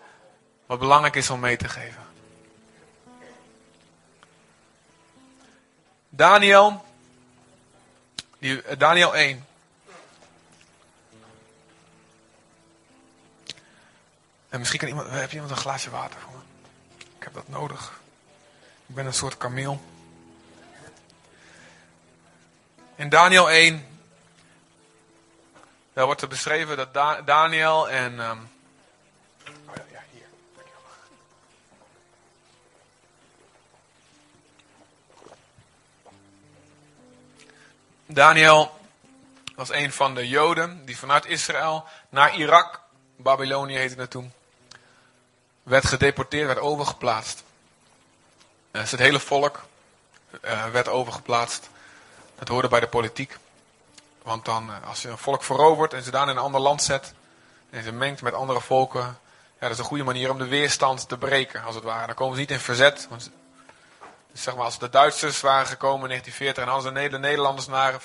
Wat 0.65 0.79
belangrijk 0.79 1.15
is 1.15 1.29
om 1.29 1.39
mee 1.39 1.57
te 1.57 1.69
geven. 1.69 2.03
Daniel. 6.09 6.85
Die, 8.39 8.61
eh, 8.61 8.77
Daniel 8.77 9.15
1. 9.15 9.45
En 14.49 14.59
misschien 14.59 14.79
kan 14.79 14.87
iemand, 14.87 15.09
heb 15.09 15.29
je 15.29 15.33
iemand 15.33 15.51
een 15.51 15.57
glaasje 15.57 15.89
water 15.89 16.19
voor 16.19 16.31
me? 16.31 16.42
Ik 17.23 17.29
heb 17.33 17.45
dat 17.45 17.57
nodig. 17.59 18.01
Ik 18.85 18.95
ben 18.95 19.05
een 19.05 19.13
soort 19.13 19.37
kameel. 19.37 19.81
In 22.95 23.09
Daniel 23.09 23.49
1 23.49 23.85
daar 25.93 26.05
wordt 26.05 26.21
er 26.21 26.27
beschreven 26.27 26.77
dat 26.77 26.93
Da- 26.93 27.21
Daniel 27.21 27.89
en. 27.89 28.19
ehm, 28.19 28.37
oh 29.67 29.73
hier. 30.11 30.25
Daniel 38.05 38.79
was 39.55 39.69
een 39.69 39.91
van 39.91 40.15
de 40.15 40.27
Joden 40.27 40.85
die 40.85 40.97
vanuit 40.97 41.25
Israël 41.25 41.85
naar 42.09 42.35
Irak, 42.35 42.81
Babylonië 43.15 43.77
heette 43.77 43.99
het 43.99 44.11
toen, 44.11 44.33
werd 45.63 45.85
gedeporteerd, 45.85 46.47
werd 46.47 46.59
overgeplaatst. 46.59 47.43
Dus 48.71 48.91
het 48.91 48.99
hele 48.99 49.19
volk 49.19 49.63
eh, 50.41 50.65
werd 50.65 50.87
overgeplaatst. 50.87 51.69
Dat 52.35 52.47
hoorde 52.47 52.67
bij 52.67 52.79
de 52.79 52.87
politiek. 52.87 53.37
Want 54.21 54.45
dan, 54.45 54.69
eh, 54.69 54.87
als 54.87 55.01
je 55.01 55.09
een 55.09 55.17
volk 55.17 55.43
verovert 55.43 55.93
en 55.93 56.03
ze 56.03 56.11
daar 56.11 56.23
in 56.23 56.29
een 56.29 56.37
ander 56.37 56.61
land 56.61 56.83
zet, 56.83 57.13
En 57.69 57.83
ze 57.83 57.91
mengt 57.91 58.21
met 58.21 58.33
andere 58.33 58.61
volken. 58.61 59.01
Ja, 59.59 59.69
dat 59.69 59.71
is 59.71 59.77
een 59.77 59.83
goede 59.83 60.03
manier 60.03 60.29
om 60.29 60.37
de 60.37 60.47
weerstand 60.47 61.09
te 61.09 61.17
breken, 61.17 61.63
als 61.63 61.75
het 61.75 61.83
ware. 61.83 62.05
Dan 62.05 62.15
komen 62.15 62.33
ze 62.33 62.39
niet 62.39 62.51
in 62.51 62.59
verzet. 62.59 63.07
Want, 63.09 63.29
zeg 64.33 64.55
maar, 64.55 64.65
als 64.65 64.79
de 64.79 64.89
Duitsers 64.89 65.41
waren 65.41 65.67
gekomen 65.67 66.01
in 66.01 66.09
1940 66.09 66.63
en 66.63 66.69
hadden 66.69 67.11
de 67.11 67.27
Nederlanders 67.27 67.67
naar 67.67 68.01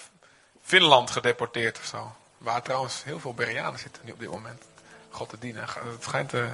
Finland 0.63 1.11
gedeporteerd 1.11 1.79
of 1.79 1.85
zo. 1.85 2.13
Waar 2.39 2.63
trouwens 2.63 3.05
heel 3.05 3.21
veel 3.21 3.35
Berianen 3.35 3.79
zitten 3.79 4.03
nu 4.05 4.13
op 4.13 4.19
dit 4.19 4.31
moment. 4.31 4.63
God 5.11 5.29
te 5.29 5.39
dienen. 5.39 5.63
Het 5.63 6.03
schijnt 6.03 6.35
eh, 6.35 6.45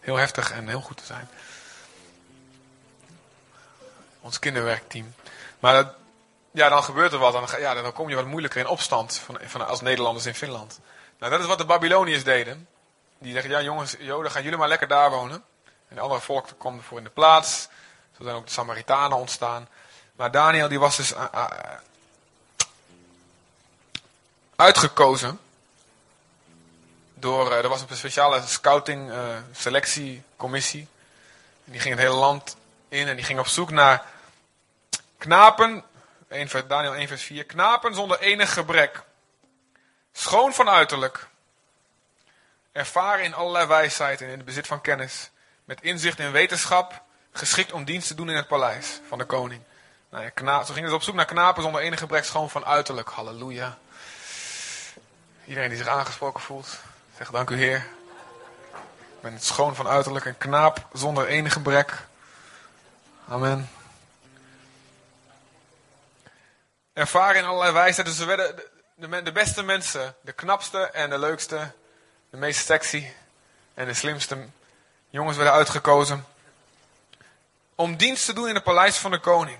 heel 0.00 0.16
heftig 0.16 0.52
en 0.52 0.68
heel 0.68 0.80
goed 0.80 0.96
te 0.96 1.04
zijn. 1.04 1.28
Ons 4.20 4.38
kinderwerkteam. 4.38 5.14
Maar 5.58 5.74
dat, 5.74 5.94
ja, 6.50 6.68
dan 6.68 6.82
gebeurt 6.82 7.12
er 7.12 7.18
wat. 7.18 7.32
Dan, 7.32 7.60
ja, 7.60 7.74
dan 7.74 7.92
kom 7.92 8.08
je 8.08 8.14
wat 8.14 8.26
moeilijker 8.26 8.60
in 8.60 8.66
opstand 8.66 9.16
van, 9.16 9.38
van, 9.44 9.66
als 9.66 9.80
Nederlanders 9.80 10.26
in 10.26 10.34
Finland. 10.34 10.80
Nou, 11.18 11.32
dat 11.32 11.40
is 11.40 11.46
wat 11.46 11.58
de 11.58 11.64
Babyloniërs 11.64 12.24
deden. 12.24 12.68
Die 13.18 13.32
zeggen, 13.32 13.50
ja 13.50 13.62
jongens, 13.62 13.96
Joden, 13.98 14.30
gaan 14.30 14.42
jullie 14.42 14.58
maar 14.58 14.68
lekker 14.68 14.88
daar 14.88 15.10
wonen. 15.10 15.44
En 15.88 15.94
de 15.94 16.00
andere 16.00 16.20
volken 16.20 16.56
komen 16.56 16.78
ervoor 16.78 16.98
in 16.98 17.04
de 17.04 17.10
plaats. 17.10 17.68
Zo 18.16 18.22
zijn 18.22 18.36
ook 18.36 18.46
de 18.46 18.52
Samaritanen 18.52 19.16
ontstaan. 19.16 19.68
Maar 20.16 20.30
Daniel 20.30 20.68
die 20.68 20.80
was 20.80 20.96
dus 20.96 21.14
ah, 21.14 21.32
ah, 21.32 21.50
uitgekozen. 24.56 25.40
Door, 27.20 27.52
eh, 27.52 27.58
er 27.58 27.68
was 27.68 27.80
een 27.80 27.96
speciale 27.96 28.42
scouting 28.46 29.10
eh, 29.10 29.36
selectiecommissie. 29.52 30.88
Die 31.64 31.80
ging 31.80 31.94
het 31.94 32.02
hele 32.02 32.18
land 32.18 32.56
in 32.88 33.08
en 33.08 33.16
die 33.16 33.24
ging 33.24 33.38
op 33.38 33.46
zoek 33.46 33.70
naar 33.70 34.04
knapen. 35.18 35.84
1 36.28 36.48
vers, 36.48 36.66
Daniel 36.66 36.94
1 36.94 37.08
vers 37.08 37.22
4. 37.22 37.44
Knapen 37.44 37.94
zonder 37.94 38.20
enig 38.20 38.52
gebrek. 38.52 39.02
Schoon 40.12 40.54
van 40.54 40.68
uiterlijk. 40.68 41.28
Ervaren 42.72 43.24
in 43.24 43.34
allerlei 43.34 43.66
wijsheid 43.66 44.20
en 44.20 44.28
in 44.28 44.36
het 44.36 44.44
bezit 44.44 44.66
van 44.66 44.80
kennis. 44.80 45.30
Met 45.64 45.82
inzicht 45.82 46.18
in 46.18 46.32
wetenschap. 46.32 47.02
Geschikt 47.32 47.72
om 47.72 47.84
dienst 47.84 48.06
te 48.06 48.14
doen 48.14 48.30
in 48.30 48.36
het 48.36 48.48
paleis 48.48 49.00
van 49.08 49.18
de 49.18 49.24
koning. 49.24 49.62
Nou 50.10 50.30
ja, 50.34 50.64
zo 50.64 50.74
gingen 50.74 50.88
ze 50.88 50.94
op 50.94 51.02
zoek 51.02 51.14
naar 51.14 51.24
knapen 51.24 51.62
zonder 51.62 51.80
enig 51.80 51.98
gebrek. 51.98 52.24
Schoon 52.24 52.50
van 52.50 52.64
uiterlijk. 52.64 53.08
Halleluja. 53.08 53.78
Iedereen 55.46 55.68
die 55.68 55.78
zich 55.78 55.88
aangesproken 55.88 56.40
voelt. 56.40 56.80
Zeg 57.20 57.30
dank 57.30 57.50
u 57.50 57.56
Heer. 57.56 57.86
Ik 58.96 59.20
ben 59.20 59.40
schoon 59.40 59.74
van 59.74 59.88
uiterlijk 59.88 60.24
en 60.24 60.38
knaap 60.38 60.86
zonder 60.92 61.26
enig 61.26 61.52
gebrek. 61.52 62.06
Amen. 63.28 63.70
Ervaren 66.92 67.40
in 67.40 67.44
allerlei 67.44 67.72
wijsheid. 67.72 68.06
Dus 68.06 68.16
ze 68.16 68.24
werden 68.24 68.62
de, 69.24 69.32
beste 69.32 69.62
mensen, 69.62 70.14
de 70.20 70.32
knapste 70.32 70.78
en 70.78 71.10
de 71.10 71.18
leukste, 71.18 71.72
de 72.30 72.36
meest 72.36 72.66
sexy 72.66 73.10
en 73.74 73.86
de 73.86 73.94
slimste 73.94 74.48
jongens 75.10 75.36
werden 75.36 75.54
uitgekozen. 75.54 76.26
Om 77.74 77.96
dienst 77.96 78.24
te 78.24 78.32
doen 78.32 78.48
in 78.48 78.54
het 78.54 78.64
paleis 78.64 78.96
van 78.96 79.10
de 79.10 79.20
koning. 79.20 79.58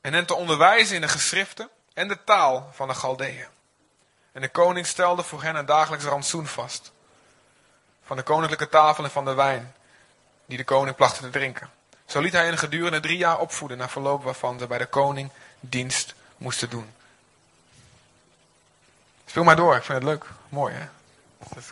En 0.00 0.12
hen 0.12 0.26
te 0.26 0.34
onderwijzen 0.34 0.94
in 0.94 1.00
de 1.00 1.08
geschriften 1.08 1.68
en 1.94 2.08
de 2.08 2.24
taal 2.24 2.70
van 2.72 2.88
de 2.88 2.94
Galdeeën. 2.94 3.56
En 4.38 4.44
de 4.44 4.50
koning 4.50 4.86
stelde 4.86 5.22
voor 5.22 5.42
hen 5.42 5.56
een 5.56 5.66
dagelijks 5.66 6.04
rantsoen 6.04 6.46
vast. 6.46 6.92
Van 8.04 8.16
de 8.16 8.22
koninklijke 8.22 8.68
tafel 8.68 9.04
en 9.04 9.10
van 9.10 9.24
de 9.24 9.34
wijn 9.34 9.74
die 10.46 10.56
de 10.56 10.64
koning 10.64 10.96
plachtte 10.96 11.20
te 11.20 11.30
drinken. 11.30 11.70
Zo 12.06 12.20
liet 12.20 12.32
hij 12.32 12.44
hen 12.44 12.58
gedurende 12.58 13.00
drie 13.00 13.18
jaar 13.18 13.38
opvoeden, 13.38 13.78
na 13.78 13.88
verloop 13.88 14.24
waarvan 14.24 14.58
ze 14.58 14.66
bij 14.66 14.78
de 14.78 14.86
koning 14.86 15.30
dienst 15.60 16.14
moesten 16.36 16.70
doen. 16.70 16.94
Speel 19.26 19.44
maar 19.44 19.56
door, 19.56 19.76
ik 19.76 19.82
vind 19.82 19.98
het 19.98 20.06
leuk. 20.06 20.24
Mooi 20.48 20.74
hè? 20.74 20.86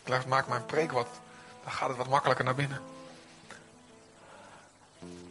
Dat 0.05 0.27
maakt 0.27 0.49
mijn 0.49 0.67
preek 0.67 0.93
wat, 0.93 1.09
dan 1.62 1.73
gaat 1.73 1.89
het 1.89 1.97
wat 1.97 2.09
makkelijker 2.09 2.45
naar 2.45 2.55
binnen. 2.55 2.81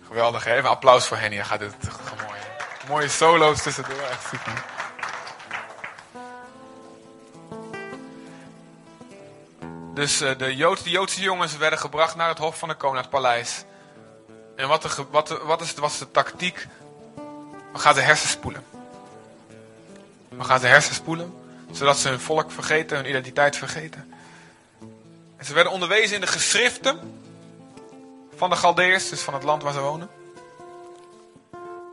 Geweldig, 0.07 0.43
hè? 0.43 0.55
even 0.55 0.69
applaus 0.69 1.07
voor 1.07 1.17
Henny, 1.17 1.43
gaat 1.43 1.59
het 1.59 1.75
mooi. 2.25 2.39
Mooie 2.87 3.09
solo's 3.09 3.61
tussendoor, 3.61 4.01
echt. 4.01 4.31
Dus 9.95 10.21
eh, 10.21 10.37
de, 10.37 10.55
Jood, 10.55 10.83
de 10.83 10.89
Joodse 10.89 11.21
jongens 11.21 11.57
werden 11.57 11.79
gebracht 11.79 12.15
naar 12.15 12.29
het 12.29 12.37
hof 12.37 12.57
van 12.57 12.69
de 12.69 12.75
het 12.97 13.09
paleis. 13.09 13.63
En 14.55 14.67
wat, 14.67 14.81
de, 14.81 15.05
wat, 15.11 15.27
de- 15.27 15.41
wat 15.43 15.61
is, 15.61 15.73
was 15.73 15.97
de 15.97 16.11
tactiek? 16.11 16.67
We 17.73 17.79
gaan 17.79 17.93
ze 17.93 17.99
hersenspoelen. 17.99 18.63
We 20.29 20.43
gaan 20.43 20.59
ze 20.59 20.67
hersenspoelen, 20.67 21.33
zodat 21.71 21.97
ze 21.97 22.09
hun 22.09 22.19
volk 22.19 22.51
vergeten, 22.51 22.97
hun 22.97 23.09
identiteit 23.09 23.55
vergeten. 23.55 24.13
En 25.37 25.45
ze 25.45 25.53
werden 25.53 25.71
onderwezen 25.71 26.15
in 26.15 26.21
de 26.21 26.27
geschriften 26.27 27.21
van 28.35 28.49
de 28.49 28.55
Galdeërs, 28.55 29.09
dus 29.09 29.21
van 29.21 29.33
het 29.33 29.43
land 29.43 29.63
waar 29.63 29.73
ze 29.73 29.79
wonen. 29.79 30.09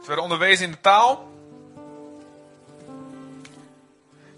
Ze 0.01 0.07
werden 0.07 0.25
onderwezen 0.25 0.65
in 0.65 0.71
de 0.71 0.81
taal. 0.81 1.31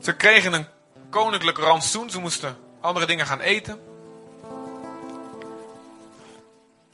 Ze 0.01 0.17
kregen 0.17 0.53
een 0.53 0.67
koninklijk 1.11 1.59
rantsoen, 1.59 2.11
ze 2.11 2.21
moesten 2.21 2.64
andere 2.85 3.07
dingen 3.07 3.27
gaan 3.27 3.41
eten. 3.41 3.81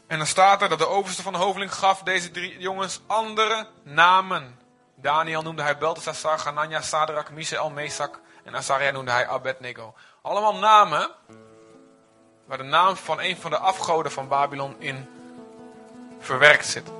En 0.06 0.18
dan 0.18 0.26
staat 0.26 0.62
er 0.62 0.68
dat 0.68 0.78
de 0.78 0.86
overste 0.86 1.22
van 1.22 1.32
de 1.32 1.38
hoveling 1.38 1.74
gaf 1.74 2.02
deze 2.02 2.30
drie 2.30 2.58
jongens 2.58 3.00
andere 3.06 3.66
namen. 3.82 4.58
Daniel 4.94 5.42
noemde 5.42 5.62
hij 5.62 5.78
Belteshazzar, 5.78 6.38
Ganania, 6.38 6.80
Sadrak, 6.80 7.30
Misael, 7.30 7.70
Mesak 7.70 8.20
en 8.44 8.56
Azaria 8.56 8.90
noemde 8.90 9.10
hij 9.10 9.28
Abednego. 9.28 9.94
Allemaal 10.22 10.54
namen 10.54 11.10
waar 12.44 12.58
de 12.58 12.64
naam 12.64 12.96
van 12.96 13.20
een 13.20 13.36
van 13.36 13.50
de 13.50 13.58
afgoden 13.58 14.12
van 14.12 14.28
Babylon 14.28 14.74
in 14.78 15.08
verwerkt 16.18 16.66
zit. 16.66 16.90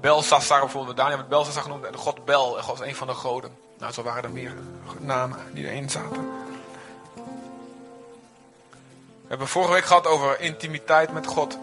Belsassar 0.00 0.60
bijvoorbeeld, 0.60 0.96
Daniel 0.96 1.16
werd 1.16 1.28
Belsassar 1.28 1.62
genoemd 1.62 1.84
en 1.84 1.92
de 1.92 1.98
god 1.98 2.24
Bel 2.24 2.60
was 2.66 2.80
een 2.80 2.96
van 2.96 3.06
de 3.06 3.14
goden. 3.14 3.56
Nou, 3.78 3.92
zo 3.92 4.02
waren 4.02 4.22
er 4.22 4.30
meer 4.30 4.54
namen 4.98 5.38
die 5.52 5.68
erin 5.68 5.90
zaten. 5.90 6.45
We 9.26 9.32
hebben 9.32 9.48
vorige 9.48 9.72
week 9.72 9.84
gehad 9.84 10.06
over 10.06 10.40
intimiteit 10.40 11.12
met 11.12 11.26
God. 11.26 11.58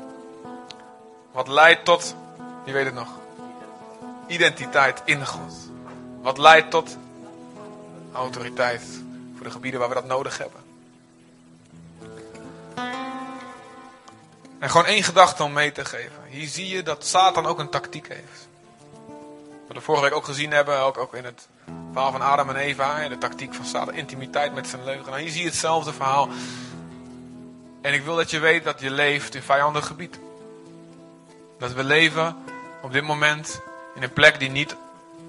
Wat 1.32 1.48
leidt 1.48 1.86
tot, 1.86 2.16
wie 2.64 2.74
weet 2.74 2.86
het 2.86 2.94
nog, 2.94 3.08
identiteit 4.28 5.02
in 5.06 5.26
God. 5.26 5.54
Wat 6.22 6.38
leidt 6.38 6.72
tot 6.72 6.98
autoriteit 8.14 8.82
voor 9.36 9.46
de 9.46 9.52
gebieden 9.52 9.80
waar 9.80 9.90
we 9.90 9.96
dat 9.96 10.06
nodig 10.06 10.38
hebben. 10.38 10.62
En 14.60 14.70
gewoon 14.70 14.86
één 14.86 15.04
gedachte 15.04 15.44
om 15.44 15.54
mee 15.54 15.72
te 15.72 15.86
geven. 15.86 16.22
Hier 16.30 16.48
zie 16.48 16.68
je 16.68 16.84
dat 16.84 17.06
Satan 17.06 17.46
ook 17.46 17.60
een 17.60 17.70
tactiek 17.70 18.08
heeft. 18.08 18.48
Wat 19.68 19.78
we 19.78 19.82
vorige 19.82 20.04
week 20.04 20.16
ook 20.16 20.26
gezien 20.26 20.52
hebben, 20.52 20.80
ook, 20.80 20.98
ook 20.98 21.14
in 21.14 21.26
het 21.26 21.48
verhaal 21.92 22.12
van 22.12 22.22
Adam 22.22 22.50
en 22.50 22.56
Eva. 22.56 23.02
En 23.02 23.10
de 23.10 23.18
tactiek 23.18 23.54
van 23.54 23.66
Satan, 23.66 23.94
intimiteit 23.94 24.54
met 24.54 24.68
zijn 24.68 24.84
leugen. 24.84 25.06
Nou, 25.06 25.22
hier 25.22 25.32
zie 25.32 25.42
je 25.42 25.48
hetzelfde 25.48 25.94
verhaal. 25.94 26.30
En 27.84 27.94
ik 27.94 28.04
wil 28.04 28.16
dat 28.16 28.32
je 28.32 28.40
weet 28.40 28.64
dat 28.64 28.80
je 28.80 28.92
leeft 28.92 29.36
in 29.36 29.42
vijandig 29.42 29.88
gebied. 29.88 30.20
Dat 31.60 31.74
we 31.74 31.84
leven 31.84 32.44
op 32.82 32.92
dit 32.92 33.04
moment 33.04 33.62
in 33.96 34.04
een 34.04 34.14
plek 34.14 34.40
die 34.40 34.50
niet 34.50 34.76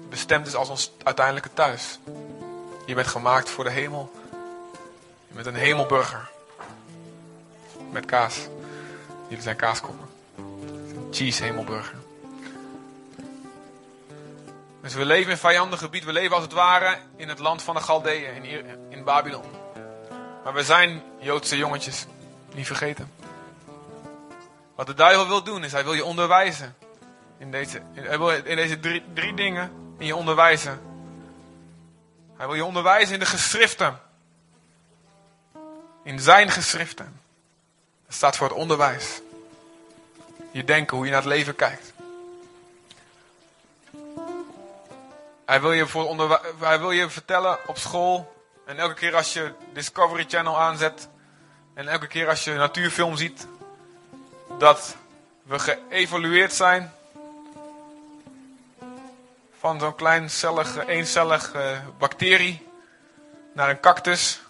bestemd 0.09 0.47
is 0.47 0.55
als 0.55 0.69
ons 0.69 0.91
uiteindelijke 1.03 1.53
thuis. 1.53 1.99
Je 2.85 2.93
bent 2.95 3.07
gemaakt 3.07 3.49
voor 3.49 3.63
de 3.63 3.69
hemel. 3.69 4.11
Je 5.27 5.33
bent 5.33 5.45
een 5.45 5.55
hemelburger. 5.55 6.29
Met 7.91 8.05
kaas. 8.05 8.47
Jullie 9.27 9.43
zijn 9.43 9.55
kaaskoppen. 9.55 10.09
Cheese 11.11 11.43
hemelburger. 11.43 11.95
Dus 14.81 14.93
we 14.93 15.05
leven 15.05 15.31
in 15.31 15.37
vijandig 15.37 15.79
gebied. 15.79 16.03
We 16.03 16.13
leven 16.13 16.35
als 16.35 16.43
het 16.43 16.53
ware 16.53 16.97
in 17.15 17.29
het 17.29 17.39
land 17.39 17.61
van 17.61 17.75
de 17.75 17.81
Galdeeën, 17.81 18.43
in, 18.43 18.65
in 18.89 19.03
Babylon. 19.03 19.45
Maar 20.43 20.53
we 20.53 20.63
zijn 20.63 21.01
Joodse 21.19 21.57
jongetjes. 21.57 22.05
Niet 22.55 22.67
vergeten. 22.67 23.11
Wat 24.75 24.87
de 24.87 24.93
duivel 24.93 25.27
wil 25.27 25.43
doen, 25.43 25.63
is 25.63 25.71
hij 25.71 25.83
wil 25.83 25.93
je 25.93 26.05
onderwijzen. 26.05 26.75
In 27.37 27.51
deze, 27.51 27.81
hij 27.93 28.17
wil 28.17 28.29
in 28.29 28.55
deze 28.55 28.79
drie, 28.79 29.03
drie 29.13 29.33
dingen 29.33 29.71
in 29.97 30.05
je 30.05 30.15
onderwijzen. 30.15 30.81
Hij 32.37 32.45
wil 32.47 32.55
je 32.55 32.65
onderwijzen 32.65 33.13
in 33.13 33.19
de 33.19 33.25
geschriften. 33.25 33.99
In 36.03 36.19
zijn 36.19 36.51
geschriften. 36.51 37.21
Dat 38.05 38.15
staat 38.15 38.35
voor 38.35 38.47
het 38.47 38.57
onderwijs. 38.57 39.21
Je 40.51 40.63
denken, 40.63 40.97
hoe 40.97 41.05
je 41.05 41.11
naar 41.11 41.21
het 41.21 41.29
leven 41.29 41.55
kijkt. 41.55 41.93
Hij 45.45 45.61
wil 45.61 45.71
je, 45.71 45.87
voor 45.87 46.29
hij 46.59 46.79
wil 46.79 46.91
je 46.91 47.09
vertellen 47.09 47.57
op 47.67 47.77
school. 47.77 48.35
En 48.65 48.77
elke 48.77 48.93
keer 48.93 49.15
als 49.15 49.33
je 49.33 49.53
Discovery 49.73 50.25
Channel 50.27 50.59
aanzet. 50.59 51.07
En 51.75 51.87
elke 51.87 52.07
keer 52.07 52.29
als 52.29 52.43
je 52.43 52.51
een 52.51 52.57
natuurfilm 52.57 53.17
ziet. 53.17 53.47
Dat 54.59 54.95
we 55.43 55.59
geëvolueerd 55.59 56.53
zijn. 56.53 56.93
Van 59.59 59.79
zo'n 59.79 59.95
kleincellige, 59.95 60.87
eencellige 60.87 61.81
bacterie. 61.97 62.67
naar 63.53 63.69
een 63.69 63.79
cactus, 63.79 64.41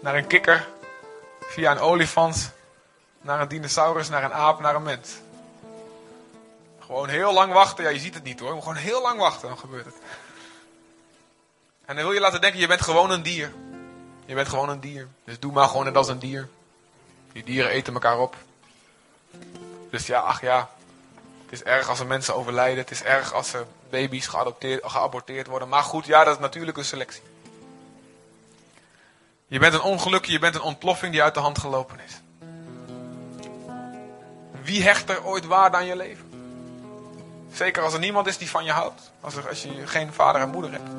naar 0.00 0.14
een 0.14 0.26
kikker, 0.26 0.68
via 1.40 1.70
een 1.70 1.78
olifant, 1.78 2.52
naar 3.20 3.40
een 3.40 3.48
dinosaurus, 3.48 4.08
naar 4.08 4.24
een 4.24 4.32
aap, 4.32 4.60
naar 4.60 4.74
een 4.74 4.82
mens. 4.82 5.10
Gewoon 6.80 7.08
heel 7.08 7.32
lang 7.32 7.52
wachten. 7.52 7.84
Ja, 7.84 7.90
je 7.90 7.98
ziet 7.98 8.14
het 8.14 8.22
niet 8.22 8.40
hoor. 8.40 8.58
Gewoon 8.58 8.74
heel 8.74 9.02
lang 9.02 9.18
wachten, 9.18 9.48
dan 9.48 9.58
gebeurt 9.58 9.84
het. 9.84 9.94
En 11.84 11.94
dan 11.96 12.04
wil 12.04 12.14
je 12.14 12.20
laten 12.20 12.40
denken, 12.40 12.60
je 12.60 12.66
bent 12.66 12.82
gewoon 12.82 13.10
een 13.10 13.22
dier. 13.22 13.52
Je 14.24 14.34
bent 14.34 14.48
gewoon 14.48 14.68
een 14.68 14.80
dier. 14.80 15.08
Dus 15.24 15.40
doe 15.40 15.52
maar 15.52 15.68
gewoon 15.68 15.84
net 15.84 15.96
als 15.96 16.08
een 16.08 16.18
dier. 16.18 16.48
Die 17.32 17.44
dieren 17.44 17.70
eten 17.70 17.94
elkaar 17.94 18.18
op. 18.18 18.36
Dus 19.90 20.06
ja, 20.06 20.20
ach 20.20 20.40
ja. 20.40 20.70
Het 21.44 21.52
is 21.52 21.62
erg 21.62 21.88
als 21.88 22.00
er 22.00 22.06
mensen 22.06 22.34
overlijden. 22.34 22.78
Het 22.78 22.90
is 22.90 23.02
erg 23.02 23.32
als 23.32 23.52
er 23.52 23.66
baby's 23.90 24.26
geaborteerd 24.82 25.46
worden. 25.46 25.68
Maar 25.68 25.82
goed, 25.82 26.06
ja, 26.06 26.24
dat 26.24 26.34
is 26.34 26.40
natuurlijk 26.40 26.76
een 26.76 26.84
selectie. 26.84 27.22
Je 29.46 29.58
bent 29.58 29.74
een 29.74 29.82
ongelukje, 29.82 30.32
je 30.32 30.38
bent 30.38 30.54
een 30.54 30.60
ontploffing 30.60 31.12
die 31.12 31.22
uit 31.22 31.34
de 31.34 31.40
hand 31.40 31.58
gelopen 31.58 32.00
is. 32.00 32.20
Wie 34.62 34.82
hecht 34.82 35.10
er 35.10 35.24
ooit 35.24 35.46
waarde 35.46 35.76
aan 35.76 35.86
je 35.86 35.96
leven? 35.96 36.30
Zeker 37.52 37.82
als 37.82 37.92
er 37.92 37.98
niemand 37.98 38.26
is 38.26 38.38
die 38.38 38.50
van 38.50 38.64
je 38.64 38.70
houdt. 38.70 39.10
Als, 39.20 39.36
er, 39.36 39.48
als 39.48 39.62
je 39.62 39.86
geen 39.86 40.12
vader 40.12 40.40
en 40.40 40.48
moeder 40.48 40.70
hebt. 40.70 40.90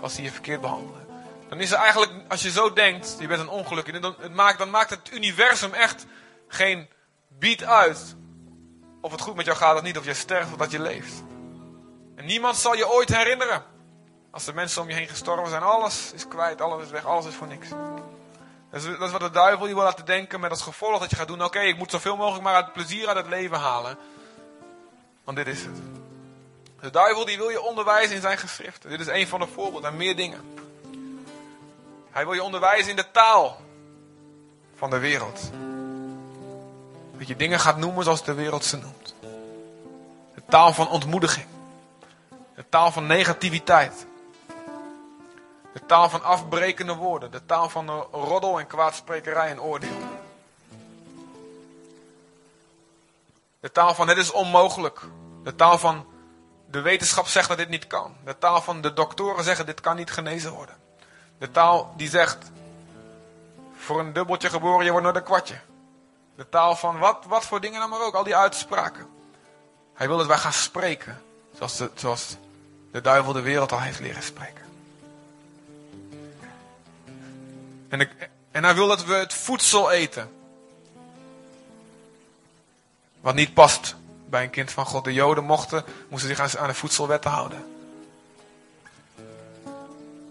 Als 0.00 0.14
die 0.14 0.24
je 0.24 0.32
verkeerd 0.32 0.60
behandelen. 0.60 1.06
Dan 1.50 1.60
is 1.60 1.70
er 1.70 1.78
eigenlijk, 1.78 2.12
als 2.28 2.42
je 2.42 2.50
zo 2.50 2.72
denkt, 2.72 3.16
je 3.18 3.26
bent 3.26 3.40
een 3.40 3.48
ongeluk. 3.48 4.02
Dan, 4.02 4.14
het 4.18 4.34
maakt, 4.34 4.58
dan 4.58 4.70
maakt 4.70 4.90
het 4.90 5.12
universum 5.12 5.72
echt 5.72 6.06
geen 6.48 6.88
beat 7.28 7.64
uit. 7.64 8.16
Of 9.00 9.12
het 9.12 9.20
goed 9.20 9.34
met 9.34 9.44
jou 9.44 9.56
gaat 9.56 9.76
of 9.76 9.82
niet. 9.82 9.98
Of 9.98 10.04
je 10.04 10.14
sterft 10.14 10.52
of 10.52 10.58
dat 10.58 10.70
je 10.70 10.80
leeft. 10.80 11.22
En 12.16 12.24
niemand 12.24 12.56
zal 12.56 12.74
je 12.74 12.88
ooit 12.88 13.16
herinneren. 13.16 13.64
Als 14.30 14.44
de 14.44 14.52
mensen 14.52 14.82
om 14.82 14.88
je 14.88 14.94
heen 14.94 15.08
gestorven 15.08 15.50
zijn. 15.50 15.62
Alles 15.62 16.12
is 16.12 16.28
kwijt, 16.28 16.60
alles 16.60 16.84
is 16.84 16.90
weg, 16.90 17.06
alles 17.06 17.26
is 17.26 17.34
voor 17.34 17.46
niks. 17.46 17.68
Dat 18.70 18.82
is, 18.82 18.98
dat 18.98 19.10
wat 19.10 19.20
de 19.20 19.30
duivel 19.30 19.66
je 19.66 19.74
wil 19.74 19.82
laten 19.82 20.04
denken 20.04 20.40
met 20.40 20.50
als 20.50 20.62
gevolg 20.62 21.00
dat 21.00 21.10
je 21.10 21.16
gaat 21.16 21.28
doen. 21.28 21.44
Oké, 21.44 21.60
ik 21.60 21.76
moet 21.76 21.90
zoveel 21.90 22.16
mogelijk 22.16 22.44
maar 22.44 22.56
het 22.56 22.72
plezier 22.72 23.08
uit 23.08 23.16
het 23.16 23.28
leven 23.28 23.58
halen. 23.58 23.98
Want 25.24 25.36
dit 25.36 25.46
is 25.46 25.60
het. 25.60 25.76
De 26.80 26.90
duivel 26.90 27.24
die 27.24 27.36
wil 27.36 27.48
je 27.48 27.62
onderwijzen 27.62 28.14
in 28.14 28.20
zijn 28.20 28.38
geschriften. 28.38 28.90
Dit 28.90 29.00
is 29.00 29.06
een 29.06 29.26
van 29.26 29.40
de 29.40 29.46
voorbeelden 29.46 29.90
en 29.90 29.96
meer 29.96 30.16
dingen. 30.16 30.68
Hij 32.10 32.24
wil 32.24 32.34
je 32.34 32.42
onderwijzen 32.42 32.90
in 32.90 32.96
de 32.96 33.10
taal 33.10 33.60
van 34.76 34.90
de 34.90 34.98
wereld. 34.98 35.50
Dat 37.18 37.28
je 37.28 37.36
dingen 37.36 37.60
gaat 37.60 37.76
noemen 37.76 38.04
zoals 38.04 38.24
de 38.24 38.34
wereld 38.34 38.64
ze 38.64 38.76
noemt. 38.76 39.14
De 40.34 40.42
taal 40.48 40.72
van 40.72 40.88
ontmoediging. 40.88 41.46
De 42.54 42.64
taal 42.68 42.92
van 42.92 43.06
negativiteit. 43.06 44.06
De 45.72 45.86
taal 45.86 46.08
van 46.08 46.22
afbrekende 46.22 46.94
woorden. 46.94 47.30
De 47.30 47.46
taal 47.46 47.68
van 47.68 47.90
roddel 48.12 48.58
en 48.58 48.66
kwaadsprekerij 48.66 49.50
en 49.50 49.60
oordeel. 49.60 49.98
De 53.60 53.72
taal 53.72 53.94
van 53.94 54.08
het 54.08 54.18
is 54.18 54.30
onmogelijk. 54.30 55.00
De 55.42 55.54
taal 55.54 55.78
van 55.78 56.06
de 56.70 56.80
wetenschap 56.80 57.26
zegt 57.26 57.48
dat 57.48 57.56
dit 57.56 57.68
niet 57.68 57.86
kan. 57.86 58.16
De 58.24 58.38
taal 58.38 58.62
van 58.62 58.80
de 58.80 58.92
doktoren 58.92 59.44
zeggen 59.44 59.66
dit 59.66 59.80
kan 59.80 59.96
niet 59.96 60.10
genezen 60.10 60.52
worden. 60.52 60.76
De 61.40 61.50
taal 61.50 61.92
die 61.96 62.08
zegt 62.08 62.50
voor 63.76 64.00
een 64.00 64.12
dubbeltje 64.12 64.50
geboren 64.50 64.84
je 64.84 64.90
wordt 64.90 65.04
nooit 65.04 65.16
een 65.16 65.22
kwartje. 65.22 65.60
De 66.36 66.48
taal 66.48 66.76
van 66.76 66.98
wat, 66.98 67.24
wat 67.28 67.44
voor 67.44 67.60
dingen 67.60 67.80
dan 67.80 67.90
maar 67.90 68.00
ook. 68.00 68.14
Al 68.14 68.24
die 68.24 68.36
uitspraken. 68.36 69.06
Hij 69.94 70.08
wil 70.08 70.16
dat 70.16 70.26
wij 70.26 70.36
gaan 70.36 70.52
spreken. 70.52 71.22
Zoals 71.56 71.76
de, 71.76 71.90
zoals 71.94 72.36
de 72.92 73.00
duivel 73.00 73.32
de 73.32 73.40
wereld 73.40 73.72
al 73.72 73.80
heeft 73.80 74.00
leren 74.00 74.22
spreken. 74.22 74.64
En, 77.88 78.00
ik, 78.00 78.30
en 78.50 78.64
hij 78.64 78.74
wil 78.74 78.86
dat 78.86 79.04
we 79.04 79.14
het 79.14 79.34
voedsel 79.34 79.90
eten. 79.90 80.32
Wat 83.20 83.34
niet 83.34 83.54
past 83.54 83.96
bij 84.26 84.42
een 84.42 84.50
kind 84.50 84.70
van 84.70 84.86
God. 84.86 85.04
De 85.04 85.12
Joden 85.12 85.44
mochten, 85.44 85.84
moesten 86.08 86.36
zich 86.36 86.56
aan 86.56 86.68
de 86.68 86.74
voedselwetten 86.74 87.30
houden. 87.30 87.69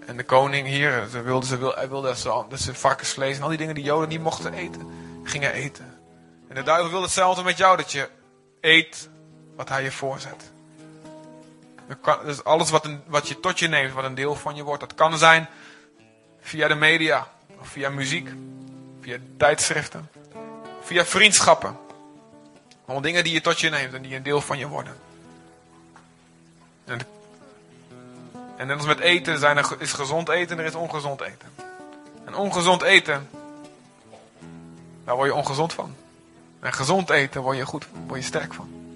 En 0.09 0.17
de 0.17 0.23
koning 0.23 0.67
hier, 0.67 1.07
ze 1.11 1.21
wilde, 1.21 1.45
ze 1.45 1.57
wilde, 1.57 1.87
wilde 1.87 2.07
dat 2.07 2.17
ze, 2.17 2.43
dat 2.49 2.59
ze 2.59 2.73
varkensvlees 2.73 3.37
en 3.37 3.43
al 3.43 3.49
die 3.49 3.57
dingen 3.57 3.75
die 3.75 3.83
Joden 3.83 4.09
niet 4.09 4.21
mochten 4.21 4.53
eten, 4.53 4.91
gingen 5.23 5.51
eten. 5.51 5.99
En 6.47 6.55
de 6.55 6.63
duivel 6.63 6.89
wil 6.89 7.01
hetzelfde 7.01 7.43
met 7.43 7.57
jou, 7.57 7.77
dat 7.77 7.91
je 7.91 8.09
eet 8.61 9.09
wat 9.55 9.69
hij 9.69 9.83
je 9.83 9.91
voorzet. 9.91 10.51
Dus 12.25 12.43
alles 12.43 12.69
wat, 12.69 12.85
een, 12.85 13.01
wat 13.07 13.27
je 13.27 13.39
tot 13.39 13.59
je 13.59 13.67
neemt, 13.67 13.93
wat 13.93 14.03
een 14.03 14.15
deel 14.15 14.35
van 14.35 14.55
je 14.55 14.63
wordt, 14.63 14.79
dat 14.79 14.95
kan 14.95 15.17
zijn 15.17 15.47
via 16.41 16.67
de 16.67 16.75
media, 16.75 17.27
of 17.59 17.67
via 17.67 17.89
muziek, 17.89 18.29
via 19.01 19.17
tijdschriften, 19.37 20.09
via 20.81 21.05
vriendschappen. 21.05 21.77
Allemaal 22.85 23.01
dingen 23.01 23.23
die 23.23 23.33
je 23.33 23.41
tot 23.41 23.59
je 23.59 23.69
neemt 23.69 23.93
en 23.93 24.01
die 24.01 24.15
een 24.15 24.23
deel 24.23 24.41
van 24.41 24.57
je 24.57 24.67
worden. 24.67 24.95
En, 26.85 26.99
en 28.59 28.67
net 28.67 28.77
als 28.77 28.85
met 28.85 28.99
eten 28.99 29.39
zijn 29.39 29.57
er, 29.57 29.75
is 29.77 29.93
gezond 29.93 30.29
eten 30.29 30.57
en 30.57 30.63
er 30.63 30.69
is 30.69 30.75
ongezond 30.75 31.21
eten. 31.21 31.49
En 32.25 32.35
ongezond 32.35 32.81
eten, 32.81 33.29
daar 35.03 35.15
word 35.15 35.27
je 35.27 35.35
ongezond 35.35 35.73
van. 35.73 35.95
En 36.59 36.73
gezond 36.73 37.09
eten 37.09 37.41
word 37.41 37.57
je, 37.57 37.65
goed, 37.65 37.87
word 38.07 38.19
je 38.19 38.25
sterk 38.25 38.53
van. 38.53 38.95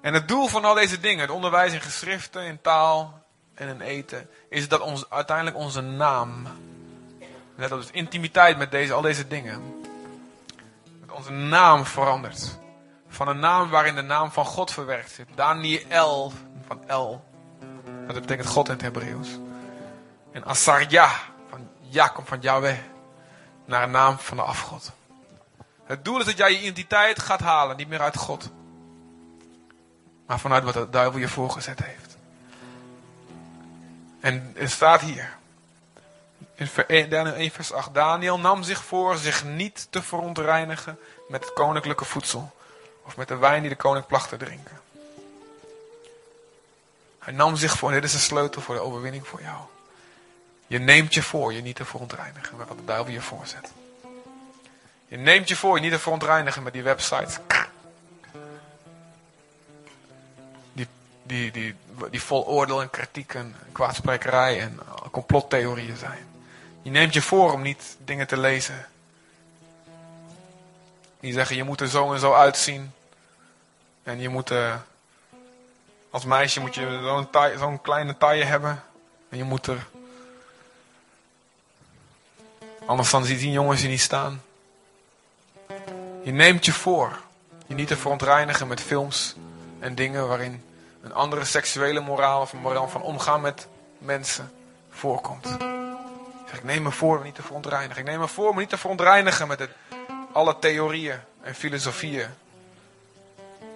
En 0.00 0.14
het 0.14 0.28
doel 0.28 0.46
van 0.46 0.64
al 0.64 0.74
deze 0.74 1.00
dingen, 1.00 1.20
het 1.20 1.30
onderwijs 1.30 1.72
in 1.72 1.80
geschriften, 1.80 2.42
in 2.42 2.60
taal 2.60 3.22
en 3.54 3.68
in 3.68 3.80
eten, 3.80 4.30
is 4.48 4.68
dat 4.68 4.80
ons, 4.80 5.10
uiteindelijk 5.10 5.56
onze 5.56 5.80
naam, 5.80 6.46
net 7.54 7.72
als 7.72 7.90
intimiteit 7.90 8.56
met 8.56 8.70
deze, 8.70 8.92
al 8.92 9.02
deze 9.02 9.28
dingen, 9.28 9.82
onze 11.10 11.32
naam 11.32 11.86
verandert. 11.86 12.62
Van 13.14 13.28
een 13.28 13.38
naam 13.38 13.70
waarin 13.70 13.94
de 13.94 14.02
naam 14.02 14.30
van 14.30 14.44
God 14.44 14.70
verwerkt 14.70 15.10
zit. 15.10 15.28
Daniel, 15.34 16.32
van 16.66 16.80
El, 16.86 17.24
dat 18.06 18.20
betekent 18.20 18.48
God 18.48 18.66
in 18.66 18.72
het 18.72 18.82
Hebreeuws. 18.82 19.28
En 20.32 20.44
Asarja, 20.44 21.10
van 21.48 21.68
Ja 21.80 22.08
komt 22.08 22.28
van 22.28 22.40
Yahweh, 22.40 22.78
naar 23.64 23.82
een 23.82 23.90
naam 23.90 24.18
van 24.18 24.36
de 24.36 24.42
afgod. 24.42 24.92
Het 25.84 26.04
doel 26.04 26.18
is 26.18 26.24
dat 26.24 26.36
jij 26.36 26.52
je 26.52 26.58
identiteit 26.58 27.18
gaat 27.18 27.40
halen, 27.40 27.76
niet 27.76 27.88
meer 27.88 28.00
uit 28.00 28.16
God. 28.16 28.50
Maar 30.26 30.40
vanuit 30.40 30.64
wat 30.64 30.74
de 30.74 30.90
duivel 30.90 31.20
je 31.20 31.28
voorgezet 31.28 31.84
heeft. 31.84 32.16
En 34.20 34.52
het 34.54 34.70
staat 34.70 35.00
hier. 35.00 35.36
In 36.54 36.68
1 36.88 37.50
vers 37.50 37.72
8. 37.72 37.94
Daniel 37.94 38.38
nam 38.38 38.62
zich 38.62 38.84
voor 38.84 39.16
zich 39.16 39.44
niet 39.44 39.86
te 39.90 40.02
verontreinigen 40.02 40.98
met 41.28 41.44
het 41.44 41.52
koninklijke 41.52 42.04
voedsel. 42.04 42.52
Of 43.04 43.16
met 43.16 43.28
de 43.28 43.36
wijn 43.36 43.60
die 43.60 43.70
de 43.70 43.76
koning 43.76 44.06
placht 44.06 44.28
te 44.28 44.36
drinken. 44.36 44.80
Hij 47.18 47.32
nam 47.32 47.56
zich 47.56 47.78
voor. 47.78 47.90
Dit 47.90 48.04
is 48.04 48.14
een 48.14 48.20
sleutel 48.20 48.62
voor 48.62 48.74
de 48.74 48.80
overwinning 48.80 49.26
voor 49.26 49.42
jou. 49.42 49.58
Je 50.66 50.78
neemt 50.78 51.14
je 51.14 51.22
voor 51.22 51.52
je 51.52 51.62
niet 51.62 51.76
te 51.76 51.84
verontreinigen 51.84 52.56
met 52.56 52.68
wat 52.68 52.78
de 52.78 52.84
duivel 52.84 53.12
je 53.12 53.20
voorzet. 53.20 53.72
Je 55.08 55.16
neemt 55.16 55.48
je 55.48 55.56
voor 55.56 55.76
je 55.76 55.82
niet 55.82 55.92
te 55.92 55.98
verontreinigen 55.98 56.62
met 56.62 56.72
die 56.72 56.82
websites. 56.82 57.38
die, 61.26 61.50
die, 61.50 61.74
die 62.10 62.22
vol 62.22 62.46
oordeel 62.46 62.82
en 62.82 62.90
kritiek 62.90 63.34
en 63.34 63.54
kwaadsprekerij 63.72 64.60
en 64.60 64.78
complottheorieën 65.10 65.96
zijn. 65.96 66.26
Je 66.82 66.90
neemt 66.90 67.14
je 67.14 67.22
voor 67.22 67.52
om 67.52 67.62
niet 67.62 67.96
dingen 68.04 68.26
te 68.26 68.36
lezen. 68.36 68.86
Die 71.24 71.32
zeggen 71.32 71.56
je 71.56 71.64
moet 71.64 71.80
er 71.80 71.88
zo 71.88 72.12
en 72.12 72.18
zo 72.20 72.32
uitzien. 72.32 72.92
En 74.02 74.20
je 74.20 74.28
moet, 74.28 74.50
uh, 74.50 74.74
als 76.10 76.24
meisje 76.24 76.60
moet 76.60 76.74
je 76.74 77.00
zo'n 77.02 77.28
zo'n 77.58 77.80
kleine 77.80 78.16
taille 78.16 78.44
hebben. 78.44 78.82
En 79.28 79.36
je 79.38 79.44
moet 79.44 79.66
er, 79.66 79.86
anders 82.86 83.10
dan 83.10 83.24
zien 83.24 83.52
jongens 83.52 83.82
je 83.82 83.88
niet 83.88 84.00
staan. 84.00 84.42
Je 86.22 86.32
neemt 86.32 86.64
je 86.64 86.72
voor 86.72 87.20
je 87.66 87.74
niet 87.74 87.88
te 87.88 87.96
verontreinigen 87.96 88.68
met 88.68 88.80
films 88.80 89.34
en 89.78 89.94
dingen 89.94 90.28
waarin 90.28 90.64
een 91.02 91.14
andere 91.14 91.44
seksuele 91.44 92.00
moraal 92.00 92.40
of 92.40 92.52
een 92.52 92.60
moraal 92.60 92.88
van 92.88 93.02
omgaan 93.02 93.40
met 93.40 93.66
mensen 93.98 94.52
voorkomt. 94.90 95.46
Ik, 95.46 95.60
zeg, 96.46 96.58
ik 96.58 96.64
neem 96.64 96.82
me 96.82 96.90
voor 96.90 97.18
me 97.18 97.24
niet 97.24 97.34
te 97.34 97.42
verontreinigen. 97.42 98.02
Ik 98.02 98.08
neem 98.08 98.18
me 98.18 98.28
voor 98.28 98.54
me 98.54 98.60
niet 98.60 98.68
te 98.68 98.78
verontreinigen 98.78 99.48
met 99.48 99.58
het, 99.58 99.70
alle 100.34 100.58
theorieën 100.58 101.20
en 101.40 101.54
filosofieën. 101.54 102.28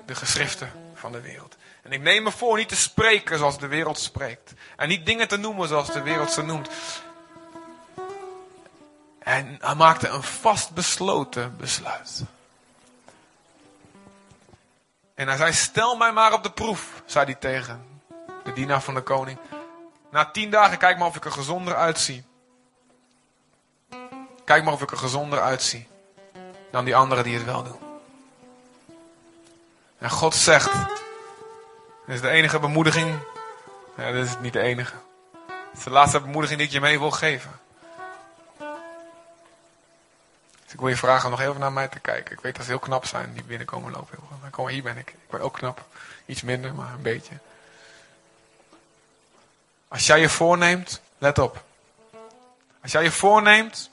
De 0.07 0.15
geschriften 0.15 0.73
van 0.95 1.13
de 1.13 1.21
wereld. 1.21 1.57
En 1.83 1.93
ik 1.93 2.01
neem 2.01 2.23
me 2.23 2.31
voor 2.31 2.57
niet 2.57 2.69
te 2.69 2.77
spreken 2.77 3.39
zoals 3.39 3.59
de 3.59 3.67
wereld 3.67 3.99
spreekt. 3.99 4.53
En 4.77 4.89
niet 4.89 5.07
dingen 5.07 5.29
te 5.29 5.37
noemen 5.37 5.69
zoals 5.69 5.93
de 5.93 6.03
wereld 6.03 6.31
ze 6.31 6.43
noemt. 6.43 6.69
En 9.19 9.57
hij 9.61 9.75
maakte 9.75 10.09
een 10.09 10.23
vastbesloten 10.23 11.57
besluit. 11.57 12.23
En 15.15 15.29
hij 15.29 15.37
zei, 15.37 15.53
stel 15.53 15.97
mij 15.97 16.13
maar 16.13 16.33
op 16.33 16.43
de 16.43 16.53
proef, 16.53 17.03
zei 17.07 17.25
hij 17.25 17.35
tegen 17.35 18.01
de 18.45 18.53
dienaar 18.53 18.83
van 18.83 18.95
de 18.95 19.03
koning. 19.03 19.39
Na 20.11 20.31
tien 20.31 20.51
dagen 20.51 20.79
kijk 20.79 20.99
maar 20.99 21.09
of 21.09 21.17
ik 21.17 21.25
er 21.25 21.33
gezonder 21.33 21.75
uitzie. 21.75 22.25
Kijk 24.45 24.65
maar 24.65 24.73
of 24.73 24.83
ik 24.83 24.91
er 24.91 24.99
gezonder 24.99 25.41
uitzie 25.41 25.89
dan 26.79 26.87
die 26.87 26.97
anderen 26.97 27.25
die 27.25 27.35
het 27.35 27.45
wel 27.45 27.63
doen. 27.63 27.79
En 29.99 30.11
God 30.11 30.35
zegt, 30.35 30.73
dit 32.07 32.15
is 32.15 32.21
de 32.21 32.29
enige 32.29 32.59
bemoediging. 32.59 33.19
Ja, 33.97 34.13
dit 34.13 34.27
is 34.27 34.39
niet 34.41 34.53
de 34.53 34.61
enige. 34.61 34.95
Het 35.47 35.79
is 35.79 35.85
de 35.85 35.91
laatste 35.91 36.21
bemoediging 36.21 36.59
die 36.59 36.67
ik 36.67 36.73
je 36.73 36.81
mee 36.81 36.99
wil 36.99 37.11
geven. 37.11 37.61
Dus 40.63 40.73
ik 40.73 40.81
wil 40.81 40.89
je 40.89 40.97
vragen 40.97 41.25
om 41.25 41.31
nog 41.31 41.41
even 41.41 41.61
naar 41.61 41.73
mij 41.73 41.89
te 41.89 41.99
kijken. 41.99 42.33
Ik 42.33 42.41
weet 42.41 42.55
dat 42.57 42.65
ze 42.65 42.71
heel 42.71 42.81
knap 42.81 43.07
zijn 43.07 43.33
die 43.33 43.45
binnenkomen 43.45 43.93
lopen. 43.93 44.19
Kom 44.51 44.69
hier 44.69 44.83
ben 44.83 44.97
ik. 44.97 45.09
Ik 45.09 45.31
ben 45.31 45.41
ook 45.41 45.55
knap. 45.55 45.85
Iets 46.27 46.43
minder, 46.43 46.75
maar 46.75 46.93
een 46.93 47.03
beetje. 47.03 47.35
Als 49.89 50.07
jij 50.07 50.21
je 50.21 50.29
voorneemt, 50.29 51.01
let 51.19 51.39
op. 51.39 51.65
Als 52.83 52.93
jij 52.93 53.03
je 53.03 53.11
voorneemt 53.11 53.91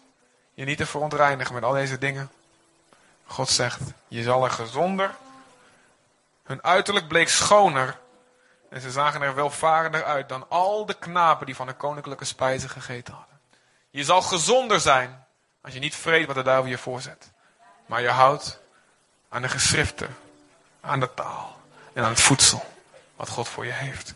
je 0.53 0.65
niet 0.65 0.77
te 0.77 0.85
verontreinigen 0.85 1.53
met 1.53 1.63
al 1.63 1.73
deze 1.73 1.97
dingen. 1.97 2.29
God 3.25 3.49
zegt, 3.49 3.81
je 4.07 4.23
zal 4.23 4.43
er 4.43 4.51
gezonder. 4.51 5.15
Hun 6.43 6.63
uiterlijk 6.63 7.07
bleek 7.07 7.29
schoner. 7.29 7.99
En 8.69 8.81
ze 8.81 8.91
zagen 8.91 9.21
er 9.21 9.35
welvarender 9.35 10.03
uit 10.03 10.29
dan 10.29 10.45
al 10.49 10.85
de 10.85 10.93
knapen 10.93 11.45
die 11.45 11.55
van 11.55 11.67
de 11.67 11.73
koninklijke 11.73 12.25
spijzen 12.25 12.69
gegeten 12.69 13.13
hadden. 13.13 13.39
Je 13.89 14.03
zal 14.03 14.21
gezonder 14.21 14.79
zijn 14.79 15.25
als 15.61 15.73
je 15.73 15.79
niet 15.79 15.95
vreet 15.95 16.25
wat 16.25 16.35
de 16.35 16.41
duivel 16.41 16.69
je 16.69 16.77
voorzet. 16.77 17.31
Maar 17.85 18.01
je 18.01 18.09
houdt 18.09 18.59
aan 19.29 19.41
de 19.41 19.49
geschriften, 19.49 20.17
aan 20.81 20.99
de 20.99 21.13
taal 21.13 21.59
en 21.93 22.03
aan 22.03 22.09
het 22.09 22.21
voedsel 22.21 22.65
wat 23.15 23.29
God 23.29 23.47
voor 23.47 23.65
je 23.65 23.71
heeft. 23.71 24.13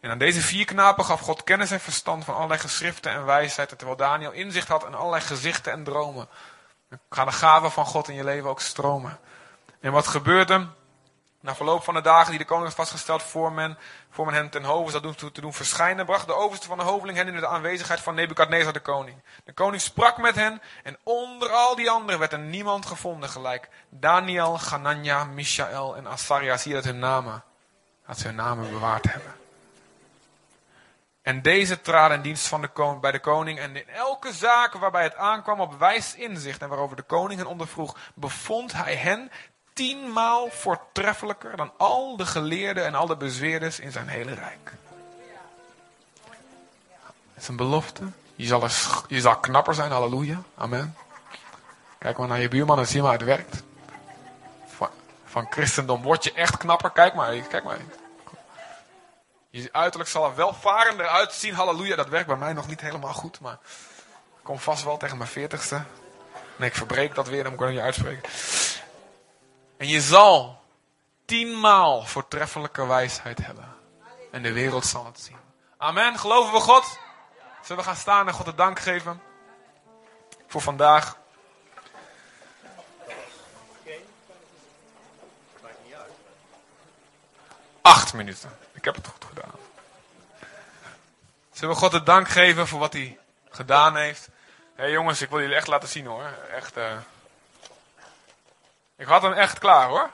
En 0.00 0.10
aan 0.10 0.18
deze 0.18 0.40
vier 0.40 0.64
knapen 0.64 1.04
gaf 1.04 1.20
God 1.20 1.44
kennis 1.44 1.70
en 1.70 1.80
verstand 1.80 2.24
van 2.24 2.34
allerlei 2.34 2.60
geschriften 2.60 3.12
en 3.12 3.24
wijsheid. 3.24 3.68
Terwijl 3.68 3.96
Daniel 3.96 4.30
inzicht 4.30 4.68
had 4.68 4.86
in 4.86 4.94
allerlei 4.94 5.22
gezichten 5.22 5.72
en 5.72 5.84
dromen. 5.84 6.28
Gaan 7.10 7.26
de 7.26 7.32
gaven 7.32 7.70
van 7.70 7.86
God 7.86 8.08
in 8.08 8.14
je 8.14 8.24
leven 8.24 8.50
ook 8.50 8.60
stromen. 8.60 9.18
En 9.80 9.92
wat 9.92 10.06
gebeurde? 10.06 10.66
Na 11.40 11.54
verloop 11.54 11.84
van 11.84 11.94
de 11.94 12.00
dagen 12.00 12.30
die 12.30 12.38
de 12.38 12.44
koning 12.44 12.66
had 12.66 12.76
vastgesteld 12.76 13.22
voor 13.22 13.52
men, 13.52 13.78
voor 14.10 14.24
men 14.24 14.34
hen 14.34 14.50
ten 14.50 14.64
hoven 14.64 14.92
zou 14.92 15.32
te 15.32 15.40
doen 15.40 15.52
verschijnen, 15.52 16.06
bracht 16.06 16.26
de 16.26 16.34
overste 16.34 16.66
van 16.66 16.78
de 16.78 16.84
hoveling 16.84 17.18
hen 17.18 17.28
in 17.28 17.36
de 17.36 17.46
aanwezigheid 17.46 18.00
van 18.00 18.14
Nebukadnezar 18.14 18.72
de 18.72 18.80
koning. 18.80 19.22
De 19.44 19.52
koning 19.52 19.82
sprak 19.82 20.18
met 20.18 20.34
hen 20.34 20.62
en 20.82 20.98
onder 21.02 21.48
al 21.48 21.76
die 21.76 21.90
anderen 21.90 22.20
werd 22.20 22.32
er 22.32 22.38
niemand 22.38 22.86
gevonden 22.86 23.28
gelijk. 23.28 23.68
Daniel, 23.88 24.58
Ganania, 24.58 25.24
Mishael 25.24 25.96
en 25.96 26.06
Asaria, 26.06 26.56
zie 26.56 26.70
je 26.70 26.76
dat 26.76 26.84
hun 26.84 26.98
namen, 26.98 27.44
dat 28.06 28.18
ze 28.18 28.26
hun 28.26 28.36
namen 28.36 28.70
bewaard 28.70 29.12
hebben. 29.12 29.43
En 31.24 31.42
deze 31.42 31.80
traden 31.80 32.16
in 32.16 32.22
dienst 32.22 32.46
van 32.46 32.60
de 32.60 32.68
koning, 32.68 33.00
bij 33.00 33.12
de 33.12 33.20
koning. 33.20 33.58
En 33.58 33.76
in 33.76 33.88
elke 33.88 34.32
zaak 34.32 34.72
waarbij 34.72 35.02
het 35.02 35.16
aankwam 35.16 35.60
op 35.60 35.78
wijs 35.78 36.14
inzicht 36.14 36.62
en 36.62 36.68
waarover 36.68 36.96
de 36.96 37.02
koning 37.02 37.40
hen 37.40 37.48
ondervroeg, 37.48 37.96
bevond 38.14 38.72
hij 38.72 38.94
hen 38.94 39.30
tienmaal 39.72 40.48
voortreffelijker 40.50 41.56
dan 41.56 41.72
al 41.76 42.16
de 42.16 42.26
geleerden 42.26 42.84
en 42.84 42.94
al 42.94 43.06
de 43.06 43.16
bezweerders 43.16 43.80
in 43.80 43.92
zijn 43.92 44.08
hele 44.08 44.34
rijk. 44.34 44.72
Het 47.34 47.42
is 47.42 47.48
een 47.48 47.56
belofte. 47.56 48.02
Je 48.36 48.46
zal, 48.46 48.68
je 49.08 49.20
zal 49.20 49.36
knapper 49.36 49.74
zijn, 49.74 49.90
halleluja. 49.90 50.42
Amen. 50.54 50.96
Kijk 51.98 52.18
maar 52.18 52.28
naar 52.28 52.40
je 52.40 52.48
buurman 52.48 52.78
en 52.78 52.86
zie 52.86 53.02
maar, 53.02 53.12
het 53.12 53.22
werkt. 53.22 53.62
Van, 54.66 54.88
van 55.24 55.46
christendom 55.50 56.02
word 56.02 56.24
je 56.24 56.32
echt 56.32 56.56
knapper. 56.56 56.90
Kijk 56.90 57.14
maar, 57.14 57.36
kijk 57.36 57.64
maar. 57.64 57.78
Je 59.62 59.68
uiterlijk 59.72 60.10
zal 60.10 60.24
er 60.24 60.34
welvarender 60.34 61.06
uitzien. 61.06 61.54
Halleluja, 61.54 61.96
dat 61.96 62.08
werkt 62.08 62.26
bij 62.26 62.36
mij 62.36 62.52
nog 62.52 62.66
niet 62.66 62.80
helemaal 62.80 63.12
goed. 63.12 63.40
Maar 63.40 63.58
ik 64.38 64.42
kom 64.42 64.58
vast 64.58 64.84
wel 64.84 64.96
tegen 64.96 65.16
mijn 65.16 65.30
veertigste. 65.30 65.82
Nee, 66.56 66.68
ik 66.68 66.74
verbreek 66.74 67.14
dat 67.14 67.28
weer, 67.28 67.42
dan 67.42 67.52
moet 67.52 67.60
ik 67.60 67.66
het 67.66 67.74
niet 67.74 67.84
uitspreken. 67.84 68.30
En 69.76 69.88
je 69.88 70.00
zal 70.00 70.60
tienmaal 71.24 72.02
voortreffelijke 72.02 72.86
wijsheid 72.86 73.46
hebben. 73.46 73.76
En 74.30 74.42
de 74.42 74.52
wereld 74.52 74.86
zal 74.86 75.04
het 75.06 75.20
zien. 75.20 75.38
Amen. 75.76 76.18
Geloven 76.18 76.52
we 76.52 76.60
God? 76.60 76.98
Zullen 77.62 77.82
we 77.82 77.88
gaan 77.88 77.96
staan 77.96 78.28
en 78.28 78.34
God 78.34 78.46
de 78.46 78.54
dank 78.54 78.78
geven? 78.78 79.22
Voor 80.46 80.60
vandaag. 80.60 81.16
Acht 87.82 88.14
minuten. 88.14 88.63
Ik 88.84 88.94
heb 88.94 89.04
het 89.04 89.12
goed 89.12 89.24
gedaan. 89.24 89.58
Zullen 91.52 91.74
we 91.74 91.80
God 91.80 91.90
de 91.90 92.02
dank 92.02 92.28
geven 92.28 92.66
voor 92.66 92.78
wat 92.78 92.92
hij 92.92 93.18
gedaan 93.50 93.96
heeft? 93.96 94.28
Hé 94.74 94.82
hey 94.82 94.90
jongens, 94.90 95.22
ik 95.22 95.30
wil 95.30 95.40
jullie 95.40 95.54
echt 95.56 95.66
laten 95.66 95.88
zien 95.88 96.06
hoor. 96.06 96.30
Echt. 96.50 96.76
Uh... 96.76 96.92
Ik 98.96 99.06
had 99.06 99.22
hem 99.22 99.32
echt 99.32 99.58
klaar 99.58 99.88
hoor. 99.88 100.10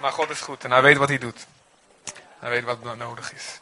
Maar 0.00 0.12
God 0.12 0.30
is 0.30 0.40
goed 0.40 0.64
en 0.64 0.70
hij 0.70 0.82
weet 0.82 0.96
wat 0.96 1.08
hij 1.08 1.18
doet. 1.18 1.46
Hij 2.38 2.50
weet 2.50 2.64
wat 2.64 2.96
nodig 2.96 3.32
is. 3.32 3.60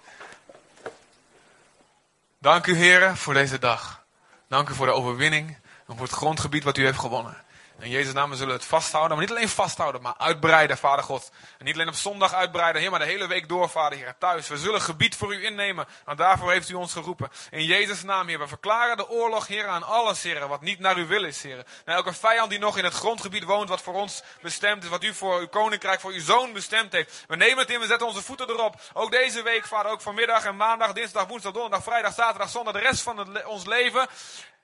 Dank 2.38 2.66
u 2.66 2.74
heren 2.74 3.16
voor 3.16 3.34
deze 3.34 3.58
dag. 3.58 4.04
Dank 4.48 4.68
u 4.68 4.74
voor 4.74 4.86
de 4.86 4.92
overwinning 4.92 5.58
en 5.86 5.96
voor 5.96 6.06
het 6.06 6.16
grondgebied 6.16 6.64
wat 6.64 6.76
u 6.76 6.84
heeft 6.84 6.98
gewonnen. 6.98 7.44
In 7.80 7.90
Jezus' 7.90 8.12
naam 8.12 8.32
zullen 8.32 8.46
we 8.46 8.52
het 8.52 8.64
vasthouden. 8.64 9.16
Maar 9.16 9.26
niet 9.26 9.36
alleen 9.36 9.48
vasthouden, 9.48 10.02
maar 10.02 10.14
uitbreiden, 10.16 10.78
Vader 10.78 11.04
God. 11.04 11.30
En 11.58 11.64
niet 11.64 11.74
alleen 11.74 11.88
op 11.88 11.94
zondag 11.94 12.34
uitbreiden, 12.34 12.90
maar 12.90 12.98
de 12.98 13.04
hele 13.04 13.26
week 13.26 13.48
door, 13.48 13.68
Vader 13.68 13.98
Heer. 13.98 14.14
Thuis. 14.18 14.48
We 14.48 14.58
zullen 14.58 14.80
gebied 14.80 15.16
voor 15.16 15.34
u 15.34 15.44
innemen. 15.44 15.86
Want 16.04 16.18
daarvoor 16.18 16.50
heeft 16.50 16.68
u 16.68 16.74
ons 16.74 16.92
geroepen. 16.92 17.30
In 17.50 17.64
Jezus' 17.64 18.02
naam, 18.02 18.28
Heer. 18.28 18.38
We 18.38 18.48
verklaren 18.48 18.96
de 18.96 19.08
oorlog, 19.08 19.46
Heer, 19.46 19.66
aan 19.66 19.82
alles, 19.82 20.22
Heer. 20.22 20.48
Wat 20.48 20.60
niet 20.60 20.78
naar 20.78 20.96
uw 20.96 21.06
wil 21.06 21.24
is, 21.24 21.42
Heer. 21.42 21.64
Naar 21.84 21.96
elke 21.96 22.12
vijand 22.12 22.50
die 22.50 22.58
nog 22.58 22.78
in 22.78 22.84
het 22.84 22.94
grondgebied 22.94 23.44
woont, 23.44 23.68
wat 23.68 23.82
voor 23.82 23.94
ons 23.94 24.22
bestemd 24.42 24.82
is. 24.82 24.88
Wat 24.88 25.04
u 25.04 25.14
voor 25.14 25.38
uw 25.38 25.48
koninkrijk, 25.48 26.00
voor 26.00 26.12
uw 26.12 26.20
zoon 26.20 26.52
bestemd 26.52 26.92
heeft. 26.92 27.24
We 27.28 27.36
nemen 27.36 27.58
het 27.58 27.70
in, 27.70 27.80
we 27.80 27.86
zetten 27.86 28.06
onze 28.06 28.22
voeten 28.22 28.48
erop. 28.48 28.80
Ook 28.92 29.10
deze 29.10 29.42
week, 29.42 29.66
Vader. 29.66 29.92
Ook 29.92 30.00
vanmiddag 30.00 30.44
en 30.44 30.56
maandag, 30.56 30.92
dinsdag, 30.92 31.26
woensdag, 31.26 31.52
donderdag, 31.52 31.82
vrijdag, 31.82 32.14
zaterdag, 32.14 32.48
zondag. 32.50 32.72
De 32.72 32.80
rest 32.80 33.02
van 33.02 33.44
ons 33.46 33.66
leven. 33.66 34.08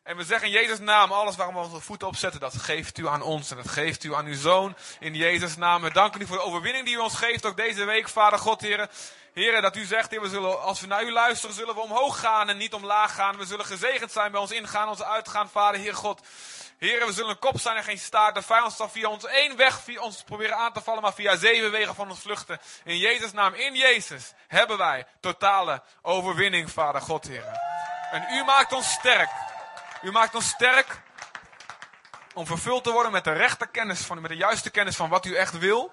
En 0.06 0.16
we 0.16 0.24
zeggen 0.24 0.48
in 0.48 0.54
Jezus' 0.54 0.78
naam, 0.78 1.12
alles 1.12 1.36
waarom 1.36 1.54
we 1.54 1.60
onze 1.60 1.80
voeten 1.80 2.08
opzetten, 2.08 2.40
dat 2.40 2.56
geeft 2.56 2.98
u 2.98 3.08
aan 3.08 3.22
ons. 3.22 3.50
En 3.50 3.56
dat 3.56 3.68
geeft 3.68 4.04
u 4.04 4.14
aan 4.14 4.26
uw 4.26 4.34
zoon 4.34 4.76
in 5.00 5.14
Jezus' 5.14 5.56
naam. 5.56 5.82
We 5.82 5.92
danken 5.92 6.20
u 6.20 6.26
voor 6.26 6.36
de 6.36 6.42
overwinning 6.42 6.84
die 6.84 6.94
u 6.94 6.98
ons 6.98 7.14
geeft, 7.14 7.46
ook 7.46 7.56
deze 7.56 7.84
week, 7.84 8.08
Vader 8.08 8.38
God, 8.38 8.60
heren. 8.60 8.88
Heren, 9.32 9.62
dat 9.62 9.76
u 9.76 9.84
zegt, 9.84 10.20
we 10.20 10.28
zullen, 10.28 10.62
als 10.62 10.80
we 10.80 10.86
naar 10.86 11.02
u 11.02 11.12
luisteren, 11.12 11.54
zullen 11.54 11.74
we 11.74 11.80
omhoog 11.80 12.20
gaan 12.20 12.48
en 12.48 12.56
niet 12.56 12.74
omlaag 12.74 13.14
gaan. 13.14 13.36
We 13.36 13.44
zullen 13.44 13.64
gezegend 13.64 14.12
zijn 14.12 14.30
bij 14.30 14.40
ons 14.40 14.50
ingaan, 14.50 14.88
ons 14.88 15.02
uitgaan, 15.02 15.48
Vader, 15.48 15.80
Heer 15.80 15.94
God. 15.94 16.20
Heren, 16.78 17.06
we 17.06 17.12
zullen 17.12 17.30
een 17.30 17.38
kop 17.38 17.60
zijn 17.60 17.76
en 17.76 17.84
geen 17.84 17.98
staart. 17.98 18.34
De 18.34 18.42
vijand 18.42 18.72
zal 18.72 18.88
via 18.88 19.08
ons 19.08 19.24
één 19.24 19.56
weg 19.56 19.80
via 19.80 20.00
ons 20.00 20.22
proberen 20.22 20.56
aan 20.56 20.72
te 20.72 20.80
vallen, 20.80 21.02
maar 21.02 21.14
via 21.14 21.36
zeven 21.36 21.70
wegen 21.70 21.94
van 21.94 22.10
ons 22.10 22.20
vluchten. 22.20 22.60
In 22.84 22.98
Jezus' 22.98 23.32
naam, 23.32 23.54
in 23.54 23.74
Jezus, 23.74 24.32
hebben 24.48 24.78
wij 24.78 25.06
totale 25.20 25.82
overwinning, 26.02 26.70
Vader 26.70 27.00
God, 27.00 27.26
heren. 27.26 27.60
En 28.10 28.26
u 28.30 28.44
maakt 28.44 28.72
ons 28.72 28.92
sterk. 28.92 29.30
U 30.02 30.10
maakt 30.10 30.34
ons 30.34 30.48
sterk 30.48 31.00
om 32.34 32.46
vervuld 32.46 32.84
te 32.84 32.92
worden 32.92 33.12
met 33.12 33.24
de 33.24 33.32
rechte 33.32 33.66
kennis, 33.66 34.00
van, 34.00 34.20
met 34.20 34.30
de 34.30 34.36
juiste 34.36 34.70
kennis 34.70 34.96
van 34.96 35.08
wat 35.08 35.24
u 35.24 35.34
echt 35.34 35.58
wil. 35.58 35.92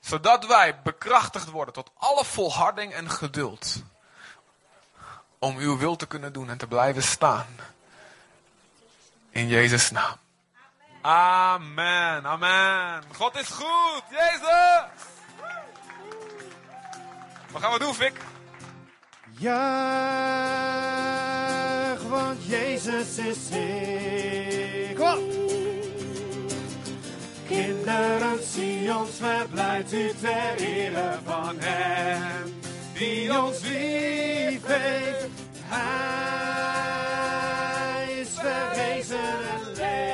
Zodat 0.00 0.46
wij 0.46 0.80
bekrachtigd 0.82 1.50
worden 1.50 1.74
tot 1.74 1.90
alle 1.96 2.24
volharding 2.24 2.92
en 2.92 3.10
geduld. 3.10 3.82
Om 5.38 5.56
uw 5.56 5.78
wil 5.78 5.96
te 5.96 6.06
kunnen 6.06 6.32
doen 6.32 6.50
en 6.50 6.58
te 6.58 6.66
blijven 6.66 7.02
staan. 7.02 7.46
In 9.30 9.48
Jezus' 9.48 9.90
naam. 9.90 10.16
Amen, 11.02 12.26
amen. 12.26 13.02
God 13.16 13.36
is 13.36 13.48
goed, 13.48 14.02
Jezus! 14.10 14.82
Wat 17.50 17.62
gaan 17.62 17.72
we 17.72 17.78
doen, 17.78 17.94
Fik? 17.94 18.20
Juich, 19.30 21.19
want 22.10 22.38
Jezus 22.44 23.18
is 23.18 23.48
Heer. 23.50 24.94
Kom. 24.94 25.18
Kinderen, 27.48 28.38
Sions, 28.42 29.10
verblijft 29.20 29.92
u 29.92 30.12
ter 30.20 30.56
ere 30.56 31.18
van 31.24 31.56
Hem, 31.58 32.54
die 32.92 33.42
ons 33.42 33.60
lief 33.60 34.66
heeft. 34.66 35.28
Hij 35.64 36.60
is 38.20 38.28
verwezen 38.28 39.18
en. 39.80 40.10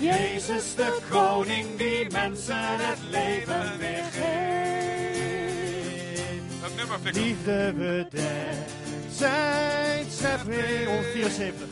Jezus 0.00 0.74
de 0.74 0.98
koning 1.10 1.76
die 1.76 2.10
mensen 2.10 2.78
het 2.78 2.98
leven 3.10 3.78
weer 3.78 4.04
geeft. 4.12 4.55
Nummer, 6.88 7.12
Fik. 7.12 7.14
Liefde 7.14 7.72
bedekt 7.76 8.72
zijn 9.10 10.06
schepping 10.10 10.86
174. 10.86 11.66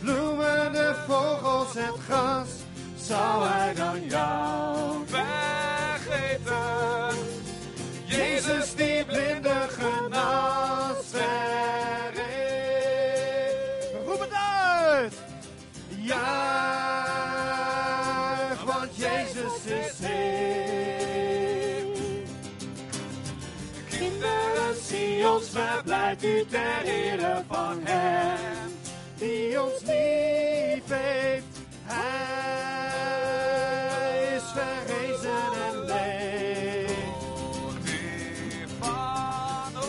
Bloemen, 0.00 0.72
de 0.72 0.94
vogels, 1.06 1.74
het 1.74 1.94
gras 2.06 2.48
zou 2.96 3.46
hij 3.46 3.74
dan 3.74 4.04
jou 4.08 4.96
vergeten. 5.06 6.48
Jezus 8.04 8.67
verblijd 26.08 26.24
u 26.24 26.44
ter 26.50 26.84
ere 26.84 27.42
van 27.48 27.80
Hem, 27.84 28.72
die 29.18 29.62
ons 29.62 29.80
lief 29.80 30.88
heeft. 30.88 31.44
Hij 31.84 33.36
is 34.36 34.42
verrezen 34.54 35.52
en 35.68 35.78
leeft. 35.84 36.16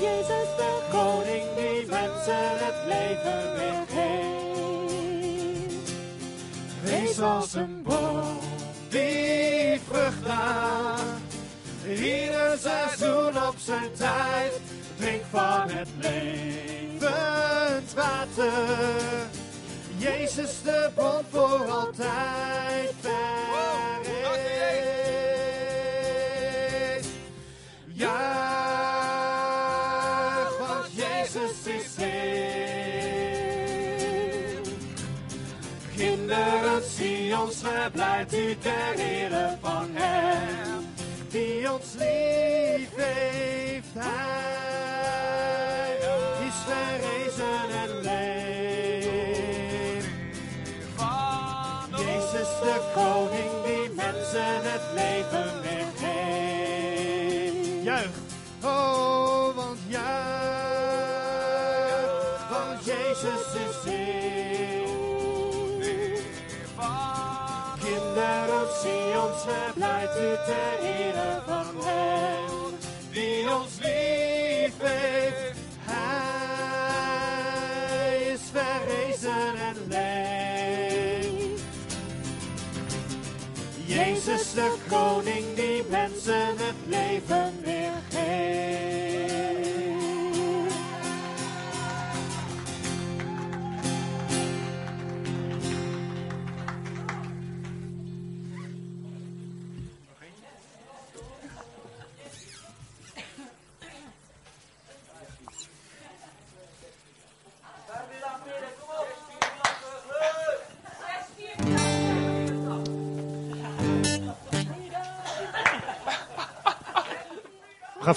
Jezus 0.01 0.55
de 0.57 0.74
koning 0.91 1.45
die 1.55 1.86
mensen 1.89 2.57
het 2.57 2.76
leven 2.88 3.53
weer 3.57 3.86
geeft. 3.93 5.74
Wees 6.84 7.20
als 7.20 7.53
een 7.53 7.82
boom 7.84 8.39
die 8.89 9.80
vrucht 9.88 10.24
draagt. 10.24 11.38
Ieder 11.88 12.57
seizoen 12.57 13.47
op 13.47 13.55
zijn 13.57 13.93
tijd. 13.97 14.68
Drink 14.99 15.23
van 15.29 15.69
het 15.69 15.87
levend 16.01 17.93
water. 17.95 18.51
Jezus 19.97 20.61
de 20.63 20.89
bron 20.95 21.23
voor 21.29 21.71
altijd 21.71 22.93
verrees. 23.01 23.19
Juich, 27.93 28.19
want 30.59 30.87
Jezus 30.91 31.65
is 31.65 31.95
Heer. 31.95 32.79
Kinderen, 35.95 36.83
zie 36.97 37.39
ons 37.39 37.55
verblijd 37.61 38.33
u 38.33 38.57
ter 38.57 38.93
ere 38.99 39.57
van 39.61 39.89
Hem, 39.93 40.88
die 41.32 41.71
ons 41.71 41.93
lief 41.93 42.89
heeft. 42.95 43.93
Hij 43.93 44.07
is 46.47 46.55
verrezen 46.65 47.69
en 47.84 47.91
leeft. 48.01 50.07
Jezus 51.97 52.49
de 52.61 52.80
koning 52.93 53.51
die 53.65 53.89
mensen 53.95 54.61
het 54.61 54.82
leven 54.93 55.61
weer 55.61 55.86
geeft. 55.97 57.84
Juich, 57.84 58.09
oh, 58.63 58.98
Zie 68.82 69.20
ons 69.22 69.41
verblijd 69.43 70.09
u 70.09 70.36
ter 70.45 70.80
ere 70.80 71.41
van 71.45 71.65
Hem, 71.84 72.78
die 73.11 73.53
ons 73.53 73.74
lief 73.80 74.74
heeft. 74.78 75.59
Hij 75.80 77.07
is 78.34 78.41
verrezen 78.53 79.55
en 79.55 79.76
leeft. 79.88 81.61
Jezus 83.86 84.53
de 84.53 84.76
koning 84.89 85.55
die 85.55 85.84
mensen 85.89 86.57
het 86.57 86.76
leven 86.88 87.59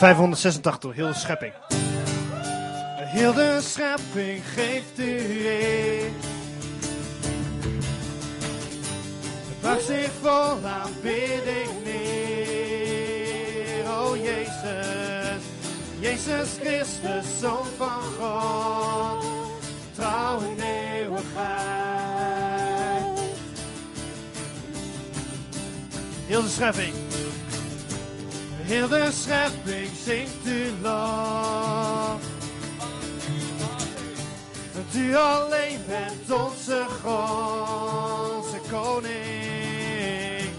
586 0.02 0.78
door, 0.78 0.92
heel 0.92 1.06
de 1.06 1.14
schepping. 1.14 1.52
Heel 2.96 3.32
de 3.32 3.58
schepping 3.60 4.42
geeft 4.54 4.98
u 4.98 5.46
eer. 5.46 6.10
Bracht 9.60 9.84
zich 9.84 10.10
vol 10.22 10.58
aanbidding 10.66 11.84
neer. 11.84 13.10
O 13.90 14.16
Jezus, 14.16 15.42
Jezus 15.98 16.48
Christus, 16.60 17.24
Zoon 17.40 17.66
van 17.76 18.02
God. 18.18 19.24
Trouw 19.94 20.40
in 20.40 20.60
eeuwigheid. 20.60 21.42
Heel 26.26 26.42
de 26.42 26.48
schepping. 26.48 27.01
Heel 28.72 28.88
de 28.88 29.08
schepping 29.12 29.90
zingt 30.04 30.46
u 30.46 30.70
lof. 30.82 32.20
Dat 34.74 34.94
u 34.96 35.16
alleen 35.16 35.78
bent 35.86 36.40
onze 36.40 36.86
onze 37.04 38.60
koning. 38.70 40.50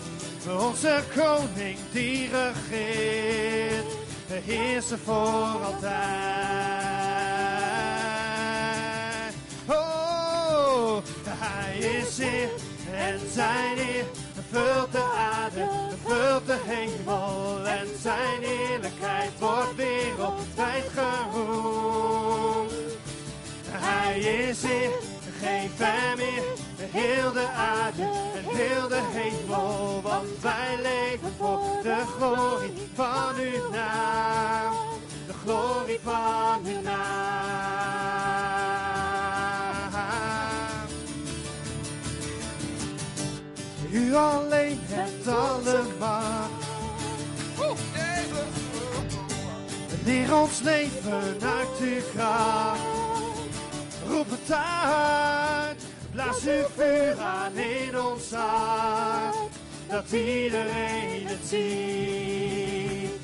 Onze 0.59 1.03
koning 1.15 1.77
die 1.91 2.29
regeert, 2.29 3.93
heersen 4.27 4.99
voor 4.99 5.61
altijd. 5.65 5.93
Oh, 9.67 10.97
hij 11.27 11.77
is 11.77 12.17
hier 12.17 12.49
en 12.91 13.19
zijn 13.33 13.77
hier. 13.77 14.05
Vult 14.53 14.91
de 14.91 15.03
aarde, 15.17 15.67
vult 16.05 16.45
de 16.45 16.57
hemel 16.65 17.65
en 17.65 17.87
zijn 18.01 18.41
heerlijkheid 18.41 19.31
wordt 19.39 19.75
wereldwijd 19.75 20.85
geroemd. 20.95 22.71
Hij 23.69 24.19
is 24.19 24.61
hier, 24.61 24.91
geen 25.41 25.69
ver 25.75 26.17
meer, 26.17 26.43
heel 26.77 27.31
de 27.31 27.47
aarde 27.47 28.03
en 28.03 28.55
heel 28.55 28.87
de 28.87 29.01
hemel, 29.01 30.01
want 30.01 30.41
wij 30.41 30.77
leven 30.81 31.33
voor 31.37 31.59
de 31.81 32.03
glorie 32.17 32.73
van 32.93 33.35
uw 33.35 33.69
naam, 33.71 34.73
de 35.27 35.33
glorie 35.43 35.99
van 36.03 36.65
uw 36.65 36.81
naam. 36.81 37.92
U 44.13 44.15
alleen 44.15 44.79
hebt 44.81 45.27
alle 45.27 45.81
macht. 45.99 46.65
Leer 50.05 50.35
ons 50.35 50.61
leven 50.61 51.41
uit 51.41 51.79
uw 51.81 52.01
kracht. 52.15 52.79
Roep 54.07 54.29
het 54.29 54.51
uit. 54.51 55.83
Blaas 56.11 56.43
uw 56.45 56.65
vuur 56.75 57.19
aan 57.19 57.55
in 57.55 57.99
ons 57.99 58.31
hart. 58.31 59.35
Dat 59.87 60.11
iedereen 60.11 61.27
het 61.27 61.47
ziet. 61.47 63.21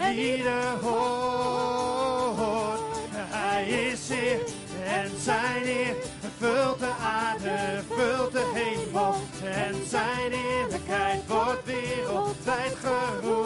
En 0.00 0.18
ieder 0.18 0.78
hoort. 0.82 2.80
Hij 3.14 3.68
is 3.68 4.08
Heer 4.08 4.40
en 4.84 5.10
zijn 5.22 5.62
Heer. 5.62 5.94
Vult 6.42 6.78
de 6.78 6.90
aarde, 7.02 7.82
vult 7.88 8.32
de 8.32 8.50
hemel. 8.54 9.14
En 9.44 9.74
zijn 9.88 10.32
eerlijkheid 10.32 11.26
wordt 11.26 11.64
wereldwijd 11.64 12.76
geroemd. 12.84 13.40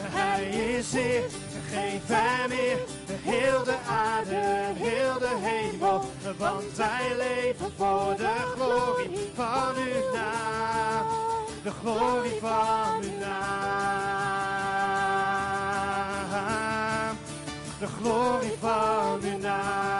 Hij 0.00 0.44
is 0.44 0.92
Heer, 0.92 1.22
geen 1.70 2.00
ver 2.04 2.48
meer. 2.48 2.78
Heel 3.22 3.64
de 3.64 3.76
aarde, 3.88 4.72
heel 4.74 5.18
de 5.18 5.36
hemel. 5.40 6.04
Want 6.38 6.76
wij 6.76 7.16
leven 7.16 7.72
voor 7.76 8.14
de 8.16 8.34
glorie 8.54 9.30
van 9.34 9.76
uw 9.76 10.12
naam. 10.14 11.06
De 11.62 11.70
glorie 11.70 12.40
van 12.40 13.02
uw 13.02 13.18
naam. 13.18 13.98
De 17.78 17.86
glorie 17.86 18.56
van 18.60 19.20
uw 19.22 19.38
naam. 19.38 19.99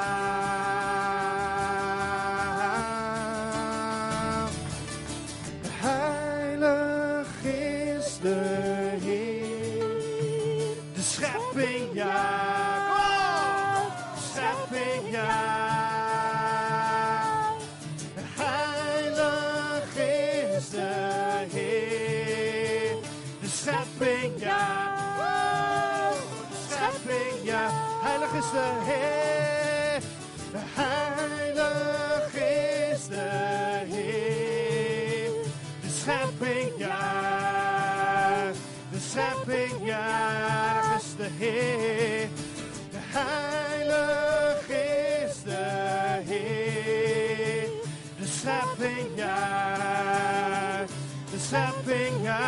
Schepping 48.41 49.09
ja. 49.16 50.84
De 51.30 51.38
schepping 51.38 52.22
ja. 52.22 52.38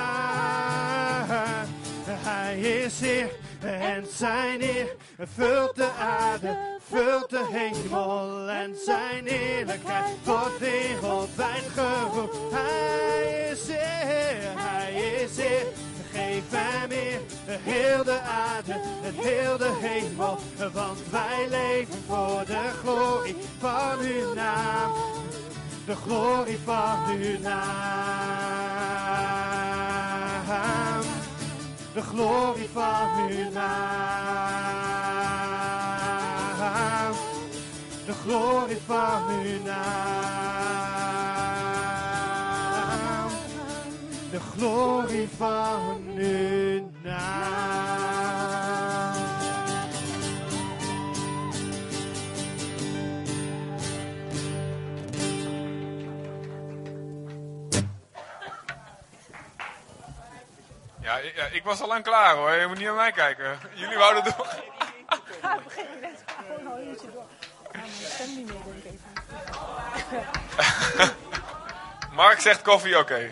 Hij 2.04 2.60
is 2.60 3.00
Heer 3.00 3.30
en 3.60 4.06
zijn 4.16 4.60
Heer 4.60 4.96
vult 5.18 5.76
de 5.76 5.90
aarde, 5.98 6.56
vult 6.88 7.30
de 7.30 7.44
hemel 7.52 8.48
en 8.48 8.74
zijn 8.84 9.26
heerlijkheid 9.26 10.16
wordt 10.24 10.58
wereldwijd 10.58 11.64
geroemd. 11.74 12.52
Hij 12.52 13.50
is 13.50 13.66
Heer, 13.68 14.52
hij 14.54 14.94
is 14.94 15.36
Heer. 15.36 15.66
Geef 16.12 16.42
hem 16.50 16.90
Heer, 16.90 17.20
heel 17.44 18.04
de 18.04 18.20
aarde 18.20 18.72
en 19.04 19.14
heel 19.14 19.56
de 19.56 19.78
hemel, 19.80 20.38
want 20.72 20.98
wij 21.10 21.46
leven 21.48 22.02
voor 22.06 22.44
de 22.46 22.70
glorie 22.82 23.36
van 23.58 23.98
uw 24.00 24.34
naam. 24.34 24.90
De 25.92 25.98
glorie 25.98 26.58
van 26.64 27.10
uw 27.10 27.38
naam. 27.40 27.60
De 31.94 32.02
glorie 32.02 32.68
van 32.72 33.28
uw 33.28 33.50
naam. 33.50 34.72
De 38.06 38.12
glorie 38.12 38.80
van 38.86 39.22
uw 39.28 39.62
naam. 39.64 39.80
De 44.30 44.40
glorie 44.40 45.28
van 45.36 46.00
uw 46.16 46.90
naam. 47.02 48.21
Ik 61.52 61.62
was 61.64 61.80
al 61.80 61.88
lang 61.88 62.04
klaar 62.04 62.34
hoor. 62.34 62.52
Je 62.52 62.66
moet 62.66 62.76
niet 62.76 62.86
naar 62.86 62.94
mij 62.94 63.12
kijken. 63.12 63.58
Jullie 63.74 63.98
wouden 63.98 64.24
door. 64.24 64.46
Ik 65.10 65.22
even. 68.84 69.02
Mark 72.12 72.40
zegt 72.40 72.62
koffie, 72.62 72.98
oké. 72.98 73.30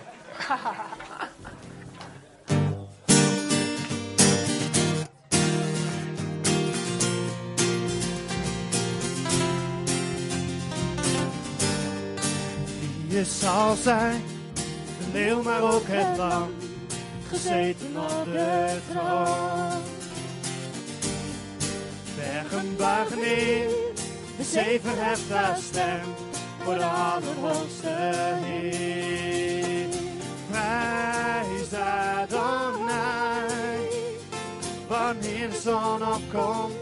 Je 13.08 13.24
zal 13.24 13.74
zijn, 13.74 14.24
de 14.54 15.10
leeuw 15.12 15.42
maar 15.42 15.62
ook 15.62 15.86
het 15.86 16.16
lam, 16.16 16.54
gezeten 17.30 17.96
op 17.96 18.24
de 18.24 18.78
troon. 18.90 19.82
Bergen 22.16 22.76
buigen 22.76 23.18
neer, 23.18 23.68
de 24.36 24.44
zee 24.44 24.80
verheft 24.80 25.62
stem, 25.62 26.00
voor 26.62 26.74
de 26.74 26.84
allerhoogste 26.84 27.88
Heer. 28.42 29.88
Prijs 30.50 31.74
Adonai, 31.74 32.98
wanneer 34.88 35.50
de 35.50 35.60
zon 35.62 36.02
opkomt, 36.14 36.74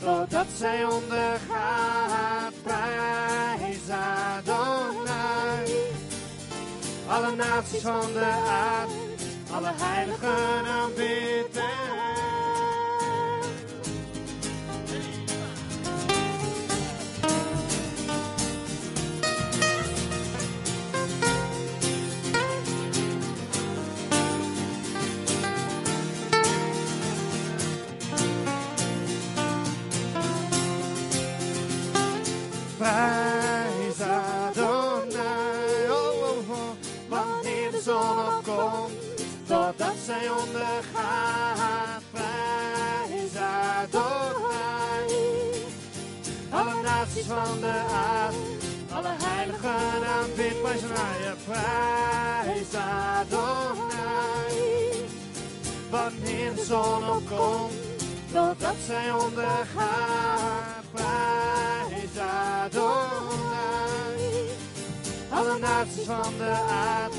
totdat 0.00 0.46
zij 0.56 0.84
ondergaat. 0.84 2.52
Prijs 2.62 3.88
Adonai, 3.90 5.72
alle 7.08 7.34
naties 7.36 7.82
van 7.82 8.12
de 8.12 8.24
aarde, 8.48 9.11
alle 9.52 9.72
heiligen 9.78 10.66
aanbidden. 10.66 12.11
Opkomt, 57.32 57.72
totdat 58.32 58.74
zij 58.86 59.12
ondergaat. 59.12 60.84
Prijs 60.92 62.18
Adonai. 62.62 63.40
Alle 65.30 65.58
naties 65.58 66.04
van 66.04 66.32
de 66.38 66.54
aarde, 66.70 67.11